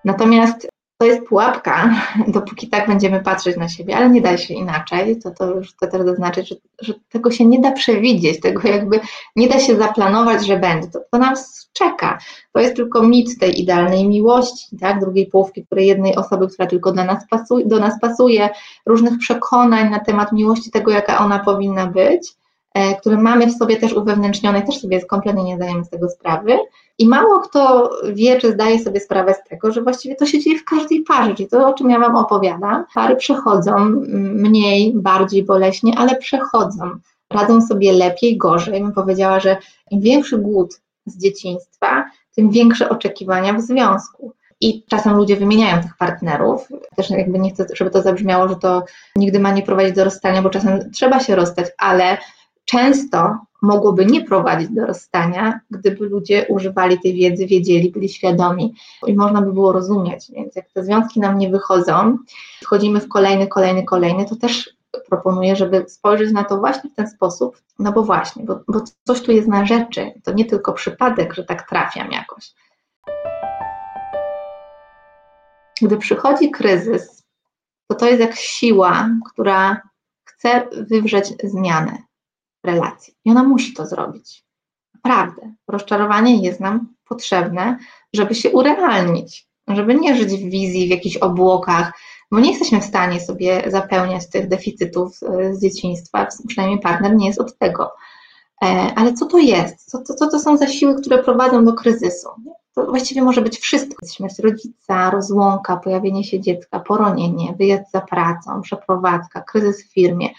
Natomiast 0.06 0.68
to 1.06 1.10
jest 1.10 1.28
pułapka, 1.28 1.90
dopóki 2.28 2.70
tak 2.70 2.88
będziemy 2.88 3.20
patrzeć 3.20 3.58
na 3.58 3.70
siebie, 3.70 3.98
ale 3.98 4.10
nie 4.10 4.22
da 4.22 4.38
się 4.38 4.54
inaczej, 4.54 5.20
to, 5.20 5.32
to 5.32 5.56
już 5.56 5.74
chcę 5.74 5.88
też 5.88 6.02
zaznaczyć, 6.02 6.50
że, 6.50 6.56
że, 6.82 6.94
tego 7.10 7.32
się 7.32 7.46
nie 7.46 7.60
da 7.60 7.72
przewidzieć, 7.72 8.40
tego 8.40 8.68
jakby 8.68 9.00
nie 9.36 9.48
da 9.48 9.60
się 9.60 9.76
zaplanować, 9.76 10.46
że 10.46 10.58
będzie. 10.58 10.88
To, 10.88 11.00
to 11.12 11.18
nas 11.18 11.70
czeka. 11.74 12.18
To 12.54 12.60
jest 12.60 12.76
tylko 12.76 13.04
mit 13.04 13.40
tej 13.40 13.62
idealnej 13.62 14.08
miłości, 14.08 14.78
tak? 14.78 15.00
drugiej 15.00 15.28
połówki, 15.28 15.66
której 15.66 15.88
jednej 15.88 16.16
osoby, 16.16 16.48
która 16.48 16.68
tylko 16.68 16.92
do 16.92 17.04
nas, 17.04 17.28
pasuje, 17.30 17.66
do 17.66 17.80
nas 17.80 18.00
pasuje, 18.02 18.50
różnych 18.86 19.18
przekonań 19.18 19.90
na 19.90 20.00
temat 20.00 20.32
miłości, 20.32 20.72
tego 20.72 20.92
jaka 20.92 21.18
ona 21.18 21.40
powinna 21.40 21.88
być, 21.88 22.34
które 23.00 23.18
mamy 23.18 23.48
w 23.48 23.58
sobie 23.58 23.78
też 23.78 23.94
uwewnętrznione, 23.94 24.62
też 24.62 24.80
sobie 24.80 25.06
kompletnie 25.06 25.44
nie 25.44 25.56
zdajemy 25.56 25.86
z 25.86 25.90
tego 25.90 26.10
sprawy. 26.10 26.58
I 26.98 27.08
mało 27.08 27.40
kto 27.40 27.90
wie, 28.14 28.40
czy 28.40 28.52
zdaje 28.52 28.80
sobie 28.80 29.00
sprawę 29.00 29.34
z 29.34 29.50
tego, 29.50 29.72
że 29.72 29.82
właściwie 29.82 30.16
to 30.16 30.26
się 30.26 30.40
dzieje 30.40 30.60
w 30.60 30.66
każdej 30.66 31.02
parze, 31.02 31.36
czyli 31.36 31.50
to, 31.50 31.68
o 31.68 31.74
czym 31.74 31.90
ja 31.90 32.00
Wam 32.00 32.16
opowiadam. 32.16 32.86
Pary 32.94 33.16
przechodzą 33.16 33.80
mniej, 34.34 34.94
bardziej 34.96 35.44
boleśnie, 35.44 35.94
ale 35.98 36.16
przechodzą. 36.16 36.90
Radzą 37.34 37.62
sobie 37.62 37.94
lepiej, 37.94 38.38
gorzej. 38.38 38.82
Bym 38.82 38.92
powiedziała, 38.92 39.40
że 39.40 39.58
im 39.92 40.02
większy 40.02 40.38
głód 40.38 40.82
z 41.06 41.18
dzieciństwa, 41.18 42.06
tym 42.36 42.50
większe 42.50 42.90
oczekiwania 42.90 43.54
w 43.54 43.62
związku. 43.62 44.34
I 44.62 44.84
czasem 44.90 45.18
ludzie 45.18 45.36
wymieniają 45.36 45.82
tych 45.82 45.98
partnerów. 45.98 46.68
Też 46.96 47.10
jakby 47.10 47.40
nie 47.40 47.50
chcę, 47.52 47.66
żeby 47.74 47.92
to 47.92 48.02
zabrzmiało, 48.02 48.48
że 48.48 48.56
to 48.56 48.84
nigdy 49.16 49.40
ma 49.40 49.52
nie 49.52 49.62
prowadzić 49.62 49.96
do 49.96 50.04
rozstania, 50.04 50.42
bo 50.42 50.50
czasem 50.50 50.92
trzeba 50.92 51.20
się 51.20 51.36
rozstać, 51.36 51.66
ale 51.78 52.18
często 52.66 53.38
mogłoby 53.62 54.06
nie 54.06 54.24
prowadzić 54.24 54.70
do 54.70 54.86
rozstania, 54.86 55.60
gdyby 55.72 56.06
ludzie 56.06 56.46
używali 56.50 57.00
tej 57.00 57.14
wiedzy, 57.14 57.46
wiedzieli, 57.46 57.92
byli 57.92 58.10
świadomi 58.10 58.74
i 59.08 59.16
można 59.16 59.42
by 59.42 59.54
było 59.54 59.72
rozumieć. 59.72 60.32
Więc 60.32 60.56
jak 60.56 60.70
te 60.70 60.84
związki 60.84 61.20
nam 61.20 61.38
nie 61.38 61.50
wychodzą, 61.50 62.18
wchodzimy 62.64 63.00
w 63.00 63.08
kolejny, 63.08 63.48
kolejny, 63.48 63.84
kolejny, 63.84 64.26
to 64.26 64.36
też 64.36 64.76
proponuję, 65.10 65.56
żeby 65.56 65.86
spojrzeć 65.88 66.32
na 66.32 66.44
to 66.44 66.58
właśnie 66.58 66.90
w 66.90 66.96
ten 66.96 67.08
sposób, 67.08 67.62
no 67.80 67.92
bo 67.92 68.04
właśnie, 68.04 68.44
bo, 68.44 68.60
bo 68.68 68.82
coś 69.04 69.22
tu 69.22 69.32
jest 69.32 69.48
na 69.48 69.66
rzeczy, 69.66 70.12
to 70.24 70.34
nie 70.34 70.46
tylko 70.46 70.74
przypadek, 70.74 71.34
że 71.34 71.44
tak 71.44 71.70
trafiam 71.70 72.12
jakoś. 72.12 72.52
Gdy 75.82 75.98
przychodzi 75.98 76.52
kryzys, 76.52 77.24
to 77.88 77.96
to 77.96 78.06
jest 78.06 78.20
jak 78.20 78.36
siła, 78.36 79.10
która 79.32 79.82
chce 80.26 80.68
wywrzeć 80.72 81.34
zmianę 81.44 82.05
relacji. 82.66 83.14
I 83.26 83.32
ona 83.32 83.44
musi 83.44 83.74
to 83.74 83.86
zrobić. 83.86 84.46
Naprawdę. 84.94 85.54
Rozczarowanie 85.68 86.42
jest 86.42 86.60
nam 86.60 86.94
potrzebne, 87.06 87.78
żeby 88.14 88.36
się 88.36 88.52
urealnić, 88.52 89.48
żeby 89.68 89.96
nie 89.96 90.16
żyć 90.16 90.32
w 90.34 90.50
wizji, 90.50 90.88
w 90.88 90.90
jakichś 90.90 91.18
obłokach, 91.18 91.94
bo 92.32 92.40
nie 92.40 92.50
jesteśmy 92.50 92.82
w 92.82 92.86
stanie 92.86 93.22
sobie 93.22 93.64
zapełniać 93.68 94.30
tych 94.30 94.48
deficytów 94.48 95.20
e, 95.24 95.54
z 95.54 95.62
dzieciństwa, 95.62 96.28
przynajmniej 96.48 96.80
partner 96.80 97.16
nie 97.16 97.28
jest 97.28 97.42
od 97.42 97.58
tego. 97.58 97.92
E, 98.64 98.68
ale 98.96 99.14
co 99.14 99.26
to 99.26 99.38
jest? 99.38 99.92
Co, 99.92 100.02
co, 100.02 100.28
to 100.28 100.40
są 100.40 100.58
za 100.58 100.68
siły, 100.68 101.02
które 101.02 101.24
prowadzą 101.24 101.66
do 101.66 101.74
kryzysu? 101.74 102.30
To 102.76 102.86
właściwie 102.86 103.22
może 103.22 103.42
być 103.42 103.58
wszystko. 103.58 104.08
Śmierć 104.08 104.40
rodzica, 104.40 105.10
rozłąka, 105.10 105.78
pojawienie 105.78 106.24
się 106.24 106.40
dziecka, 106.40 106.80
poronienie, 106.80 107.54
wyjazd 107.58 107.92
za 107.92 108.02
pracą, 108.02 108.62
przeprowadzka, 108.62 109.42
kryzys 109.42 109.84
w 109.84 109.94
firmie, 109.94 110.30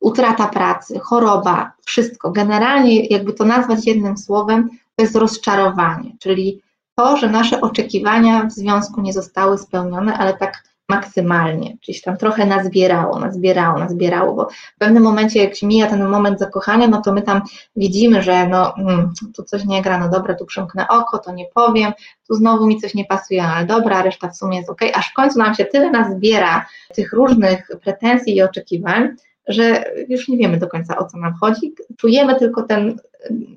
utrata 0.00 0.46
pracy, 0.46 0.98
choroba, 0.98 1.72
wszystko. 1.84 2.30
Generalnie, 2.30 3.06
jakby 3.06 3.32
to 3.32 3.44
nazwać 3.44 3.86
jednym 3.86 4.18
słowem, 4.18 4.70
to 4.96 5.02
jest 5.02 5.16
rozczarowanie, 5.16 6.16
czyli 6.18 6.62
to, 6.94 7.16
że 7.16 7.30
nasze 7.30 7.60
oczekiwania 7.60 8.44
w 8.44 8.52
związku 8.52 9.00
nie 9.00 9.12
zostały 9.12 9.58
spełnione, 9.58 10.18
ale 10.18 10.34
tak 10.34 10.62
maksymalnie, 10.90 11.76
czyli 11.80 12.00
tam 12.00 12.16
trochę 12.16 12.46
nazbierało, 12.46 13.18
nazbierało, 13.18 13.78
nazbierało, 13.78 14.34
bo 14.34 14.48
w 14.76 14.78
pewnym 14.78 15.02
momencie, 15.02 15.44
jak 15.44 15.56
się 15.56 15.66
mija 15.66 15.86
ten 15.86 16.08
moment 16.08 16.38
zakochania, 16.38 16.88
no 16.88 17.02
to 17.02 17.12
my 17.12 17.22
tam 17.22 17.42
widzimy, 17.76 18.22
że 18.22 18.48
no, 18.48 18.72
hmm, 18.72 19.12
tu 19.36 19.42
coś 19.42 19.64
nie 19.64 19.82
gra, 19.82 19.98
no 19.98 20.08
dobra, 20.08 20.34
tu 20.34 20.46
przymknę 20.46 20.88
oko, 20.88 21.18
to 21.18 21.32
nie 21.32 21.46
powiem, 21.54 21.92
tu 22.28 22.34
znowu 22.34 22.66
mi 22.66 22.80
coś 22.80 22.94
nie 22.94 23.04
pasuje, 23.04 23.44
ale 23.44 23.66
dobra, 23.66 24.02
reszta 24.02 24.28
w 24.28 24.36
sumie 24.36 24.58
jest 24.58 24.70
ok, 24.70 24.80
aż 24.94 25.10
w 25.10 25.14
końcu 25.14 25.38
nam 25.38 25.54
się 25.54 25.64
tyle 25.64 25.90
nazbiera 25.90 26.66
tych 26.94 27.12
różnych 27.12 27.70
pretensji 27.82 28.36
i 28.36 28.42
oczekiwań, 28.42 29.08
że 29.48 29.84
już 30.08 30.28
nie 30.28 30.36
wiemy 30.36 30.56
do 30.56 30.68
końca 30.68 30.98
o 30.98 31.06
co 31.06 31.18
nam 31.18 31.34
chodzi, 31.34 31.74
czujemy 31.96 32.38
tylko 32.38 32.62
ten, 32.62 32.98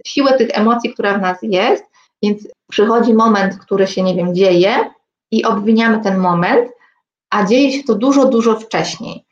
siłę 0.06 0.38
tych 0.38 0.50
emocji, 0.54 0.94
która 0.94 1.18
w 1.18 1.22
nas 1.22 1.38
jest, 1.42 1.84
więc 2.24 2.48
przychodzi 2.70 3.14
moment, 3.14 3.58
który 3.58 3.88
się, 3.88 4.04
nie 4.04 4.16
wiem, 4.16 4.36
dzieje 4.36 4.76
i 5.32 5.46
obwiniamy 5.46 6.04
ten 6.04 6.18
moment, 6.18 6.70
a 7.30 7.46
dzieje 7.46 7.72
się 7.72 7.84
to 7.84 7.96
dużo, 7.96 8.26
dużo 8.26 8.60
wcześniej. 8.60 9.26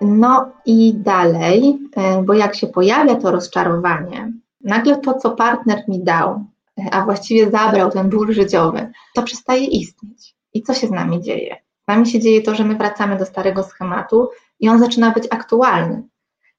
No 0.00 0.52
i 0.66 0.94
dalej, 0.94 1.78
e, 1.96 2.22
bo 2.22 2.34
jak 2.34 2.54
się 2.54 2.66
pojawia 2.66 3.14
to 3.14 3.30
rozczarowanie, 3.30 4.32
nagle 4.60 4.96
to, 4.96 5.14
co 5.14 5.30
partner 5.30 5.82
mi 5.88 6.04
dał, 6.04 6.44
e, 6.78 6.94
a 6.94 7.04
właściwie 7.04 7.50
zabrał 7.50 7.90
ten 7.90 8.08
ból 8.08 8.32
życiowy, 8.32 8.92
to 9.14 9.22
przestaje 9.22 9.64
istnieć. 9.64 10.34
I 10.54 10.62
co 10.62 10.74
się 10.74 10.86
z 10.86 10.90
nami 10.90 11.22
dzieje? 11.22 11.56
Z 11.84 11.88
nami 11.88 12.06
się 12.06 12.20
dzieje 12.20 12.42
to, 12.42 12.54
że 12.54 12.64
my 12.64 12.74
wracamy 12.74 13.16
do 13.16 13.26
starego 13.26 13.62
schematu 13.62 14.28
i 14.60 14.68
on 14.68 14.78
zaczyna 14.78 15.10
być 15.10 15.24
aktualny. 15.30 16.02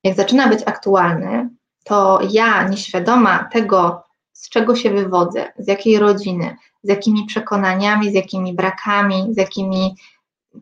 Jak 0.03 0.15
zaczyna 0.15 0.47
być 0.47 0.59
aktualny, 0.65 1.49
to 1.83 2.19
ja, 2.29 2.67
nieświadoma 2.67 3.49
tego, 3.51 4.03
z 4.33 4.49
czego 4.49 4.75
się 4.75 4.89
wywodzę, 4.89 5.51
z 5.57 5.67
jakiej 5.67 5.99
rodziny, 5.99 6.55
z 6.83 6.89
jakimi 6.89 7.25
przekonaniami, 7.25 8.11
z 8.11 8.13
jakimi 8.13 8.53
brakami, 8.53 9.27
z 9.29 9.37
jakimi 9.37 9.95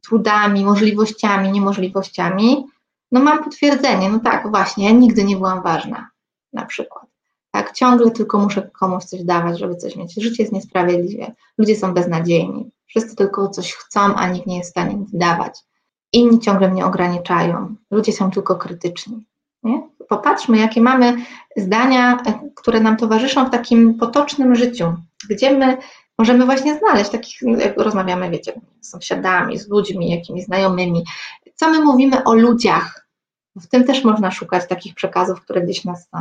trudami, 0.04 0.66
możliwościami, 0.66 1.52
niemożliwościami, 1.52 2.66
no 3.12 3.20
mam 3.20 3.44
potwierdzenie, 3.44 4.10
no 4.10 4.20
tak, 4.20 4.52
właśnie, 4.52 4.86
ja 4.86 4.92
nigdy 4.92 5.24
nie 5.24 5.36
byłam 5.36 5.64
ważna, 5.64 6.10
na 6.54 6.66
przykład. 6.66 7.06
Tak, 7.52 7.74
ciągle 7.74 8.12
tylko 8.12 8.40
muszę 8.40 8.70
komuś 8.80 9.04
coś 9.04 9.24
dawać, 9.24 9.60
żeby 9.60 9.76
coś 9.76 9.96
mieć. 9.96 10.14
Życie 10.14 10.44
jest 10.44 10.54
niesprawiedliwe, 10.54 11.32
ludzie 11.58 11.76
są 11.76 11.94
beznadziejni, 11.94 12.72
wszyscy 12.86 13.16
tylko 13.16 13.50
coś 13.50 13.74
chcą, 13.74 14.00
a 14.16 14.28
nikt 14.28 14.48
nie 14.48 14.58
jest 14.58 14.70
w 14.70 14.72
stanie 14.72 14.96
nic 14.96 15.10
dawać. 15.14 15.60
Inni 16.14 16.40
ciągle 16.40 16.70
mnie 16.70 16.86
ograniczają, 16.86 17.76
ludzie 17.92 18.14
są 18.14 18.32
tylko 18.32 18.56
krytyczni. 18.56 19.26
Nie? 19.64 19.82
Popatrzmy, 20.10 20.58
jakie 20.58 20.82
mamy 20.82 21.16
zdania, 21.58 22.18
które 22.56 22.80
nam 22.80 22.98
towarzyszą 22.98 23.46
w 23.46 23.50
takim 23.50 23.94
potocznym 23.94 24.56
życiu, 24.56 24.94
gdzie 25.30 25.58
my 25.58 25.78
możemy 26.18 26.46
właśnie 26.46 26.78
znaleźć 26.78 27.10
takich, 27.10 27.42
jak 27.42 27.78
rozmawiamy, 27.78 28.30
wiecie, 28.30 28.62
z 28.82 28.90
sąsiadami, 28.90 29.58
z 29.58 29.70
ludźmi, 29.70 30.10
jakimiś 30.10 30.46
znajomymi. 30.46 31.04
Co 31.56 31.70
my 31.70 31.86
mówimy 31.86 32.24
o 32.24 32.34
ludziach? 32.34 33.08
W 33.56 33.68
tym 33.68 33.84
też 33.84 34.04
można 34.04 34.32
szukać 34.32 34.68
takich 34.68 34.96
przekazów, 34.96 35.42
które 35.42 35.62
gdzieś 35.62 35.86
nas 35.86 36.10
są. 36.10 36.20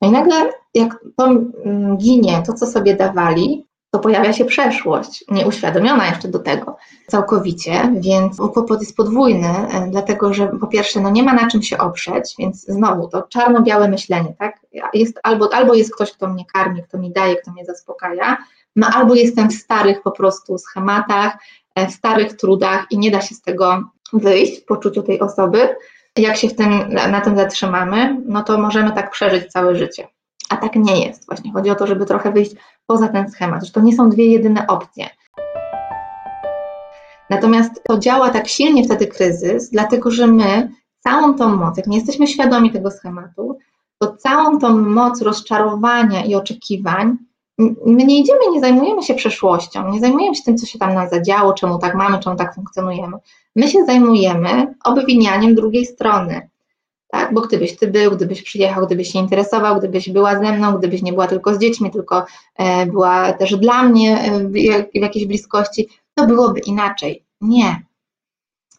No 0.00 0.08
i 0.08 0.10
nagle, 0.10 0.52
jak 0.74 1.04
to 1.16 1.26
mm, 1.26 1.96
ginie, 1.96 2.42
to 2.46 2.52
co 2.52 2.66
sobie 2.66 2.96
dawali, 2.96 3.66
to 3.94 3.98
pojawia 3.98 4.32
się 4.32 4.44
przeszłość, 4.44 5.24
nieuświadomiona 5.28 6.06
jeszcze 6.06 6.28
do 6.28 6.38
tego 6.38 6.76
całkowicie, 7.06 7.92
więc 8.00 8.36
kłopot 8.36 8.80
jest 8.80 8.96
podwójny, 8.96 9.48
e, 9.48 9.86
dlatego 9.90 10.34
że 10.34 10.48
po 10.60 10.66
pierwsze, 10.66 11.00
no 11.00 11.10
nie 11.10 11.22
ma 11.22 11.32
na 11.32 11.50
czym 11.50 11.62
się 11.62 11.78
oprzeć, 11.78 12.34
więc 12.38 12.66
znowu 12.66 13.08
to 13.08 13.22
czarno-białe 13.22 13.88
myślenie, 13.88 14.34
tak? 14.38 14.60
Jest, 14.94 15.20
albo, 15.22 15.54
albo 15.54 15.74
jest 15.74 15.94
ktoś, 15.94 16.12
kto 16.12 16.28
mnie 16.28 16.44
karmi, 16.52 16.82
kto 16.82 16.98
mi 16.98 17.12
daje, 17.12 17.36
kto 17.36 17.52
mnie 17.52 17.64
zaspokaja, 17.64 18.36
no 18.76 18.86
albo 18.94 19.14
jestem 19.14 19.50
w 19.50 19.54
starych 19.54 20.02
po 20.02 20.10
prostu 20.10 20.58
schematach, 20.58 21.36
e, 21.74 21.86
w 21.86 21.90
starych 21.90 22.36
trudach 22.36 22.86
i 22.90 22.98
nie 22.98 23.10
da 23.10 23.20
się 23.20 23.34
z 23.34 23.42
tego 23.42 23.82
wyjść 24.12 24.60
w 24.60 24.64
poczuciu 24.64 25.02
tej 25.02 25.20
osoby. 25.20 25.76
Jak 26.16 26.36
się 26.36 26.48
w 26.48 26.56
tym, 26.56 26.88
na 27.10 27.20
tym 27.20 27.36
zatrzymamy, 27.36 28.22
no 28.26 28.42
to 28.42 28.58
możemy 28.58 28.92
tak 28.92 29.10
przeżyć 29.10 29.52
całe 29.52 29.76
życie. 29.76 30.08
A 30.48 30.56
tak 30.56 30.76
nie 30.76 31.06
jest. 31.06 31.26
Właśnie 31.26 31.52
chodzi 31.52 31.70
o 31.70 31.74
to, 31.74 31.86
żeby 31.86 32.06
trochę 32.06 32.32
wyjść 32.32 32.52
poza 32.86 33.08
ten 33.08 33.30
schemat, 33.30 33.64
że 33.64 33.72
to 33.72 33.80
nie 33.80 33.96
są 33.96 34.10
dwie 34.10 34.26
jedyne 34.26 34.66
opcje. 34.66 35.08
Natomiast 37.30 37.84
to 37.84 37.98
działa 37.98 38.30
tak 38.30 38.48
silnie 38.48 38.84
wtedy 38.84 39.06
kryzys, 39.06 39.70
dlatego 39.70 40.10
że 40.10 40.26
my 40.26 40.70
całą 41.00 41.34
tą 41.34 41.56
moc, 41.56 41.76
jak 41.76 41.86
nie 41.86 41.96
jesteśmy 41.96 42.26
świadomi 42.26 42.70
tego 42.70 42.90
schematu, 42.90 43.58
to 43.98 44.16
całą 44.16 44.58
tą 44.58 44.78
moc 44.78 45.22
rozczarowania 45.22 46.24
i 46.24 46.34
oczekiwań, 46.34 47.16
my 47.86 48.04
nie 48.04 48.20
idziemy, 48.20 48.38
nie 48.52 48.60
zajmujemy 48.60 49.02
się 49.02 49.14
przeszłością, 49.14 49.90
nie 49.90 50.00
zajmujemy 50.00 50.36
się 50.36 50.42
tym, 50.42 50.56
co 50.56 50.66
się 50.66 50.78
tam 50.78 50.94
nam 50.94 51.08
zadziało, 51.08 51.52
czemu 51.52 51.78
tak 51.78 51.94
mamy, 51.94 52.18
czemu 52.18 52.36
tak 52.36 52.54
funkcjonujemy. 52.54 53.16
My 53.56 53.68
się 53.68 53.84
zajmujemy 53.84 54.74
obwinianiem 54.84 55.54
drugiej 55.54 55.86
strony 55.86 56.48
tak? 57.14 57.34
Bo 57.34 57.40
gdybyś 57.40 57.76
ty 57.76 57.86
był, 57.86 58.10
gdybyś 58.10 58.42
przyjechał, 58.42 58.86
gdybyś 58.86 59.12
się 59.12 59.18
interesował, 59.18 59.78
gdybyś 59.78 60.10
była 60.10 60.38
ze 60.38 60.52
mną, 60.52 60.78
gdybyś 60.78 61.02
nie 61.02 61.12
była 61.12 61.26
tylko 61.26 61.54
z 61.54 61.58
dziećmi, 61.58 61.90
tylko 61.90 62.26
e, 62.56 62.86
była 62.86 63.32
też 63.32 63.56
dla 63.56 63.82
mnie 63.82 64.20
e, 64.20 64.48
w, 64.48 64.54
jakiejś 64.94 65.26
bliskości, 65.26 65.88
to 66.14 66.26
byłoby 66.26 66.60
inaczej. 66.60 67.24
Nie. 67.40 67.82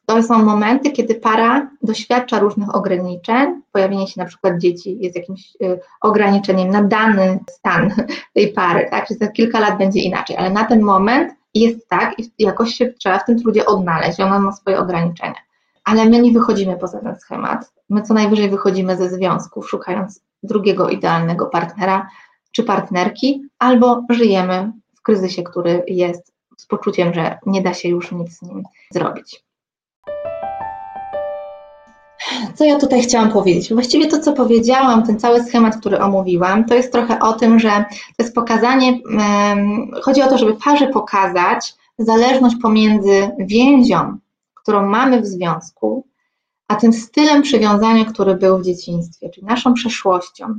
To 0.05 0.23
są 0.23 0.45
momenty, 0.45 0.91
kiedy 0.91 1.15
para 1.15 1.69
doświadcza 1.81 2.39
różnych 2.39 2.75
ograniczeń. 2.75 3.61
Pojawienie 3.71 4.07
się 4.07 4.21
na 4.21 4.25
przykład 4.25 4.57
dzieci 4.57 4.97
jest 4.99 5.15
jakimś 5.15 5.55
y, 5.61 5.79
ograniczeniem 6.01 6.69
na 6.69 6.83
dany 6.83 7.39
stan 7.49 7.93
tej 8.33 8.53
pary, 8.53 8.87
tak? 8.91 9.07
Że 9.09 9.15
za 9.15 9.27
kilka 9.27 9.59
lat 9.59 9.77
będzie 9.77 9.99
inaczej, 9.99 10.37
ale 10.37 10.49
na 10.49 10.63
ten 10.63 10.81
moment 10.81 11.33
jest 11.53 11.89
tak 11.89 12.19
i 12.19 12.29
jakoś 12.39 12.73
się 12.73 12.93
trzeba 12.93 13.19
w 13.19 13.25
tym 13.25 13.39
trudzie 13.39 13.65
odnaleźć. 13.65 14.19
Ona 14.19 14.39
ma 14.39 14.51
swoje 14.51 14.79
ograniczenia 14.79 15.45
ale 15.85 16.05
my 16.05 16.21
nie 16.21 16.31
wychodzimy 16.31 16.77
poza 16.77 16.99
ten 16.99 17.15
schemat. 17.15 17.71
My 17.89 18.01
co 18.01 18.13
najwyżej 18.13 18.49
wychodzimy 18.49 18.97
ze 18.97 19.09
związków, 19.09 19.69
szukając 19.69 20.21
drugiego 20.43 20.89
idealnego 20.89 21.45
partnera 21.45 22.07
czy 22.51 22.63
partnerki, 22.63 23.41
albo 23.59 24.01
żyjemy 24.09 24.71
w 24.95 25.01
kryzysie, 25.01 25.43
który 25.43 25.83
jest 25.87 26.33
z 26.57 26.65
poczuciem, 26.65 27.13
że 27.13 27.37
nie 27.45 27.61
da 27.61 27.73
się 27.73 27.89
już 27.89 28.11
nic 28.11 28.37
z 28.37 28.41
nim 28.41 28.63
zrobić. 28.91 29.45
Co 32.55 32.65
ja 32.65 32.79
tutaj 32.79 33.01
chciałam 33.01 33.31
powiedzieć? 33.31 33.73
Właściwie 33.73 34.07
to, 34.07 34.19
co 34.19 34.33
powiedziałam, 34.33 35.03
ten 35.03 35.19
cały 35.19 35.43
schemat, 35.43 35.77
który 35.77 35.99
omówiłam, 35.99 36.65
to 36.65 36.75
jest 36.75 36.91
trochę 36.91 37.19
o 37.19 37.33
tym, 37.33 37.59
że 37.59 37.69
to 37.89 38.23
jest 38.23 38.35
pokazanie, 38.35 38.99
chodzi 40.03 40.21
o 40.21 40.27
to, 40.27 40.37
żeby 40.37 40.53
parze 40.53 40.87
pokazać 40.87 41.73
zależność 41.99 42.55
pomiędzy 42.61 43.29
więzią 43.39 44.17
którą 44.65 44.85
mamy 44.85 45.21
w 45.21 45.27
związku, 45.27 46.07
a 46.67 46.75
tym 46.75 46.93
stylem 46.93 47.41
przywiązania, 47.41 48.05
który 48.05 48.35
był 48.35 48.57
w 48.57 48.65
dzieciństwie, 48.65 49.29
czyli 49.29 49.47
naszą 49.47 49.73
przeszłością, 49.73 50.57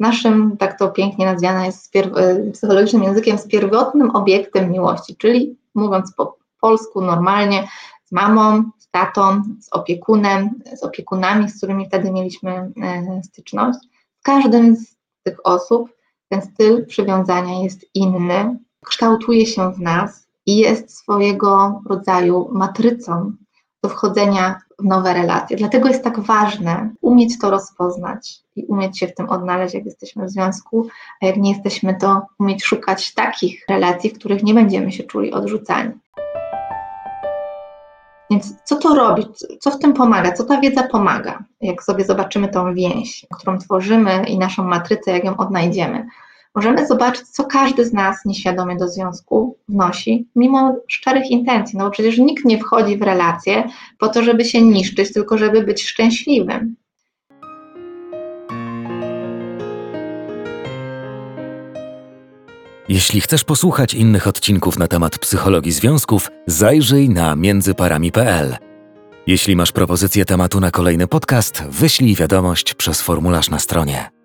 naszym, 0.00 0.56
tak 0.56 0.78
to 0.78 0.88
pięknie 0.88 1.26
nazwane 1.26 1.66
jest 1.66 1.96
e, 1.96 2.50
psychologicznym 2.52 3.02
językiem, 3.02 3.38
z 3.38 3.46
pierwotnym 3.46 4.10
obiektem 4.10 4.70
miłości, 4.70 5.16
czyli 5.16 5.58
mówiąc 5.74 6.14
po 6.14 6.36
polsku 6.60 7.00
normalnie, 7.00 7.68
z 8.04 8.12
mamą, 8.12 8.70
z 8.78 8.90
tatą, 8.90 9.42
z 9.60 9.68
opiekunem, 9.72 10.50
z 10.74 10.82
opiekunami, 10.82 11.50
z 11.50 11.56
którymi 11.56 11.86
wtedy 11.86 12.12
mieliśmy 12.12 12.52
e, 12.52 13.20
styczność. 13.24 13.78
W 14.20 14.22
każdym 14.22 14.76
z 14.76 14.96
tych 15.22 15.46
osób 15.46 15.90
ten 16.28 16.42
styl 16.42 16.86
przywiązania 16.86 17.62
jest 17.62 17.86
inny, 17.94 18.58
kształtuje 18.84 19.46
się 19.46 19.72
w 19.72 19.80
nas 19.80 20.26
i 20.46 20.56
jest 20.56 20.98
swojego 20.98 21.82
rodzaju 21.86 22.48
matrycą 22.52 23.32
do 23.82 23.88
wchodzenia 23.88 24.60
w 24.78 24.84
nowe 24.84 25.14
relacje. 25.14 25.56
Dlatego 25.56 25.88
jest 25.88 26.04
tak 26.04 26.20
ważne 26.20 26.90
umieć 27.00 27.38
to 27.38 27.50
rozpoznać 27.50 28.40
i 28.56 28.64
umieć 28.64 28.98
się 28.98 29.06
w 29.06 29.14
tym 29.14 29.28
odnaleźć, 29.30 29.74
jak 29.74 29.84
jesteśmy 29.84 30.26
w 30.26 30.30
związku, 30.30 30.88
a 31.22 31.26
jak 31.26 31.36
nie 31.36 31.52
jesteśmy, 31.52 31.94
to 32.00 32.26
umieć 32.38 32.64
szukać 32.64 33.14
takich 33.14 33.64
relacji, 33.68 34.10
w 34.10 34.18
których 34.18 34.42
nie 34.42 34.54
będziemy 34.54 34.92
się 34.92 35.04
czuli 35.04 35.32
odrzucani. 35.32 35.92
Więc 38.30 38.54
co 38.64 38.76
to 38.76 38.94
robić? 38.94 39.26
Co 39.60 39.70
w 39.70 39.78
tym 39.78 39.92
pomaga? 39.92 40.32
Co 40.32 40.44
ta 40.44 40.60
wiedza 40.60 40.82
pomaga? 40.82 41.44
Jak 41.60 41.82
sobie 41.82 42.04
zobaczymy 42.04 42.48
tą 42.48 42.74
więź, 42.74 43.26
którą 43.38 43.58
tworzymy 43.58 44.24
i 44.26 44.38
naszą 44.38 44.64
matrycę, 44.64 45.10
jak 45.10 45.24
ją 45.24 45.36
odnajdziemy, 45.36 46.06
możemy 46.56 46.86
zobaczyć, 46.86 47.28
co 47.28 47.44
każdy 47.44 47.84
z 47.84 47.92
nas 47.92 48.24
nieświadomie 48.24 48.76
do 48.76 48.88
związku 48.88 49.56
wnosi, 49.68 50.28
mimo 50.36 50.76
szczerych 50.88 51.30
intencji. 51.30 51.78
No 51.78 51.84
bo 51.84 51.90
przecież 51.90 52.18
nikt 52.18 52.44
nie 52.44 52.58
wchodzi 52.58 52.96
w 52.96 53.02
relacje 53.02 53.64
po 53.98 54.08
to, 54.08 54.22
żeby 54.22 54.44
się 54.44 54.62
niszczyć, 54.62 55.12
tylko 55.12 55.38
żeby 55.38 55.62
być 55.62 55.84
szczęśliwym. 55.84 56.76
Jeśli 62.88 63.20
chcesz 63.20 63.44
posłuchać 63.44 63.94
innych 63.94 64.26
odcinków 64.26 64.78
na 64.78 64.88
temat 64.88 65.18
psychologii 65.18 65.72
związków, 65.72 66.30
zajrzyj 66.46 67.08
na 67.08 67.36
międzyparami.pl. 67.36 68.56
Jeśli 69.26 69.56
masz 69.56 69.72
propozycję 69.72 70.24
tematu 70.24 70.60
na 70.60 70.70
kolejny 70.70 71.06
podcast, 71.06 71.62
wyślij 71.62 72.14
wiadomość 72.14 72.74
przez 72.74 73.02
formularz 73.02 73.50
na 73.50 73.58
stronie. 73.58 74.15